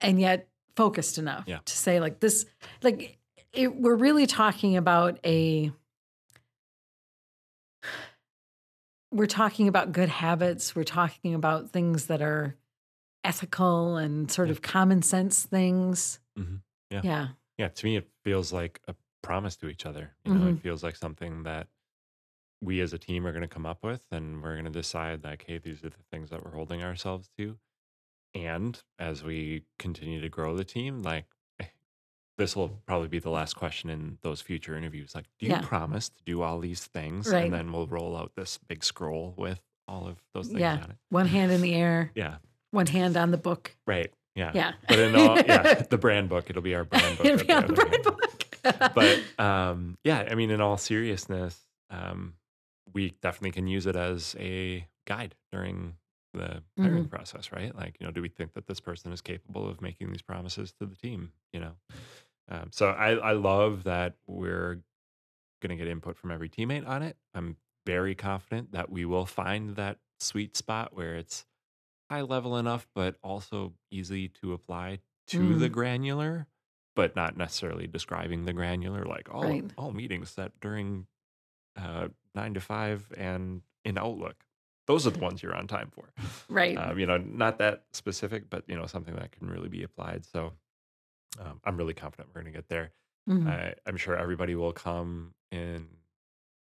and 0.01 0.21
yet 0.21 0.49
focused 0.77 1.19
enough 1.19 1.45
Yeah. 1.47 1.59
to 1.65 1.77
say 1.77 2.01
like 2.01 2.21
this, 2.21 2.47
like 2.83 3.19
it, 3.53 3.75
we're 3.75 3.97
really 3.97 4.27
talking 4.27 4.77
about 4.77 5.19
a, 5.25 5.73
we're 9.13 9.27
talking 9.27 9.69
about 9.69 9.93
good 9.93 10.09
habits. 10.09 10.75
We're 10.77 10.85
talking 10.85 11.35
about 11.35 11.71
things 11.71 12.07
that 12.07 12.21
are 12.23 12.55
ethical 13.27 13.97
and 13.97 14.31
sort 14.31 14.49
Yeah. 14.49 14.53
of 14.53 14.63
common 14.63 15.03
sense 15.03 15.45
things. 15.45 16.21
Mhm. 16.39 16.63
Yeah. 16.91 17.01
Yeah. 17.05 17.29
Yeah. 17.59 17.69
To 17.69 17.85
me, 17.87 17.97
it 17.97 18.09
feels 18.25 18.53
like 18.53 18.81
a 18.87 18.95
promise 19.23 19.57
to 19.57 19.69
each 19.69 19.85
other. 19.87 20.15
You 20.25 20.35
know, 20.35 20.41
Mhm. 20.47 20.57
it 20.59 20.61
feels 20.63 20.83
like 20.83 20.97
something 20.97 21.43
that 21.43 21.69
we 22.63 22.81
as 22.81 22.93
a 22.93 22.99
team 22.99 23.27
are 23.27 23.33
going 23.33 23.43
to 23.43 23.49
come 23.49 23.67
up 23.67 23.83
with, 23.83 24.07
and 24.11 24.43
we're 24.43 24.55
going 24.55 24.65
to 24.65 24.71
decide 24.71 25.25
like, 25.25 25.45
hey, 25.47 25.59
these 25.59 25.85
are 25.85 25.91
the 25.91 26.03
things 26.11 26.31
that 26.31 26.45
we're 26.45 26.53
holding 26.55 26.83
ourselves 26.83 27.29
to. 27.37 27.59
And 28.35 28.83
as 28.99 29.23
we 29.25 29.65
continue 29.79 30.21
to 30.21 30.29
grow 30.29 30.57
the 30.57 30.65
team, 30.65 31.03
like 31.03 31.27
this 32.39 32.55
will 32.55 32.69
probably 32.87 33.09
be 33.09 33.19
the 33.19 33.31
last 33.31 33.55
question 33.57 33.89
in 33.89 34.19
those 34.21 34.43
future 34.43 34.77
interviews. 34.77 35.15
Like, 35.15 35.25
do 35.39 35.47
you 35.47 35.53
Yeah. 35.53 35.63
promise 35.63 36.11
to 36.11 36.23
do 36.25 36.43
all 36.43 36.61
these 36.61 36.87
things? 36.87 37.29
Right. 37.33 37.45
And 37.45 37.53
then 37.53 37.73
we'll 37.73 37.87
roll 37.87 38.15
out 38.15 38.35
this 38.37 38.59
big 38.59 38.85
scroll 38.85 39.33
with 39.39 39.63
all 39.89 40.07
of 40.07 40.23
those 40.35 40.49
things 40.49 40.61
Yeah. 40.61 40.83
on 40.83 40.91
it. 40.91 40.99
One 41.09 41.29
hand 41.29 41.51
in 41.51 41.63
the 41.63 41.75
air, 41.75 42.13
Yeah. 42.15 42.39
One 42.71 42.87
hand 42.87 43.17
on 43.17 43.31
the 43.31 43.39
book. 43.39 43.75
Right. 43.87 44.13
Yeah. 44.35 44.51
Yeah. 44.55 44.73
But 44.89 44.99
in 44.99 45.15
all, 45.17 45.37
yeah, 45.39 45.75
the 45.91 45.99
brand 45.99 46.29
book, 46.29 46.51
it'll 46.51 46.63
be 46.63 46.75
our 46.75 46.85
brand 46.85 47.17
book. 47.17 47.27
It'll 47.27 47.47
be 47.47 47.53
on 47.53 47.67
the 47.67 47.75
hand. 47.83 48.03
brand 48.03 48.03
book. 48.05 48.95
but 48.95 49.21
um, 49.45 49.97
yeah, 50.05 50.29
I 50.31 50.35
mean, 50.35 50.51
in 50.51 50.61
all 50.61 50.77
seriousness, 50.77 51.59
um, 51.91 52.35
we 52.93 53.15
definitely 53.23 53.53
can 53.53 53.67
use 53.67 53.87
it 53.87 53.97
as 53.97 54.37
a 54.39 54.87
guide 55.07 55.35
during 55.53 55.95
the 56.35 56.63
hiring 56.79 57.05
Mm-hmm. 57.05 57.05
process, 57.07 57.51
right? 57.53 57.75
Like, 57.75 57.97
you 57.99 58.07
know, 58.07 58.13
do 58.13 58.21
we 58.21 58.29
think 58.29 58.53
that 58.55 58.67
this 58.67 58.79
person 58.81 59.11
is 59.13 59.21
capable 59.23 59.67
of 59.69 59.81
making 59.81 60.11
these 60.11 60.21
promises 60.23 60.73
to 60.81 60.87
the 60.87 60.97
team? 60.97 61.33
You 61.55 61.61
know, 61.61 61.73
um, 62.51 62.69
so 62.73 62.89
I, 62.91 63.13
I 63.13 63.33
love 63.33 63.85
that 63.85 64.15
we're 64.27 64.81
going 65.63 65.71
to 65.71 65.77
get 65.77 65.89
input 65.91 66.19
from 66.19 66.31
every 66.31 66.51
teammate 66.51 66.87
on 66.87 67.03
it. 67.03 67.17
I'm 67.35 67.57
very 67.87 68.15
confident 68.15 68.73
that 68.73 68.91
we 68.91 69.07
will 69.07 69.25
find 69.25 69.77
that 69.77 69.97
sweet 70.21 70.57
spot 70.57 70.95
where 70.95 71.15
it's 71.15 71.47
high 72.11 72.23
level 72.23 72.57
enough, 72.57 72.87
but 72.95 73.17
also 73.23 73.75
easy 73.91 74.29
to 74.29 74.53
apply 74.53 75.01
to 75.29 75.57
the 75.59 75.69
Mm. 75.69 75.73
granular, 75.73 76.47
but 76.95 77.17
not 77.17 77.37
necessarily 77.37 77.87
describing 77.87 78.45
the 78.45 78.53
granular. 78.53 79.05
Like 79.05 79.33
all 79.35 79.43
Right. 79.45 79.71
all 79.77 79.93
meetings 79.93 80.31
set 80.31 80.59
during 80.61 81.07
uh, 81.77 82.09
nine 82.35 82.55
to 82.55 82.61
five 82.61 83.13
and 83.17 83.63
in 83.85 83.99
Outlook. 83.99 84.45
Those 84.87 85.07
are 85.07 85.11
the 85.11 85.19
ones 85.19 85.43
you're 85.43 85.55
on 85.55 85.67
time 85.67 85.91
for. 85.91 86.13
right. 86.49 86.77
Um, 86.79 86.99
you 86.99 87.07
know, 87.07 87.19
not 87.19 87.59
that 87.59 87.85
specific, 87.93 88.49
but 88.49 88.65
you 88.69 88.77
know, 88.77 88.87
something 88.87 89.15
that 89.17 89.33
can 89.33 89.49
really 89.51 89.69
be 89.69 89.83
applied. 89.83 90.25
So 90.25 90.53
um, 91.39 91.61
I'm 91.65 91.77
really 91.77 91.93
confident 91.93 92.29
we're 92.29 92.41
going 92.43 92.53
to 92.53 92.59
get 92.59 92.69
there. 92.69 92.93
Mhm. 93.29 93.47
I, 93.49 93.75
I'm 93.85 93.97
sure 93.97 94.17
everybody 94.17 94.55
will 94.55 94.73
come 94.73 95.35
in 95.51 95.89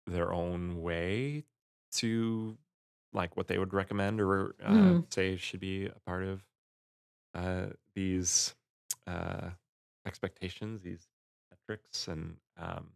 their 0.08 0.32
own 0.32 0.82
way 0.82 1.44
to 1.92 2.58
like 3.18 3.36
what 3.36 3.48
they 3.48 3.58
would 3.58 3.74
recommend 3.74 4.22
or 4.22 4.56
uh, 4.64 4.72
Mhm. 4.72 5.14
say 5.14 5.36
should 5.36 5.60
be 5.60 5.88
a 5.88 6.00
part 6.06 6.24
of 6.24 6.44
uh, 7.34 7.68
these 7.96 8.56
uh, 9.08 9.50
expectations, 10.06 10.82
these 10.82 11.08
metrics. 11.52 12.08
And 12.08 12.38
um, 12.58 12.92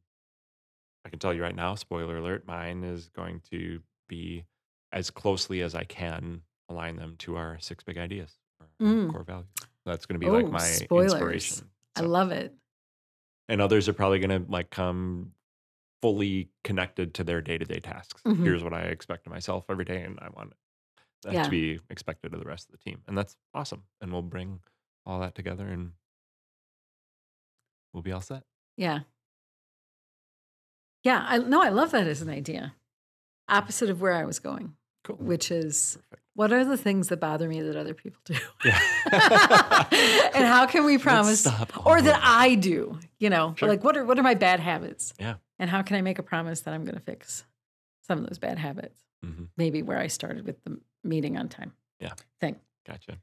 I 1.05 1.09
can 1.09 1.19
tell 1.19 1.33
you 1.33 1.41
right 1.41 1.55
now, 1.55 1.75
spoiler 1.75 2.17
alert, 2.17 2.45
mine 2.47 2.83
is 2.83 3.09
going 3.09 3.41
to 3.51 3.81
be 4.07 4.45
as 4.93 5.09
closely 5.09 5.61
as 5.61 5.75
I 5.75 5.83
can 5.83 6.41
align 6.69 6.95
them 6.95 7.15
to 7.19 7.35
our 7.35 7.57
six 7.59 7.83
big 7.83 7.97
ideas, 7.97 8.37
Mm. 8.81 9.11
core 9.11 9.23
values. 9.23 9.47
That's 9.85 10.05
going 10.05 10.19
to 10.19 10.25
be 10.25 10.29
like 10.31 10.45
Oh, 10.45 10.51
my 10.51 10.59
spoilers. 10.61 11.13
inspiration. 11.13 11.69
I 11.95 12.01
love 12.01 12.31
it. 12.31 12.53
and 13.49 13.59
others 13.61 13.89
are 13.89 13.93
probably 13.93 14.19
going 14.19 14.45
to 14.45 14.49
like 14.51 14.69
come 14.69 15.33
fully 16.01 16.49
connected 16.63 17.13
to 17.13 17.23
their 17.23 17.41
day-to-day 17.41 17.79
tasks 17.79 18.21
Mhm. 18.25 18.43
here's 18.43 18.63
what 18.63 18.73
i 18.73 18.81
expect 18.81 19.25
of 19.27 19.31
myself 19.33 19.65
every 19.69 19.85
day 19.85 20.01
and 20.03 20.19
i 20.21 20.29
want 20.29 20.53
that 21.23 21.33
Yeah. 21.33 21.43
to 21.43 21.49
be 21.49 21.79
expected 21.89 22.33
of 22.33 22.39
the 22.39 22.45
rest 22.47 22.67
of 22.67 22.71
the 22.71 22.77
team 22.89 23.01
and 23.07 23.17
that's 23.17 23.35
awesome 23.53 23.83
and 24.01 24.11
we'll 24.11 24.21
bring 24.23 24.59
all 25.05 25.19
that 25.19 25.35
together 25.35 25.67
and 25.67 25.91
we'll 27.93 28.03
be 28.03 28.11
all 28.11 28.21
set 28.21 28.43
Yeah. 28.77 28.99
Yeah. 31.03 31.23
I 31.27 31.37
no, 31.39 31.61
I 31.61 31.69
love 31.69 31.91
that 31.91 32.07
as 32.07 32.21
an 32.21 32.29
idea. 32.29 32.73
Opposite 33.49 33.89
of 33.89 34.01
where 34.01 34.13
I 34.13 34.23
was 34.23 34.39
going, 34.39 34.75
cool 35.03 35.17
which 35.17 35.51
is 35.51 35.97
perfect 36.09 36.17
what 36.33 36.53
are 36.53 36.63
the 36.63 36.77
things 36.77 37.09
that 37.09 37.17
bother 37.19 37.49
me 37.49 37.61
that 37.61 37.75
other 37.75 37.93
people 37.93 38.21
do? 38.23 38.35
yeah 38.63 38.79
and 40.33 40.45
how 40.45 40.65
can 40.65 40.85
we 40.85 40.97
promise 41.09 41.45
or 41.85 42.01
that 42.01 42.21
I 42.23 42.55
do, 42.55 42.97
you 43.19 43.29
know, 43.29 43.53
Sure. 43.57 43.67
like 43.67 43.83
what 43.83 43.97
are 43.97 44.05
what 44.05 44.17
are 44.17 44.23
my 44.23 44.33
bad 44.35 44.59
habits? 44.61 45.13
Yeah. 45.19 45.35
And 45.61 45.69
how 45.69 45.83
can 45.83 45.95
I 45.95 46.01
make 46.01 46.17
a 46.17 46.23
promise 46.23 46.61
that 46.61 46.73
I'm 46.73 46.83
going 46.85 46.95
to 46.95 47.01
fix 47.01 47.45
some 48.01 48.17
of 48.17 48.25
those 48.27 48.39
bad 48.39 48.57
habits? 48.57 48.99
Mhm. 49.23 49.49
Maybe 49.55 49.83
where 49.83 49.99
I 49.99 50.07
started 50.07 50.43
with 50.43 50.61
the 50.63 50.81
meeting 51.03 51.37
on 51.37 51.47
time. 51.49 51.73
Yeah. 51.99 52.13
Thing. 52.41 52.59
gotcha 52.83 53.19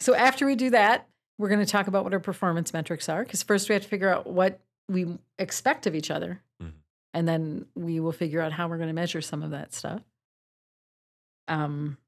So 0.00 0.14
after 0.14 0.46
we 0.46 0.56
do 0.56 0.70
that, 0.70 1.06
we're 1.36 1.50
going 1.50 1.60
to 1.64 1.70
talk 1.70 1.86
about 1.86 2.02
what 2.02 2.14
our 2.14 2.18
performance 2.18 2.72
metrics 2.72 3.10
are 3.10 3.22
because 3.22 3.42
first 3.42 3.68
we 3.68 3.74
have 3.74 3.82
to 3.82 3.88
figure 3.88 4.08
out 4.08 4.26
what 4.26 4.58
we 4.88 5.18
expect 5.38 5.86
of 5.86 5.94
each 5.94 6.10
other. 6.10 6.40
Mhm. 6.62 6.72
And 7.12 7.28
then 7.28 7.66
we 7.74 8.00
will 8.00 8.10
figure 8.12 8.40
out 8.40 8.52
how 8.52 8.66
we're 8.66 8.78
going 8.78 8.88
to 8.88 8.94
measure 8.94 9.20
some 9.20 9.42
of 9.42 9.50
that 9.50 9.74
stuff. 9.74 10.02
Um, 11.46 11.98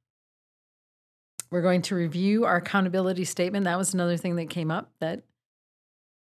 we're 1.50 1.60
going 1.62 1.82
to 1.82 1.94
review 1.94 2.46
our 2.46 2.56
accountability 2.56 3.26
statement. 3.26 3.64
That 3.64 3.76
was 3.76 3.92
another 3.92 4.16
thing 4.16 4.36
that 4.36 4.48
came 4.48 4.70
up 4.70 4.90
that 5.00 5.22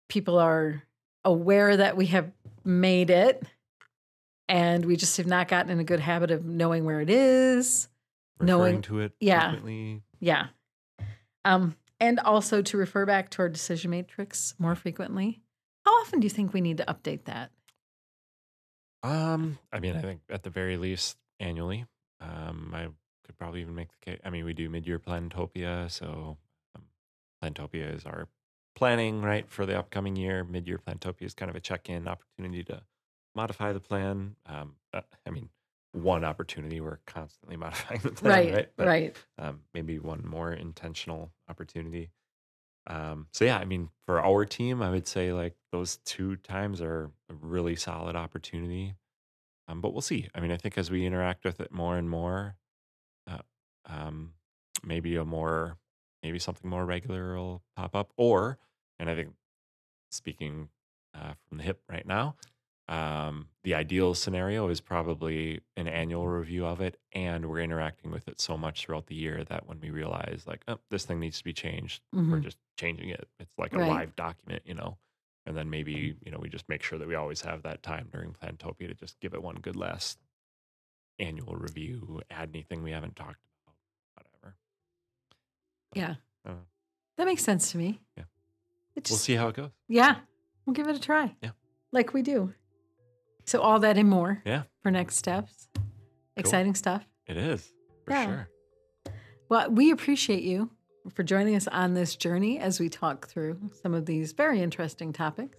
people 0.08 0.38
are 0.40 0.82
aware 1.24 1.76
that 1.76 1.96
we 1.96 2.06
have 2.06 2.32
made 2.64 3.10
it 3.10 3.42
and 4.48 4.84
we 4.84 4.96
just 4.96 5.16
have 5.16 5.26
not 5.26 5.46
gotten 5.48 5.70
in 5.70 5.78
a 5.80 5.84
good 5.84 6.00
habit 6.00 6.30
of 6.30 6.44
knowing 6.44 6.84
where 6.84 7.00
it 7.00 7.08
is. 7.10 7.88
referring 8.38 8.58
Knowing- 8.58 8.82
to 8.82 9.00
it 9.00 9.12
yeah. 9.20 9.50
frequently. 9.50 10.02
Yeah. 10.18 10.46
Um, 11.44 11.76
and 12.00 12.18
also 12.18 12.60
to 12.62 12.76
refer 12.76 13.06
back 13.06 13.28
to 13.30 13.42
our 13.42 13.48
decision 13.48 13.90
matrix 13.90 14.54
more 14.58 14.74
frequently. 14.74 15.40
How 15.84 15.92
often 16.00 16.20
do 16.20 16.24
you 16.26 16.30
think 16.30 16.52
we 16.52 16.60
need 16.60 16.78
to 16.78 16.84
update 16.86 17.24
that? 17.24 17.50
Um, 19.02 19.58
I 19.72 19.80
mean, 19.80 19.96
I 19.96 20.00
think 20.00 20.20
at 20.28 20.42
the 20.42 20.50
very 20.50 20.76
least 20.76 21.16
annually. 21.38 21.86
Um, 22.20 22.72
I 22.74 22.88
could 23.24 23.38
probably 23.38 23.60
even 23.62 23.74
make 23.74 23.88
the 23.88 24.10
case. 24.10 24.20
I 24.24 24.30
mean, 24.30 24.44
we 24.44 24.52
do 24.52 24.68
mid-year 24.68 24.98
Plantopia, 24.98 25.90
so 25.90 26.36
um, 26.76 26.82
Plantopia 27.42 27.94
is 27.94 28.04
our 28.04 28.28
planning 28.80 29.20
right 29.20 29.46
for 29.46 29.66
the 29.66 29.78
upcoming 29.78 30.16
year. 30.16 30.42
Mid-year 30.42 30.78
Plantopia 30.78 31.26
is 31.26 31.34
kind 31.34 31.50
of 31.50 31.54
a 31.54 31.60
check-in 31.60 32.08
opportunity 32.08 32.64
to 32.64 32.80
modify 33.34 33.74
the 33.74 33.78
plan. 33.78 34.36
Um, 34.46 34.76
uh, 34.94 35.02
I 35.26 35.30
mean, 35.30 35.50
one 35.92 36.24
opportunity 36.24 36.80
we're 36.80 37.00
constantly 37.06 37.56
modifying 37.58 38.00
the 38.00 38.12
plan, 38.12 38.32
right, 38.32 38.54
right? 38.54 38.68
But, 38.78 38.86
right. 38.86 39.16
um, 39.38 39.60
maybe 39.74 39.98
one 39.98 40.24
more 40.26 40.50
intentional 40.50 41.30
opportunity. 41.46 42.08
Um, 42.86 43.26
so 43.34 43.44
yeah, 43.44 43.58
I 43.58 43.66
mean, 43.66 43.90
for 44.06 44.24
our 44.24 44.46
team, 44.46 44.80
I 44.80 44.88
would 44.88 45.06
say 45.06 45.34
like 45.34 45.56
those 45.72 45.98
two 46.06 46.36
times 46.36 46.80
are 46.80 47.10
a 47.28 47.34
really 47.34 47.76
solid 47.76 48.16
opportunity. 48.16 48.94
Um, 49.68 49.82
but 49.82 49.92
we'll 49.92 50.00
see. 50.00 50.26
I 50.34 50.40
mean, 50.40 50.52
I 50.52 50.56
think 50.56 50.78
as 50.78 50.90
we 50.90 51.04
interact 51.04 51.44
with 51.44 51.60
it 51.60 51.70
more 51.70 51.98
and 51.98 52.08
more, 52.08 52.56
uh, 53.30 53.42
um, 53.84 54.32
maybe 54.82 55.16
a 55.16 55.24
more, 55.26 55.76
maybe 56.22 56.38
something 56.38 56.68
more 56.68 56.86
regular 56.86 57.36
will 57.36 57.62
pop 57.76 57.94
up. 57.94 58.14
Or, 58.16 58.58
and 59.00 59.10
I 59.10 59.14
think 59.16 59.30
speaking 60.12 60.68
uh, 61.14 61.32
from 61.48 61.58
the 61.58 61.64
hip 61.64 61.80
right 61.88 62.06
now, 62.06 62.36
um, 62.88 63.48
the 63.64 63.74
ideal 63.74 64.14
scenario 64.14 64.68
is 64.68 64.80
probably 64.80 65.60
an 65.76 65.86
annual 65.88 66.26
review 66.28 66.66
of 66.66 66.80
it, 66.80 66.98
and 67.12 67.48
we're 67.48 67.60
interacting 67.60 68.10
with 68.10 68.28
it 68.28 68.40
so 68.40 68.56
much 68.56 68.84
throughout 68.84 69.06
the 69.06 69.14
year 69.14 69.42
that 69.44 69.66
when 69.66 69.80
we 69.80 69.90
realize 69.90 70.44
like, 70.46 70.62
oh, 70.68 70.78
this 70.90 71.04
thing 71.04 71.18
needs 71.20 71.38
to 71.38 71.44
be 71.44 71.52
changed, 71.52 72.02
we're 72.12 72.38
Mhm. 72.38 72.42
just 72.42 72.58
changing 72.76 73.08
it. 73.10 73.28
It's 73.38 73.56
like 73.58 73.72
a 73.74 73.78
Right. 73.78 73.88
live 73.88 74.16
document, 74.16 74.62
you 74.66 74.74
know. 74.74 74.98
And 75.46 75.56
then 75.56 75.70
maybe 75.70 76.16
you 76.24 76.30
know 76.30 76.38
we 76.38 76.48
just 76.48 76.68
make 76.68 76.82
sure 76.82 76.98
that 76.98 77.08
we 77.08 77.14
always 77.14 77.40
have 77.42 77.62
that 77.62 77.82
time 77.82 78.08
during 78.12 78.32
Plantopia 78.34 78.88
to 78.88 78.94
just 78.94 79.18
give 79.20 79.34
it 79.34 79.42
one 79.42 79.56
good 79.56 79.76
last 79.76 80.18
annual 81.18 81.54
review, 81.56 82.20
add 82.30 82.50
anything 82.52 82.82
we 82.82 82.90
haven't 82.92 83.14
talked 83.16 83.40
about, 83.64 83.76
whatever. 84.14 84.56
Yeah. 85.94 86.16
Uh, 86.44 86.64
That 87.16 87.26
makes 87.26 87.42
sense 87.44 87.70
to 87.72 87.78
me. 87.78 88.00
Yeah. 88.16 88.24
It 88.96 89.08
we'll 89.10 89.18
see 89.18 89.34
how 89.34 89.48
it 89.48 89.56
goes. 89.56 89.70
Yeah. 89.88 90.16
We'll 90.66 90.74
give 90.74 90.88
it 90.88 90.96
a 90.96 91.00
try. 91.00 91.34
Yeah. 91.42 91.50
Like 91.92 92.12
we 92.12 92.22
do. 92.22 92.52
So 93.44 93.60
all 93.60 93.80
that 93.80 93.96
and 93.98 94.08
more 94.08 94.42
Yeah, 94.44 94.62
for 94.82 94.90
next 94.90 95.16
steps. 95.16 95.68
Exciting 96.36 96.74
stuff. 96.74 97.04
it 97.26 97.36
is 97.36 97.72
for 98.04 98.12
Yeah. 98.12 98.24
sure. 98.24 98.48
Well, 99.48 99.70
we 99.70 99.90
appreciate 99.90 100.42
you 100.42 100.70
for 101.14 101.22
joining 101.22 101.56
us 101.56 101.66
on 101.68 101.94
this 101.94 102.14
journey 102.16 102.58
as 102.58 102.78
we 102.78 102.88
talk 102.88 103.26
through 103.28 103.58
some 103.82 103.94
of 103.94 104.06
these 104.06 104.32
very 104.32 104.60
interesting 104.60 105.12
topics. 105.12 105.58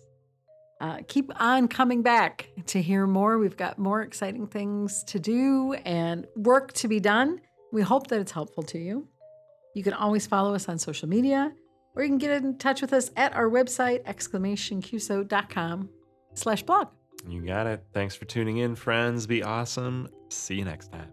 Uh, 0.79 0.99
keep 1.07 1.31
on 1.41 1.67
coming 1.67 2.01
back 2.01 2.49
to 2.67 2.81
hear 2.81 3.05
more. 3.05 3.37
We've 3.37 3.57
got 3.57 3.77
more 3.77 4.01
exciting 4.01 4.47
things 4.47 5.03
to 5.05 5.19
do 5.19 5.73
and 5.85 6.25
work 6.35 6.73
to 6.73 6.87
be 6.87 6.99
done. 6.99 7.39
We 7.71 7.81
hope 7.81 8.07
that 8.07 8.19
it's 8.19 8.31
helpful 8.31 8.63
to 8.63 8.79
you. 8.79 9.07
You 9.75 9.83
can 9.83 9.93
always 9.93 10.25
follow 10.25 10.55
us 10.55 10.67
on 10.69 10.77
social 10.77 11.07
media, 11.07 11.53
or 11.95 12.03
you 12.03 12.09
can 12.09 12.17
get 12.17 12.43
in 12.43 12.57
touch 12.57 12.81
with 12.81 12.93
us 12.93 13.11
at 13.15 13.33
our 13.35 13.49
website, 13.49 14.03
exclamationqso.com 14.05 15.89
slash 16.33 16.63
blog. 16.63 16.87
You 17.27 17.45
got 17.45 17.67
it. 17.67 17.83
Thanks 17.93 18.15
for 18.15 18.25
tuning 18.25 18.57
in, 18.57 18.75
friends. 18.75 19.27
Be 19.27 19.43
awesome. 19.43 20.09
See 20.29 20.55
you 20.55 20.65
next 20.65 20.91
time. 20.91 21.09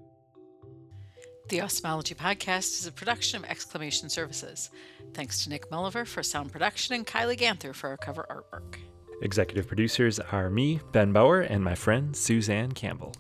The 1.49 1.59
Awesomeology 1.59 2.15
Podcast 2.15 2.79
is 2.79 2.87
a 2.87 2.93
production 2.93 3.43
of 3.43 3.51
Exclamation 3.51 4.11
Services. 4.11 4.71
Thanks 5.15 5.45
to 5.45 5.51
Nick 5.51 5.71
Mulliver 5.71 6.07
for 6.07 6.23
sound 6.23 6.53
production 6.53 6.95
and 6.95 7.07
Kylie 7.07 7.39
Ganther 7.39 7.73
for 7.73 7.89
our 7.89 7.97
cover 7.97 8.27
artwork. 8.31 8.77
Executive 9.23 9.67
producers 9.67 10.21
are 10.21 10.51
me, 10.51 10.81
Ben 10.93 11.13
Bauer, 11.13 11.41
and 11.41 11.65
my 11.65 11.75
friend 11.75 12.15
Suzanne 12.15 12.73
Campbell. 12.73 13.15